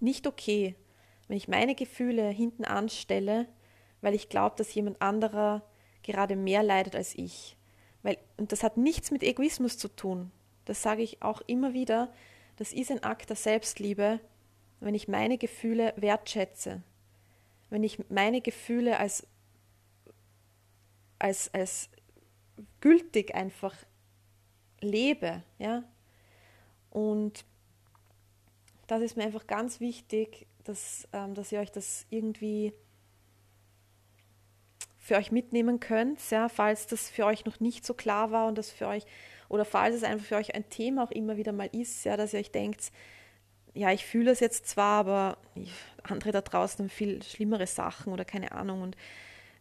nicht 0.00 0.26
okay, 0.26 0.74
wenn 1.26 1.36
ich 1.36 1.48
meine 1.48 1.74
Gefühle 1.74 2.28
hinten 2.28 2.64
anstelle, 2.64 3.46
weil 4.00 4.14
ich 4.14 4.28
glaube, 4.28 4.56
dass 4.56 4.74
jemand 4.74 5.00
anderer 5.02 5.62
gerade 6.02 6.36
mehr 6.36 6.62
leidet 6.62 6.96
als 6.96 7.14
ich. 7.14 7.56
Weil, 8.02 8.16
und 8.36 8.52
das 8.52 8.62
hat 8.62 8.76
nichts 8.76 9.10
mit 9.10 9.22
Egoismus 9.22 9.76
zu 9.76 9.88
tun. 9.88 10.30
Das 10.64 10.82
sage 10.82 11.02
ich 11.02 11.22
auch 11.22 11.42
immer 11.46 11.74
wieder. 11.74 12.12
Das 12.56 12.72
ist 12.72 12.90
ein 12.90 13.02
Akt 13.02 13.28
der 13.28 13.36
Selbstliebe, 13.36 14.20
wenn 14.80 14.94
ich 14.94 15.08
meine 15.08 15.38
Gefühle 15.38 15.92
wertschätze. 15.96 16.82
Wenn 17.70 17.84
ich 17.84 18.08
meine 18.08 18.40
Gefühle 18.40 18.98
als, 18.98 19.26
als, 21.18 21.52
als 21.52 21.90
gültig 22.80 23.34
einfach 23.34 23.74
lebe, 24.80 25.42
ja. 25.58 25.84
Und 26.90 27.44
das 28.86 29.02
ist 29.02 29.16
mir 29.16 29.24
einfach 29.24 29.46
ganz 29.46 29.80
wichtig, 29.80 30.46
dass, 30.64 31.08
ähm, 31.12 31.34
dass 31.34 31.52
ihr 31.52 31.60
euch 31.60 31.72
das 31.72 32.06
irgendwie 32.10 32.72
für 34.96 35.16
euch 35.16 35.32
mitnehmen 35.32 35.80
könnt, 35.80 36.30
ja, 36.30 36.48
falls 36.48 36.86
das 36.86 37.08
für 37.08 37.24
euch 37.24 37.44
noch 37.46 37.60
nicht 37.60 37.86
so 37.86 37.94
klar 37.94 38.30
war 38.30 38.46
und 38.46 38.58
das 38.58 38.70
für 38.70 38.86
euch 38.86 39.04
oder 39.48 39.64
falls 39.64 39.94
es 39.94 40.04
einfach 40.04 40.26
für 40.26 40.36
euch 40.36 40.54
ein 40.54 40.68
Thema 40.68 41.04
auch 41.04 41.10
immer 41.10 41.38
wieder 41.38 41.52
mal 41.52 41.70
ist, 41.72 42.04
ja, 42.04 42.16
dass 42.18 42.34
ihr 42.34 42.40
euch 42.40 42.50
denkt, 42.50 42.92
ja, 43.72 43.90
ich 43.92 44.04
fühle 44.04 44.30
es 44.30 44.40
jetzt 44.40 44.66
zwar, 44.68 45.00
aber 45.00 45.38
andere 46.02 46.32
da 46.32 46.40
draußen 46.42 46.84
haben 46.84 46.90
viel 46.90 47.22
schlimmere 47.22 47.66
Sachen 47.66 48.12
oder 48.12 48.24
keine 48.24 48.52
Ahnung 48.52 48.82
und 48.82 48.96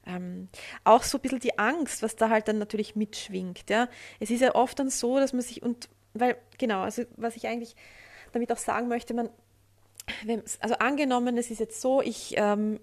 ähm, 0.08 0.50
auch 0.84 1.04
so 1.04 1.18
ein 1.18 1.22
bisschen 1.22 1.40
die 1.40 1.60
Angst, 1.60 2.02
was 2.02 2.16
da 2.16 2.30
halt 2.30 2.48
dann 2.48 2.58
natürlich 2.58 2.96
mitschwingt. 2.96 3.70
Ja? 3.70 3.90
Es 4.20 4.30
ist 4.30 4.42
ja 4.42 4.56
oft 4.56 4.80
dann 4.80 4.90
so, 4.90 5.18
dass 5.20 5.34
man 5.34 5.42
sich, 5.42 5.62
und 5.62 5.90
weil, 6.14 6.38
genau, 6.58 6.82
also 6.82 7.04
was 7.16 7.36
ich 7.36 7.48
eigentlich 7.48 7.76
damit 8.32 8.52
auch 8.52 8.58
sagen 8.58 8.88
möchte, 8.88 9.14
man, 9.14 9.30
also 10.62 10.76
angenommen, 10.76 11.38
es 11.38 11.52
ist 11.52 11.60
jetzt 11.60 11.82
so, 11.82 12.02
ich 12.02 12.36
ähm, 12.38 12.80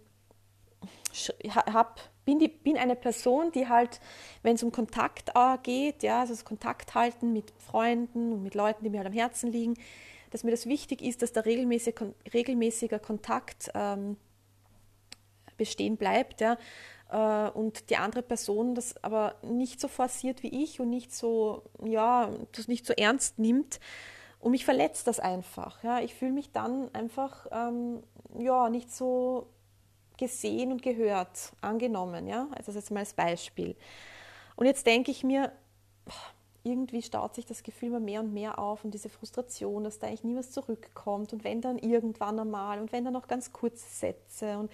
hab, 1.49 2.01
bin, 2.25 2.39
die, 2.39 2.49
bin 2.49 2.77
eine 2.77 2.97
Person, 2.97 3.53
die 3.53 3.69
halt, 3.69 4.01
wenn 4.43 4.57
es 4.57 4.63
um 4.63 4.73
Kontakt 4.73 5.31
äh, 5.35 5.59
geht, 5.63 6.03
ja, 6.03 6.21
also 6.21 6.35
das 6.35 6.45
Kontakt 6.45 6.95
halten 6.95 7.33
mit 7.33 7.53
Freunden 7.59 8.33
und 8.33 8.43
mit 8.43 8.55
Leuten, 8.55 8.85
die 8.85 8.91
mir 8.91 8.99
halt 8.99 9.09
am 9.09 9.13
Herzen 9.13 9.51
liegen, 9.51 9.75
dass 10.31 10.45
mir 10.45 10.51
das 10.51 10.67
wichtig 10.67 11.01
ist, 11.01 11.23
dass 11.23 11.33
da 11.33 11.41
regelmäßig, 11.41 11.95
regelmäßiger 12.33 12.99
Kontakt 12.99 13.71
ähm, 13.75 14.17
bestehen 15.57 15.97
bleibt, 15.97 16.41
ja, 16.41 16.59
und 17.17 17.91
die 17.91 17.97
andere 17.97 18.23
Person 18.23 18.75
das 18.75 19.03
aber 19.05 19.37
nicht 19.43 19.81
so 19.81 19.89
forciert 19.89 20.43
wie 20.43 20.65
ich 20.65 20.81
und 20.81 20.91
nicht 20.91 21.15
so, 21.15 21.63
ja, 21.85 22.31
das 22.53 22.69
nicht 22.69 22.87
so 22.87 22.93
ernst 22.93 23.39
nimmt. 23.39 23.79
Und 24.41 24.51
mich 24.51 24.65
verletzt 24.65 25.07
das 25.07 25.21
einfach. 25.21 25.83
Ja. 25.83 26.01
Ich 26.01 26.15
fühle 26.15 26.33
mich 26.33 26.53
dann 26.53 26.95
einfach 26.95 27.47
ähm, 27.51 28.03
ja, 28.39 28.69
nicht 28.69 28.93
so 28.93 29.47
gesehen 30.19 30.71
und 30.73 30.83
gehört, 30.83 31.53
angenommen. 31.61 32.27
Ja. 32.27 32.49
Also 32.51 32.67
das 32.67 32.75
jetzt 32.75 32.91
mal 32.91 33.01
als 33.01 33.15
Beispiel. 33.15 33.77
Und 34.57 34.67
jetzt 34.67 34.87
denke 34.87 35.11
ich 35.11 35.25
mir, 35.25 35.53
irgendwie 36.65 37.03
staut 37.03 37.35
sich 37.35 37.47
das 37.47 37.63
Gefühl 37.63 37.91
immer 37.91 38.01
mehr 38.01 38.21
und 38.21 38.33
mehr 38.33 38.59
auf 38.59 38.85
und 38.85 38.93
diese 38.93 39.09
Frustration, 39.09 39.85
dass 39.85 39.99
da 39.99 40.07
eigentlich 40.07 40.25
nie 40.25 40.37
was 40.37 40.51
zurückkommt 40.51 41.33
und 41.33 41.45
wenn 41.45 41.61
dann 41.61 41.79
irgendwann 41.79 42.41
einmal 42.41 42.81
und 42.81 42.91
wenn 42.91 43.05
dann 43.05 43.13
noch 43.13 43.29
ganz 43.29 43.53
kurze 43.53 43.87
Sätze 43.87 44.59
und 44.59 44.71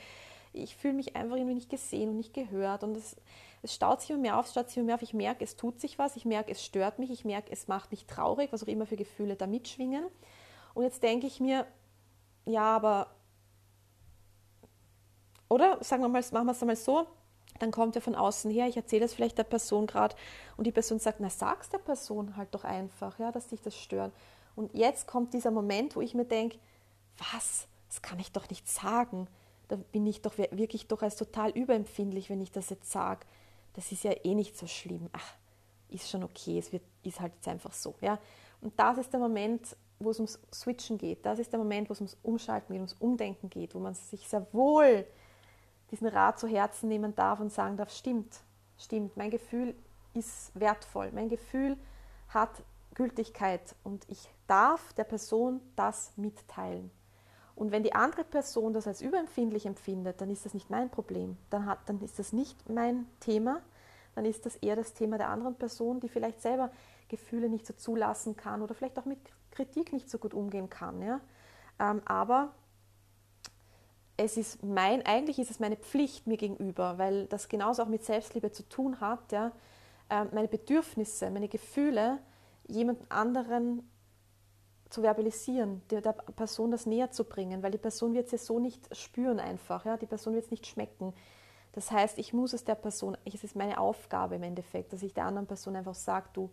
ich 0.52 0.76
fühle 0.76 0.94
mich 0.94 1.16
einfach 1.16 1.36
irgendwie 1.36 1.54
nicht 1.54 1.70
gesehen 1.70 2.10
und 2.10 2.16
nicht 2.16 2.34
gehört. 2.34 2.82
Und 2.82 2.96
es, 2.96 3.16
es 3.62 3.74
staut 3.74 4.00
sich 4.00 4.10
immer 4.10 4.20
mehr 4.20 4.38
auf, 4.38 4.48
staut 4.48 4.68
sich 4.68 4.78
immer 4.78 4.86
mehr 4.86 4.94
auf. 4.96 5.02
Ich 5.02 5.14
merke, 5.14 5.44
es 5.44 5.56
tut 5.56 5.80
sich 5.80 5.98
was, 5.98 6.16
ich 6.16 6.24
merke, 6.24 6.50
es 6.50 6.64
stört 6.64 6.98
mich, 6.98 7.10
ich 7.10 7.24
merke, 7.24 7.52
es 7.52 7.68
macht 7.68 7.90
mich 7.90 8.06
traurig, 8.06 8.52
was 8.52 8.62
auch 8.62 8.68
immer 8.68 8.86
für 8.86 8.96
Gefühle 8.96 9.36
da 9.36 9.46
mitschwingen. 9.46 10.04
Und 10.74 10.84
jetzt 10.84 11.02
denke 11.02 11.26
ich 11.26 11.40
mir, 11.40 11.66
ja, 12.46 12.76
aber, 12.76 13.08
oder? 15.48 15.82
Sagen 15.82 16.02
wir 16.02 16.08
mal, 16.08 16.22
machen 16.32 16.46
wir 16.46 16.52
es 16.52 16.62
einmal 16.62 16.76
so, 16.76 17.06
dann 17.58 17.70
kommt 17.70 17.96
er 17.96 18.02
von 18.02 18.14
außen 18.14 18.50
her, 18.50 18.66
ich 18.66 18.76
erzähle 18.76 19.02
das 19.02 19.14
vielleicht 19.14 19.38
der 19.38 19.44
Person 19.44 19.86
gerade 19.86 20.16
und 20.56 20.66
die 20.66 20.72
Person 20.72 20.98
sagt, 20.98 21.20
na 21.20 21.28
sag's 21.28 21.68
der 21.68 21.78
Person 21.78 22.36
halt 22.36 22.54
doch 22.54 22.64
einfach, 22.64 23.18
ja, 23.18 23.30
dass 23.32 23.48
dich 23.48 23.60
das 23.60 23.76
stört. 23.76 24.12
Und 24.56 24.74
jetzt 24.74 25.06
kommt 25.06 25.34
dieser 25.34 25.50
Moment, 25.50 25.96
wo 25.96 26.00
ich 26.00 26.14
mir 26.14 26.24
denke, 26.24 26.58
was, 27.32 27.66
das 27.88 28.02
kann 28.02 28.18
ich 28.18 28.32
doch 28.32 28.48
nicht 28.48 28.68
sagen 28.68 29.28
da 29.70 29.76
bin 29.76 30.04
ich 30.06 30.20
doch 30.20 30.36
wirklich 30.36 30.88
doch 30.88 31.02
als 31.02 31.16
total 31.16 31.50
überempfindlich, 31.50 32.28
wenn 32.28 32.40
ich 32.40 32.50
das 32.50 32.70
jetzt 32.70 32.90
sage. 32.90 33.24
Das 33.74 33.92
ist 33.92 34.02
ja 34.02 34.12
eh 34.24 34.34
nicht 34.34 34.56
so 34.56 34.66
schlimm. 34.66 35.08
Ach, 35.12 35.34
ist 35.88 36.10
schon 36.10 36.24
okay, 36.24 36.58
es 36.58 36.72
wird, 36.72 36.82
ist 37.04 37.20
halt 37.20 37.34
jetzt 37.36 37.46
einfach 37.46 37.72
so. 37.72 37.94
Ja? 38.00 38.18
Und 38.60 38.78
das 38.78 38.98
ist 38.98 39.12
der 39.12 39.20
Moment, 39.20 39.76
wo 40.00 40.10
es 40.10 40.18
ums 40.18 40.40
Switchen 40.52 40.98
geht. 40.98 41.24
Das 41.24 41.38
ist 41.38 41.52
der 41.52 41.58
Moment, 41.58 41.88
wo 41.88 41.92
es 41.92 42.00
ums 42.00 42.16
Umschalten 42.22 42.72
geht, 42.72 42.80
ums 42.80 42.96
Umdenken 42.98 43.48
geht, 43.48 43.74
wo 43.74 43.78
man 43.78 43.94
sich 43.94 44.26
sehr 44.26 44.46
wohl 44.52 45.06
diesen 45.90 46.08
Rat 46.08 46.38
zu 46.38 46.48
Herzen 46.48 46.88
nehmen 46.88 47.14
darf 47.14 47.38
und 47.40 47.52
sagen 47.52 47.76
darf, 47.76 47.90
stimmt, 47.90 48.40
stimmt, 48.76 49.16
mein 49.16 49.30
Gefühl 49.30 49.74
ist 50.14 50.50
wertvoll, 50.58 51.10
mein 51.12 51.28
Gefühl 51.28 51.76
hat 52.28 52.50
Gültigkeit 52.94 53.74
und 53.84 54.04
ich 54.08 54.28
darf 54.46 54.92
der 54.94 55.04
Person 55.04 55.60
das 55.76 56.12
mitteilen. 56.16 56.90
Und 57.60 57.72
wenn 57.72 57.82
die 57.82 57.94
andere 57.94 58.24
Person 58.24 58.72
das 58.72 58.86
als 58.86 59.02
überempfindlich 59.02 59.66
empfindet, 59.66 60.22
dann 60.22 60.30
ist 60.30 60.46
das 60.46 60.54
nicht 60.54 60.70
mein 60.70 60.88
Problem. 60.88 61.36
Dann, 61.50 61.66
hat, 61.66 61.80
dann 61.84 62.00
ist 62.00 62.18
das 62.18 62.32
nicht 62.32 62.70
mein 62.70 63.04
Thema. 63.20 63.60
Dann 64.14 64.24
ist 64.24 64.46
das 64.46 64.56
eher 64.56 64.76
das 64.76 64.94
Thema 64.94 65.18
der 65.18 65.28
anderen 65.28 65.56
Person, 65.56 66.00
die 66.00 66.08
vielleicht 66.08 66.40
selber 66.40 66.70
Gefühle 67.08 67.50
nicht 67.50 67.66
so 67.66 67.74
zulassen 67.74 68.34
kann 68.34 68.62
oder 68.62 68.74
vielleicht 68.74 68.98
auch 68.98 69.04
mit 69.04 69.18
Kritik 69.50 69.92
nicht 69.92 70.08
so 70.08 70.16
gut 70.16 70.32
umgehen 70.32 70.70
kann. 70.70 71.02
Ja? 71.02 71.20
Ähm, 71.78 72.00
aber 72.06 72.54
es 74.16 74.38
ist 74.38 74.62
mein, 74.62 75.04
eigentlich 75.04 75.38
ist 75.38 75.50
es 75.50 75.60
meine 75.60 75.76
Pflicht 75.76 76.26
mir 76.26 76.38
gegenüber, 76.38 76.96
weil 76.96 77.26
das 77.26 77.50
genauso 77.50 77.82
auch 77.82 77.88
mit 77.88 78.02
Selbstliebe 78.02 78.52
zu 78.52 78.66
tun 78.70 79.02
hat, 79.02 79.32
ja? 79.32 79.52
Ähm, 80.08 80.28
meine 80.32 80.48
Bedürfnisse, 80.48 81.30
meine 81.30 81.48
Gefühle 81.48 82.20
jemand 82.68 83.00
anderen 83.12 83.86
zu 84.90 85.02
verbalisieren, 85.02 85.82
der, 85.90 86.00
der, 86.00 86.12
Person 86.12 86.70
das 86.70 86.84
näher 86.84 87.10
zu 87.10 87.24
bringen, 87.24 87.62
weil 87.62 87.70
die 87.70 87.78
Person 87.78 88.12
wird 88.12 88.26
es 88.26 88.32
ja 88.32 88.38
so 88.38 88.58
nicht 88.58 88.94
spüren 88.94 89.40
einfach, 89.40 89.84
ja? 89.84 89.96
die 89.96 90.06
Person 90.06 90.34
wird 90.34 90.44
es 90.44 90.50
nicht 90.50 90.66
schmecken. 90.66 91.14
Das 91.72 91.92
heißt, 91.92 92.18
ich 92.18 92.32
muss 92.32 92.52
es 92.52 92.64
der 92.64 92.74
Person, 92.74 93.16
es 93.24 93.44
ist 93.44 93.54
meine 93.54 93.78
Aufgabe 93.78 94.34
im 94.34 94.42
Endeffekt, 94.42 94.92
dass 94.92 95.02
ich 95.02 95.14
der 95.14 95.24
anderen 95.24 95.46
Person 95.46 95.76
einfach 95.76 95.94
sage, 95.94 96.28
du, 96.32 96.50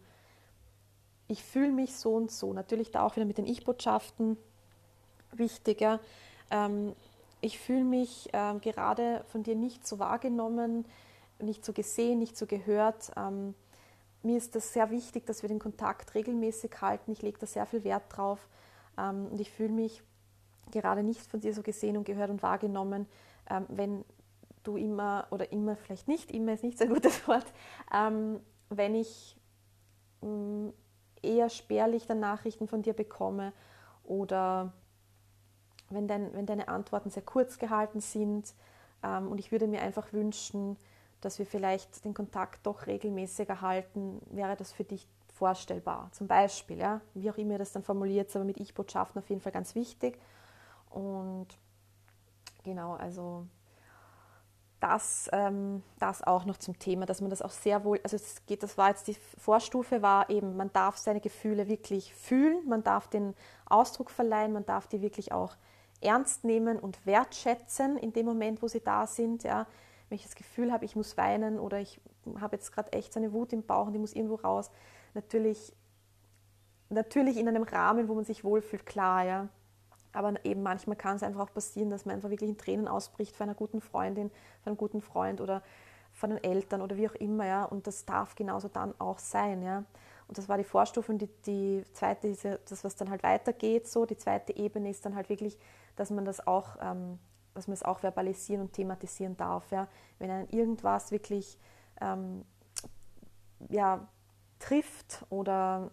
ich 1.28 1.44
fühle 1.44 1.72
mich 1.72 1.96
so 1.96 2.16
und 2.16 2.32
so. 2.32 2.54
Natürlich 2.54 2.92
da 2.92 3.06
auch 3.06 3.16
wieder 3.16 3.26
mit 3.26 3.38
den 3.38 3.48
Ich-Botschaften 3.48 4.38
wichtiger. 5.34 6.00
Ähm, 6.52 6.94
ich 7.42 7.60
fühle 7.60 7.84
mich 7.84 8.30
ähm, 8.34 8.62
gerade 8.62 9.24
von 9.32 9.44
dir 9.44 9.56
nicht 9.56 9.86
so 9.86 10.00
wahrgenommen, 10.00 10.86
nicht 11.40 11.66
so 11.66 11.74
gesehen, 11.74 12.20
nicht 12.20 12.38
so 12.38 12.46
gehört. 12.46 13.12
Ähm, 13.18 13.56
mir 14.28 14.38
ist 14.38 14.56
das 14.56 14.74
sehr 14.74 14.92
wichtig, 14.92 15.26
dass 15.26 15.42
wir 15.42 15.48
den 15.48 15.58
Kontakt 15.58 16.14
regelmäßig 16.14 16.82
halten. 16.82 17.12
Ich 17.12 17.22
lege 17.22 17.40
da 17.40 17.48
sehr 17.48 17.66
viel 17.66 17.84
Wert 17.84 18.04
drauf 18.10 18.48
ähm, 18.98 19.28
und 19.32 19.40
ich 19.40 19.50
fühle 19.50 19.72
mich 19.72 20.04
gerade 20.70 21.02
nicht 21.02 21.22
von 21.22 21.40
dir 21.40 21.54
so 21.54 21.64
gesehen 21.64 21.98
und 21.98 22.04
gehört 22.04 22.30
und 22.30 22.44
wahrgenommen, 22.44 23.08
ähm, 23.50 23.66
wenn 23.70 24.06
du 24.64 24.76
immer 24.76 25.28
oder 25.32 25.52
immer 25.54 25.78
vielleicht 25.78 26.10
nicht, 26.10 26.30
immer 26.30 26.54
ist 26.54 26.64
nicht 26.64 26.78
so 26.78 26.84
ein 26.84 26.94
gutes 26.94 27.26
Wort, 27.28 27.46
ähm, 27.94 28.42
wenn 28.70 28.96
ich 28.96 29.38
mm, 30.22 30.70
eher 31.24 31.50
spärlich 31.50 32.06
dann 32.06 32.20
Nachrichten 32.20 32.68
von 32.68 32.82
dir 32.82 32.94
bekomme 32.94 33.54
oder 34.04 34.74
wenn, 35.90 36.08
dein, 36.10 36.34
wenn 36.34 36.46
deine 36.46 36.68
Antworten 36.68 37.10
sehr 37.10 37.24
kurz 37.24 37.58
gehalten 37.58 38.02
sind 38.02 38.54
und 39.02 39.40
ich 39.40 39.52
würde 39.52 39.68
mir 39.68 39.82
einfach 39.82 40.12
wünschen, 40.12 40.76
dass 41.22 41.40
wir 41.40 41.46
vielleicht 41.46 42.06
den 42.06 42.14
Kontakt 42.14 42.66
doch 42.66 42.88
regelmäßiger 42.88 43.62
halten, 43.62 44.22
wäre 44.30 44.56
das 44.56 44.72
für 44.72 44.84
dich 44.84 45.08
vorstellbar. 45.34 46.10
Zum 46.12 46.28
Beispiel, 46.28 46.78
ja, 46.78 47.02
wie 47.14 47.30
auch 47.30 47.38
immer 47.38 47.54
ihr 47.54 47.60
das 47.60 47.72
dann 47.72 47.84
formuliert, 47.84 48.36
aber 48.36 48.46
mit 48.46 48.60
Ich-Botschaften 48.60 49.22
auf 49.22 49.30
jeden 49.30 49.42
Fall 49.42 49.52
ganz 49.52 49.76
wichtig. 49.76 50.20
Und 50.90 51.48
genau, 52.64 52.94
also 52.94 53.46
das, 54.80 55.30
ähm, 55.34 55.84
das 56.00 56.24
auch 56.24 56.46
noch 56.46 56.58
zum 56.58 56.78
Thema, 56.78 57.06
dass 57.06 57.22
man 57.22 57.32
das 57.32 57.42
auch 57.42 57.52
sehr 57.52 57.84
wohl, 57.84 58.00
also 58.04 58.16
es 58.16 58.46
geht, 58.46 58.62
das 58.62 58.78
war 58.78 58.90
jetzt 58.90 59.08
die 59.08 59.18
Vorstufe, 59.38 60.02
war 60.04 60.30
eben, 60.30 60.56
man 60.56 60.72
darf 60.72 60.98
seine 60.98 61.20
Gefühle 61.20 61.68
wirklich 61.68 62.14
fühlen, 62.14 62.68
man 62.68 62.84
darf 62.84 63.08
den 63.08 63.34
Ausdruck 63.66 64.12
verleihen, 64.12 64.54
man 64.54 64.66
darf 64.66 64.88
die 64.88 65.02
wirklich 65.02 65.32
auch 65.32 65.56
ernst 66.00 66.44
nehmen 66.44 66.78
und 66.78 67.04
wertschätzen 67.08 67.98
in 67.98 68.14
dem 68.14 68.28
Moment, 68.28 68.62
wo 68.62 68.68
sie 68.68 68.82
da 68.82 69.08
sind. 69.08 69.44
Ja 69.44 69.66
wenn 70.10 70.16
ich 70.16 70.24
das 70.24 70.36
Gefühl 70.36 70.72
habe, 70.72 70.86
ich 70.86 70.96
muss 70.96 71.18
weinen 71.18 71.60
oder 71.60 71.80
ich 71.80 72.00
habe 72.40 72.56
jetzt 72.56 72.72
gerade 72.72 72.94
echt 72.94 73.14
so 73.14 73.20
eine 73.20 73.34
Wut 73.34 73.54
im 73.54 73.64
Bauch 73.64 73.88
und 73.88 73.94
die 73.94 74.00
muss 74.00 74.14
irgendwo 74.14 74.36
raus, 74.36 74.72
natürlich, 75.14 75.74
natürlich 76.90 77.38
in 77.38 77.48
einem 77.48 77.64
Rahmen, 77.64 78.08
wo 78.08 78.16
man 78.16 78.24
sich 78.24 78.44
wohlfühlt, 78.44 78.86
klar, 78.86 79.24
ja. 79.26 79.50
Aber 80.14 80.34
eben 80.46 80.64
manchmal 80.64 80.96
kann 80.96 81.18
es 81.18 81.24
einfach 81.24 81.42
auch 81.42 81.54
passieren, 81.54 81.90
dass 81.90 82.06
man 82.06 82.16
einfach 82.16 82.30
wirklich 82.30 82.50
in 82.50 82.58
Tränen 82.58 82.88
ausbricht 82.88 83.36
für 83.36 83.44
einer 83.44 83.54
guten 83.54 83.82
Freundin, 83.82 84.32
für 84.62 84.68
einen 84.68 84.78
guten 84.78 85.02
Freund 85.02 85.42
oder 85.42 85.62
von 86.14 86.32
den 86.32 86.44
Eltern 86.44 86.82
oder 86.82 86.98
wie 86.98 87.08
auch 87.08 87.16
immer, 87.16 87.46
ja. 87.46 87.66
Und 87.66 87.86
das 87.86 88.06
darf 88.06 88.36
genauso 88.36 88.70
dann 88.70 88.94
auch 89.00 89.20
sein, 89.20 89.62
ja. 89.62 89.84
Und 90.28 90.38
das 90.38 90.50
war 90.50 90.58
die 90.58 90.64
Vorstufe 90.64 91.12
und 91.12 91.20
die, 91.20 91.30
die 91.46 91.84
zweite 91.94 92.28
ist 92.28 92.44
ja 92.44 92.58
das, 92.68 92.84
was 92.84 92.96
dann 92.96 93.10
halt 93.10 93.24
weitergeht, 93.24 93.88
so. 93.88 94.06
Die 94.06 94.18
zweite 94.18 94.56
Ebene 94.56 94.90
ist 94.90 95.06
dann 95.06 95.16
halt 95.16 95.30
wirklich, 95.30 95.58
dass 95.96 96.10
man 96.10 96.26
das 96.26 96.46
auch 96.46 96.78
ähm, 96.82 97.20
dass 97.58 97.68
man 97.68 97.74
es 97.74 97.84
auch 97.84 98.00
verbalisieren 98.00 98.62
und 98.62 98.74
thematisieren 98.74 99.36
darf. 99.36 99.72
Ja? 99.72 99.88
Wenn 100.20 100.30
einen 100.30 100.50
irgendwas 100.50 101.12
wirklich 101.12 101.58
ähm, 102.00 102.46
ja, 103.70 104.08
trifft 104.60 105.26
oder 105.30 105.92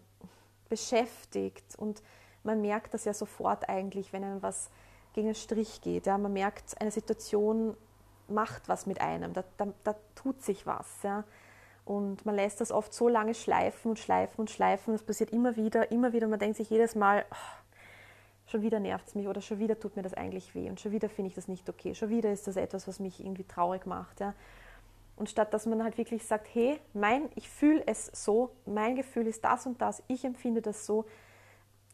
beschäftigt 0.68 1.76
und 1.76 2.02
man 2.42 2.60
merkt 2.60 2.92
das 2.94 3.06
ja 3.06 3.14
sofort 3.14 3.68
eigentlich, 3.68 4.12
wenn 4.12 4.24
einem 4.24 4.42
was 4.42 4.70
gegen 5.14 5.28
den 5.28 5.34
Strich 5.34 5.80
geht. 5.80 6.06
Ja? 6.06 6.18
Man 6.18 6.32
merkt, 6.32 6.80
eine 6.80 6.90
Situation 6.90 7.76
macht 8.28 8.68
was 8.68 8.86
mit 8.86 9.00
einem, 9.00 9.32
da, 9.32 9.44
da, 9.56 9.68
da 9.82 9.94
tut 10.14 10.42
sich 10.42 10.66
was. 10.66 11.02
Ja? 11.02 11.24
Und 11.84 12.24
man 12.24 12.34
lässt 12.34 12.60
das 12.60 12.72
oft 12.72 12.92
so 12.92 13.08
lange 13.08 13.34
schleifen 13.34 13.90
und 13.90 13.98
schleifen 13.98 14.40
und 14.40 14.50
schleifen. 14.50 14.94
Es 14.94 15.02
passiert 15.02 15.30
immer 15.30 15.56
wieder, 15.56 15.90
immer 15.90 16.12
wieder. 16.12 16.28
Man 16.28 16.38
denkt 16.38 16.56
sich 16.56 16.70
jedes 16.70 16.94
Mal, 16.94 17.24
oh, 17.30 17.63
schon 18.46 18.62
wieder 18.62 18.80
nervt 18.80 19.08
es 19.08 19.14
mich 19.14 19.26
oder 19.26 19.40
schon 19.40 19.58
wieder 19.58 19.78
tut 19.78 19.96
mir 19.96 20.02
das 20.02 20.14
eigentlich 20.14 20.54
weh 20.54 20.68
und 20.68 20.80
schon 20.80 20.92
wieder 20.92 21.08
finde 21.08 21.28
ich 21.28 21.34
das 21.34 21.48
nicht 21.48 21.68
okay, 21.68 21.94
schon 21.94 22.10
wieder 22.10 22.32
ist 22.32 22.46
das 22.46 22.56
etwas, 22.56 22.86
was 22.86 23.00
mich 23.00 23.20
irgendwie 23.20 23.44
traurig 23.44 23.86
macht. 23.86 24.20
Ja. 24.20 24.34
Und 25.16 25.28
statt 25.30 25.54
dass 25.54 25.66
man 25.66 25.82
halt 25.82 25.96
wirklich 25.96 26.26
sagt, 26.26 26.48
hey, 26.52 26.78
mein, 26.92 27.28
ich 27.34 27.48
fühle 27.48 27.82
es 27.86 28.06
so, 28.12 28.50
mein 28.66 28.96
Gefühl 28.96 29.26
ist 29.26 29.44
das 29.44 29.66
und 29.66 29.80
das, 29.80 30.02
ich 30.08 30.24
empfinde 30.24 30.60
das 30.60 30.86
so, 30.86 31.06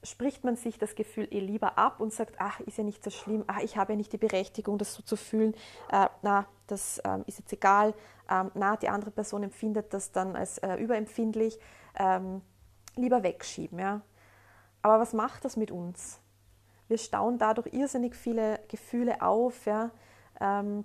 spricht 0.02 0.44
man 0.44 0.56
sich 0.56 0.78
das 0.78 0.94
Gefühl 0.94 1.28
eh 1.30 1.40
lieber 1.40 1.78
ab 1.78 2.00
und 2.00 2.12
sagt, 2.12 2.36
ach, 2.38 2.60
ist 2.60 2.78
ja 2.78 2.84
nicht 2.84 3.04
so 3.04 3.10
schlimm, 3.10 3.44
ach, 3.46 3.60
ich 3.60 3.76
habe 3.76 3.92
ja 3.92 3.96
nicht 3.96 4.12
die 4.12 4.18
Berechtigung, 4.18 4.78
das 4.78 4.94
so 4.94 5.02
zu 5.02 5.16
fühlen, 5.16 5.54
äh, 5.90 6.08
na, 6.22 6.46
das 6.66 7.00
ähm, 7.04 7.24
ist 7.26 7.38
jetzt 7.38 7.52
egal, 7.52 7.94
ähm, 8.30 8.50
na, 8.54 8.76
die 8.76 8.88
andere 8.88 9.10
Person 9.10 9.42
empfindet 9.42 9.92
das 9.92 10.12
dann 10.12 10.36
als 10.36 10.58
äh, 10.58 10.76
überempfindlich, 10.76 11.58
ähm, 11.98 12.40
lieber 12.96 13.22
wegschieben. 13.22 13.78
Ja? 13.78 14.00
Aber 14.82 15.00
was 15.00 15.12
macht 15.12 15.44
das 15.44 15.56
mit 15.56 15.70
uns? 15.70 16.20
Wir 16.90 16.98
stauen 16.98 17.38
dadurch 17.38 17.72
irrsinnig 17.72 18.16
viele 18.16 18.58
Gefühle 18.68 19.22
auf. 19.22 19.64
Ja? 19.64 19.90
Ähm, 20.40 20.84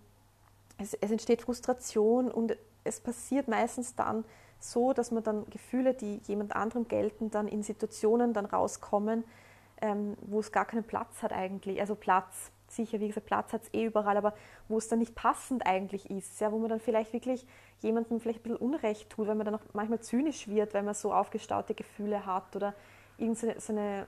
es, 0.77 0.93
es 0.93 1.09
entsteht 1.11 1.41
Frustration 1.41 2.31
und 2.31 2.55
es 2.83 2.99
passiert 2.99 3.47
meistens 3.47 3.95
dann, 3.95 4.23
so, 4.59 4.93
dass 4.93 5.11
man 5.11 5.23
dann 5.23 5.49
Gefühle, 5.49 5.93
die 5.93 6.21
jemand 6.27 6.55
anderem 6.55 6.87
gelten, 6.87 7.31
dann 7.31 7.47
in 7.47 7.63
Situationen 7.63 8.33
dann 8.33 8.45
rauskommen, 8.45 9.23
ähm, 9.81 10.15
wo 10.21 10.39
es 10.39 10.51
gar 10.51 10.65
keinen 10.65 10.83
Platz 10.83 11.23
hat 11.23 11.33
eigentlich. 11.33 11.79
Also 11.79 11.95
Platz, 11.95 12.51
sicher, 12.67 12.99
wie 12.99 13.07
gesagt, 13.07 13.25
Platz 13.25 13.51
hat 13.51 13.63
es 13.63 13.73
eh 13.73 13.85
überall, 13.85 14.17
aber 14.17 14.33
wo 14.67 14.77
es 14.77 14.87
dann 14.87 14.99
nicht 14.99 15.15
passend 15.15 15.65
eigentlich 15.65 16.09
ist, 16.09 16.39
ja, 16.39 16.51
wo 16.51 16.59
man 16.59 16.69
dann 16.69 16.79
vielleicht 16.79 17.13
wirklich 17.13 17.45
jemandem 17.81 18.19
vielleicht 18.19 18.39
ein 18.39 18.43
bisschen 18.43 18.57
Unrecht 18.57 19.09
tut, 19.09 19.27
weil 19.27 19.35
man 19.35 19.45
dann 19.45 19.55
auch 19.55 19.61
manchmal 19.73 19.99
zynisch 19.99 20.47
wird, 20.47 20.73
weil 20.73 20.83
man 20.83 20.93
so 20.93 21.13
aufgestaute 21.13 21.73
Gefühle 21.73 22.25
hat 22.25 22.55
oder 22.55 22.73
irgendeine 23.17 23.59
so 23.59 23.73
eine 23.73 24.07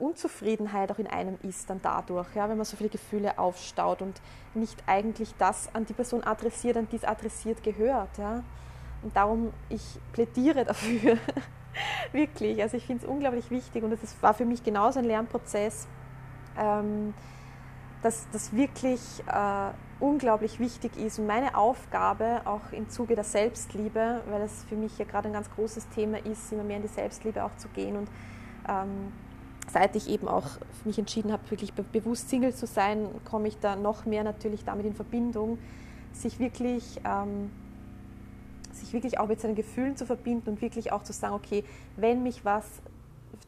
Unzufriedenheit 0.00 0.90
auch 0.90 0.98
in 0.98 1.06
einem 1.06 1.38
ist 1.42 1.68
dann 1.70 1.80
dadurch, 1.82 2.34
ja, 2.34 2.48
wenn 2.48 2.56
man 2.56 2.64
so 2.64 2.76
viele 2.76 2.90
Gefühle 2.90 3.38
aufstaut 3.38 4.02
und 4.02 4.20
nicht 4.54 4.82
eigentlich 4.86 5.34
das 5.38 5.74
an 5.74 5.86
die 5.86 5.92
Person 5.92 6.24
adressiert, 6.24 6.76
an 6.76 6.88
die 6.90 6.96
es 6.96 7.04
adressiert 7.04 7.62
gehört. 7.62 8.18
Ja. 8.18 8.42
Und 9.02 9.16
darum, 9.16 9.52
ich 9.68 9.98
plädiere 10.12 10.64
dafür, 10.66 11.18
wirklich. 12.12 12.62
Also 12.62 12.76
ich 12.76 12.86
finde 12.86 13.04
es 13.04 13.10
unglaublich 13.10 13.50
wichtig 13.50 13.82
und 13.82 13.92
es 13.92 14.22
war 14.22 14.34
für 14.34 14.44
mich 14.44 14.62
genauso 14.62 14.98
ein 14.98 15.04
Lernprozess, 15.04 15.86
ähm, 16.58 17.14
dass 18.02 18.26
das 18.32 18.54
wirklich 18.54 19.00
äh, 19.26 19.70
unglaublich 20.00 20.58
wichtig 20.58 20.96
ist 20.96 21.18
und 21.18 21.26
meine 21.26 21.54
Aufgabe 21.54 22.40
auch 22.46 22.72
im 22.72 22.88
Zuge 22.88 23.14
der 23.14 23.24
Selbstliebe, 23.24 24.22
weil 24.28 24.42
es 24.42 24.64
für 24.64 24.76
mich 24.76 24.96
ja 24.98 25.04
gerade 25.04 25.28
ein 25.28 25.34
ganz 25.34 25.50
großes 25.50 25.88
Thema 25.90 26.18
ist, 26.24 26.50
immer 26.52 26.64
mehr 26.64 26.76
in 26.76 26.82
die 26.82 26.88
Selbstliebe 26.88 27.44
auch 27.44 27.54
zu 27.56 27.68
gehen 27.68 27.96
und 27.96 28.08
ähm, 28.68 29.12
seit 29.72 29.96
ich 29.96 30.08
eben 30.08 30.28
auch 30.28 30.46
mich 30.84 30.98
entschieden 30.98 31.32
habe, 31.32 31.50
wirklich 31.50 31.72
bewusst 31.72 32.28
Single 32.28 32.54
zu 32.54 32.66
sein, 32.66 33.08
komme 33.24 33.48
ich 33.48 33.58
da 33.58 33.76
noch 33.76 34.06
mehr 34.06 34.24
natürlich 34.24 34.64
damit 34.64 34.86
in 34.86 34.94
Verbindung, 34.94 35.58
sich 36.12 36.38
wirklich 36.38 37.00
ähm, 37.04 37.50
sich 38.72 38.92
wirklich 38.92 39.18
auch 39.18 39.28
mit 39.28 39.40
seinen 39.40 39.54
Gefühlen 39.54 39.96
zu 39.96 40.06
verbinden 40.06 40.50
und 40.50 40.62
wirklich 40.62 40.92
auch 40.92 41.02
zu 41.02 41.12
sagen, 41.12 41.34
okay, 41.34 41.64
wenn 41.96 42.22
mich 42.22 42.44
was 42.44 42.66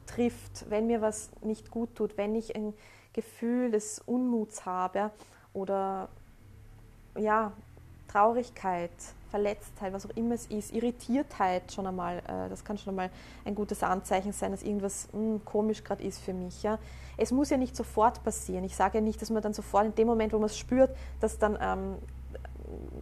trifft, 0.07 0.69
wenn 0.69 0.87
mir 0.87 1.01
was 1.01 1.31
nicht 1.43 1.71
gut 1.71 1.95
tut, 1.95 2.17
wenn 2.17 2.35
ich 2.35 2.55
ein 2.57 2.75
Gefühl 3.13 3.71
des 3.71 4.01
Unmuts 4.01 4.67
habe 4.67 5.11
oder 5.53 6.09
ja, 7.17 7.53
Traurigkeit, 8.09 8.91
Verletztheit, 9.33 9.95
was 9.95 10.05
auch 10.05 10.15
immer 10.15 10.35
es 10.35 10.47
ist, 10.47 10.75
Irritiertheit 10.75 11.73
schon 11.73 11.87
einmal, 11.87 12.19
äh, 12.19 12.51
das 12.51 12.65
kann 12.65 12.77
schon 12.77 12.91
einmal 12.91 13.11
ein 13.47 13.55
gutes 13.55 13.83
Anzeichen 13.83 14.33
sein, 14.33 14.51
dass 14.51 14.63
irgendwas 14.63 15.09
mh, 15.13 15.19
hm, 15.19 15.45
komisch 15.47 15.83
gerade 15.83 16.03
ist 16.03 16.21
für 16.21 16.35
mich. 16.35 16.63
Ja. 16.63 16.79
Es 17.17 17.33
muss 17.33 17.49
ja 17.49 17.57
nicht 17.57 17.75
sofort 17.75 18.23
passieren. 18.23 18.63
Ich 18.65 18.77
sage 18.77 18.99
ja 18.99 19.01
nicht, 19.03 19.23
dass 19.23 19.31
man 19.31 19.43
dann 19.43 19.55
sofort 19.55 19.87
in 19.87 19.95
dem 19.95 20.07
Moment, 20.07 20.35
wo 20.35 20.39
man 20.39 20.47
es 20.47 20.59
spürt, 20.59 20.95
dass 21.21 21.39
dann 21.39 21.57
ähm, 21.63 21.97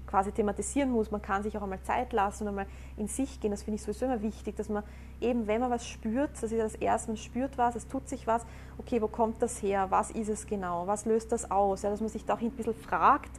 quasi 0.07 0.31
thematisieren 0.31 0.91
muss. 0.91 1.11
Man 1.11 1.21
kann 1.21 1.43
sich 1.43 1.59
auch 1.59 1.63
einmal 1.63 1.83
Zeit 1.83 2.13
lassen 2.13 2.45
und 2.45 2.51
einmal 2.51 2.67
in 2.97 3.09
sich 3.09 3.41
gehen. 3.41 3.51
Das 3.51 3.65
finde 3.65 3.77
ich 3.77 3.83
sowieso 3.83 4.05
immer 4.05 4.23
wichtig, 4.23 4.55
dass 4.55 4.69
man 4.69 4.85
eben, 5.21 5.49
wenn 5.49 5.61
man 5.61 5.71
was 5.71 5.85
spürt, 5.85 6.31
das 6.35 6.45
ist 6.45 6.53
ja 6.53 6.63
das 6.63 6.77
Erste, 6.77 7.11
man 7.11 7.17
spürt 7.17 7.59
was, 7.59 7.75
es 7.75 7.89
tut 7.89 8.09
sich 8.09 8.29
was, 8.29 8.47
okay, 8.79 9.03
wo 9.03 9.09
kommt 9.09 9.43
das 9.43 9.61
her, 9.63 9.91
was 9.91 10.13
ist 10.13 10.29
es 10.29 10.47
genau, 10.47 10.87
was 10.87 11.07
löst 11.07 11.33
das 11.33 11.51
aus, 11.51 11.83
ja, 11.83 11.91
dass 11.91 12.01
man 12.01 12.09
sich 12.09 12.25
da 12.25 12.35
auch 12.35 12.41
ein 12.41 12.53
bisschen 12.53 12.75
fragt 12.75 13.33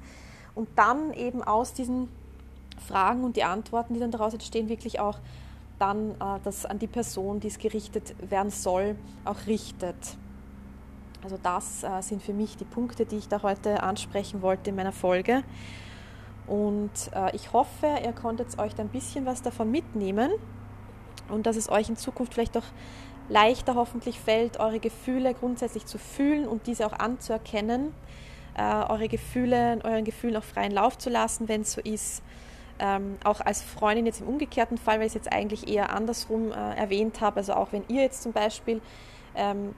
und 0.55 0.69
dann 0.75 1.13
eben 1.13 1.43
aus 1.43 1.73
diesen 1.73 2.09
Fragen 2.81 3.23
und 3.23 3.35
die 3.35 3.43
Antworten, 3.43 3.93
die 3.93 3.99
dann 3.99 4.11
daraus 4.11 4.33
entstehen, 4.33 4.69
wirklich 4.69 4.99
auch 4.99 5.19
dann 5.79 6.11
äh, 6.11 6.39
das 6.43 6.65
an 6.65 6.79
die 6.79 6.87
Person, 6.87 7.39
die 7.39 7.47
es 7.47 7.57
gerichtet 7.57 8.15
werden 8.29 8.51
soll, 8.51 8.95
auch 9.25 9.47
richtet. 9.47 9.95
Also 11.23 11.37
das 11.41 11.83
äh, 11.83 12.01
sind 12.01 12.21
für 12.21 12.33
mich 12.33 12.57
die 12.57 12.65
Punkte, 12.65 13.05
die 13.05 13.17
ich 13.17 13.27
da 13.27 13.43
heute 13.43 13.83
ansprechen 13.83 14.41
wollte 14.41 14.69
in 14.71 14.75
meiner 14.75 14.91
Folge. 14.91 15.43
Und 16.47 16.91
äh, 17.13 17.35
ich 17.35 17.53
hoffe, 17.53 17.87
ihr 18.03 18.13
konntet 18.13 18.57
euch 18.59 18.75
da 18.75 18.83
ein 18.83 18.89
bisschen 18.89 19.25
was 19.25 19.41
davon 19.41 19.71
mitnehmen 19.71 20.31
und 21.29 21.45
dass 21.45 21.55
es 21.55 21.69
euch 21.69 21.89
in 21.89 21.95
Zukunft 21.95 22.33
vielleicht 22.33 22.57
auch 22.57 22.65
leichter 23.29 23.75
hoffentlich 23.75 24.19
fällt, 24.19 24.59
eure 24.59 24.79
Gefühle 24.79 25.33
grundsätzlich 25.33 25.85
zu 25.85 25.97
fühlen 25.97 26.47
und 26.47 26.67
diese 26.67 26.85
auch 26.85 26.93
anzuerkennen, 26.93 27.93
äh, 28.57 28.83
eure 28.89 29.07
Gefühle, 29.07 29.79
euren 29.83 30.03
Gefühlen 30.03 30.35
auch 30.35 30.43
freien 30.43 30.71
Lauf 30.71 30.97
zu 30.97 31.09
lassen, 31.09 31.47
wenn 31.47 31.61
es 31.61 31.73
so 31.73 31.81
ist. 31.81 32.21
Ähm, 32.83 33.17
auch 33.23 33.41
als 33.41 33.61
Freundin 33.61 34.07
jetzt 34.07 34.21
im 34.21 34.27
umgekehrten 34.27 34.75
Fall, 34.79 34.95
weil 34.95 35.05
ich 35.05 35.11
es 35.11 35.13
jetzt 35.13 35.31
eigentlich 35.31 35.67
eher 35.67 35.93
andersrum 35.93 36.51
äh, 36.51 36.75
erwähnt 36.75 37.21
habe, 37.21 37.37
also 37.37 37.53
auch 37.53 37.71
wenn 37.71 37.83
ihr 37.89 38.01
jetzt 38.01 38.23
zum 38.23 38.31
Beispiel, 38.31 38.81
ähm, 39.35 39.75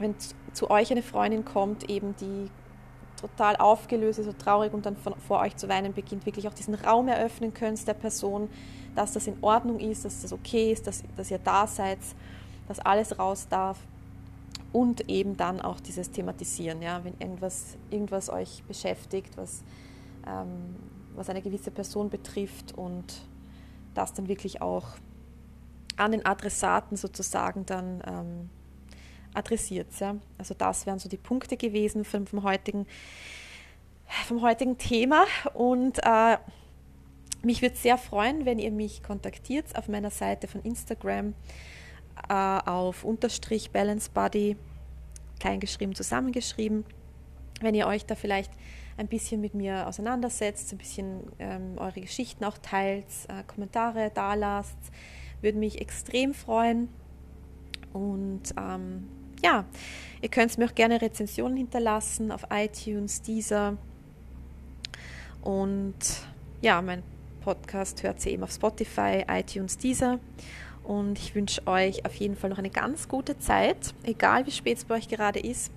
wenn 0.00 0.16
zu 0.52 0.68
euch 0.68 0.90
eine 0.90 1.02
Freundin 1.02 1.44
kommt, 1.44 1.88
eben 1.88 2.16
die 2.16 2.50
total 3.20 3.54
aufgelöst 3.56 4.18
ist, 4.18 4.26
so 4.26 4.32
traurig 4.32 4.72
und 4.72 4.84
dann 4.86 4.96
von, 4.96 5.14
vor 5.26 5.38
euch 5.40 5.54
zu 5.56 5.68
weinen 5.68 5.92
beginnt, 5.92 6.26
wirklich 6.26 6.48
auch 6.48 6.54
diesen 6.54 6.74
Raum 6.74 7.06
eröffnen 7.06 7.54
könnt 7.54 7.86
der 7.86 7.94
Person, 7.94 8.48
dass 8.96 9.12
das 9.12 9.28
in 9.28 9.36
Ordnung 9.40 9.78
ist, 9.78 10.04
dass 10.04 10.22
das 10.22 10.32
okay 10.32 10.72
ist, 10.72 10.88
dass, 10.88 11.04
dass 11.16 11.30
ihr 11.30 11.38
da 11.38 11.68
seid, 11.68 11.98
dass 12.66 12.80
alles 12.80 13.18
raus 13.20 13.46
darf 13.48 13.78
und 14.72 15.08
eben 15.08 15.36
dann 15.36 15.60
auch 15.60 15.80
dieses 15.80 16.10
Thematisieren, 16.10 16.82
ja, 16.82 17.04
wenn 17.04 17.14
irgendwas, 17.20 17.76
irgendwas 17.90 18.28
euch 18.28 18.64
beschäftigt, 18.66 19.36
was, 19.36 19.62
ähm, 20.26 20.74
was 21.16 21.28
eine 21.28 21.42
gewisse 21.42 21.70
Person 21.70 22.10
betrifft 22.10 22.76
und 22.76 23.22
das 23.94 24.12
dann 24.12 24.28
wirklich 24.28 24.62
auch 24.62 24.86
an 25.96 26.12
den 26.12 26.26
Adressaten 26.26 26.96
sozusagen 26.96 27.64
dann 27.66 28.02
ähm, 28.06 28.50
adressiert. 29.34 29.88
Ja? 30.00 30.16
Also 30.38 30.54
das 30.54 30.86
wären 30.86 30.98
so 30.98 31.08
die 31.08 31.16
Punkte 31.16 31.56
gewesen 31.56 32.04
vom, 32.04 32.26
vom 32.26 32.42
heutigen, 32.42 32.86
vom 34.26 34.42
heutigen 34.42 34.78
Thema. 34.78 35.24
Und 35.54 35.98
äh, 36.02 36.38
mich 37.42 37.62
würde 37.62 37.76
sehr 37.76 37.98
freuen, 37.98 38.44
wenn 38.44 38.58
ihr 38.58 38.70
mich 38.70 39.02
kontaktiert 39.02 39.76
auf 39.76 39.88
meiner 39.88 40.10
Seite 40.10 40.48
von 40.48 40.62
Instagram 40.62 41.34
äh, 42.28 42.32
auf 42.32 43.04
unterstrich 43.04 43.70
Balance 43.70 44.10
Body, 44.12 44.56
kleingeschrieben, 45.38 45.94
zusammengeschrieben. 45.94 46.84
Wenn 47.60 47.74
ihr 47.74 47.86
euch 47.86 48.04
da 48.04 48.14
vielleicht 48.14 48.52
ein 48.96 49.08
bisschen 49.08 49.40
mit 49.40 49.54
mir 49.54 49.86
auseinandersetzt, 49.86 50.72
ein 50.72 50.78
bisschen 50.78 51.20
ähm, 51.38 51.74
eure 51.76 52.00
Geschichten 52.00 52.44
auch 52.44 52.58
teilt, 52.58 53.06
äh, 53.28 53.42
Kommentare 53.46 54.10
da 54.14 54.34
lasst, 54.34 54.78
würde 55.40 55.58
mich 55.58 55.80
extrem 55.80 56.34
freuen. 56.34 56.88
Und 57.92 58.42
ähm, 58.58 59.08
ja, 59.42 59.64
ihr 60.22 60.28
könnt 60.28 60.56
mir 60.58 60.66
auch 60.66 60.74
gerne 60.74 61.00
Rezensionen 61.00 61.56
hinterlassen 61.56 62.32
auf 62.32 62.46
iTunes, 62.50 63.22
Deezer. 63.22 63.76
Und 65.42 65.94
ja, 66.62 66.80
mein 66.82 67.02
Podcast 67.42 68.02
hört 68.02 68.24
ihr 68.26 68.32
eben 68.32 68.42
auf 68.42 68.52
Spotify, 68.52 69.24
iTunes, 69.28 69.78
Deezer. 69.78 70.18
Und 70.82 71.18
ich 71.18 71.34
wünsche 71.34 71.66
euch 71.66 72.04
auf 72.04 72.14
jeden 72.14 72.36
Fall 72.36 72.50
noch 72.50 72.58
eine 72.58 72.70
ganz 72.70 73.08
gute 73.08 73.38
Zeit, 73.38 73.94
egal 74.04 74.46
wie 74.46 74.52
spät 74.52 74.78
es 74.78 74.84
bei 74.84 74.96
euch 74.96 75.08
gerade 75.08 75.40
ist. 75.40 75.72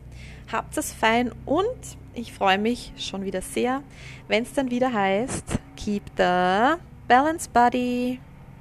Habt 0.51 0.77
es 0.77 0.91
fein 0.91 1.31
und 1.45 1.97
ich 2.15 2.33
freue 2.33 2.57
mich 2.57 2.91
schon 2.97 3.23
wieder 3.23 3.41
sehr, 3.41 3.83
wenn 4.27 4.43
es 4.43 4.53
dann 4.53 4.71
wieder 4.71 4.91
heißt, 4.91 5.59
Keep 5.75 6.03
the 6.17 6.77
Balance 7.07 7.47
Buddy. 7.53 8.19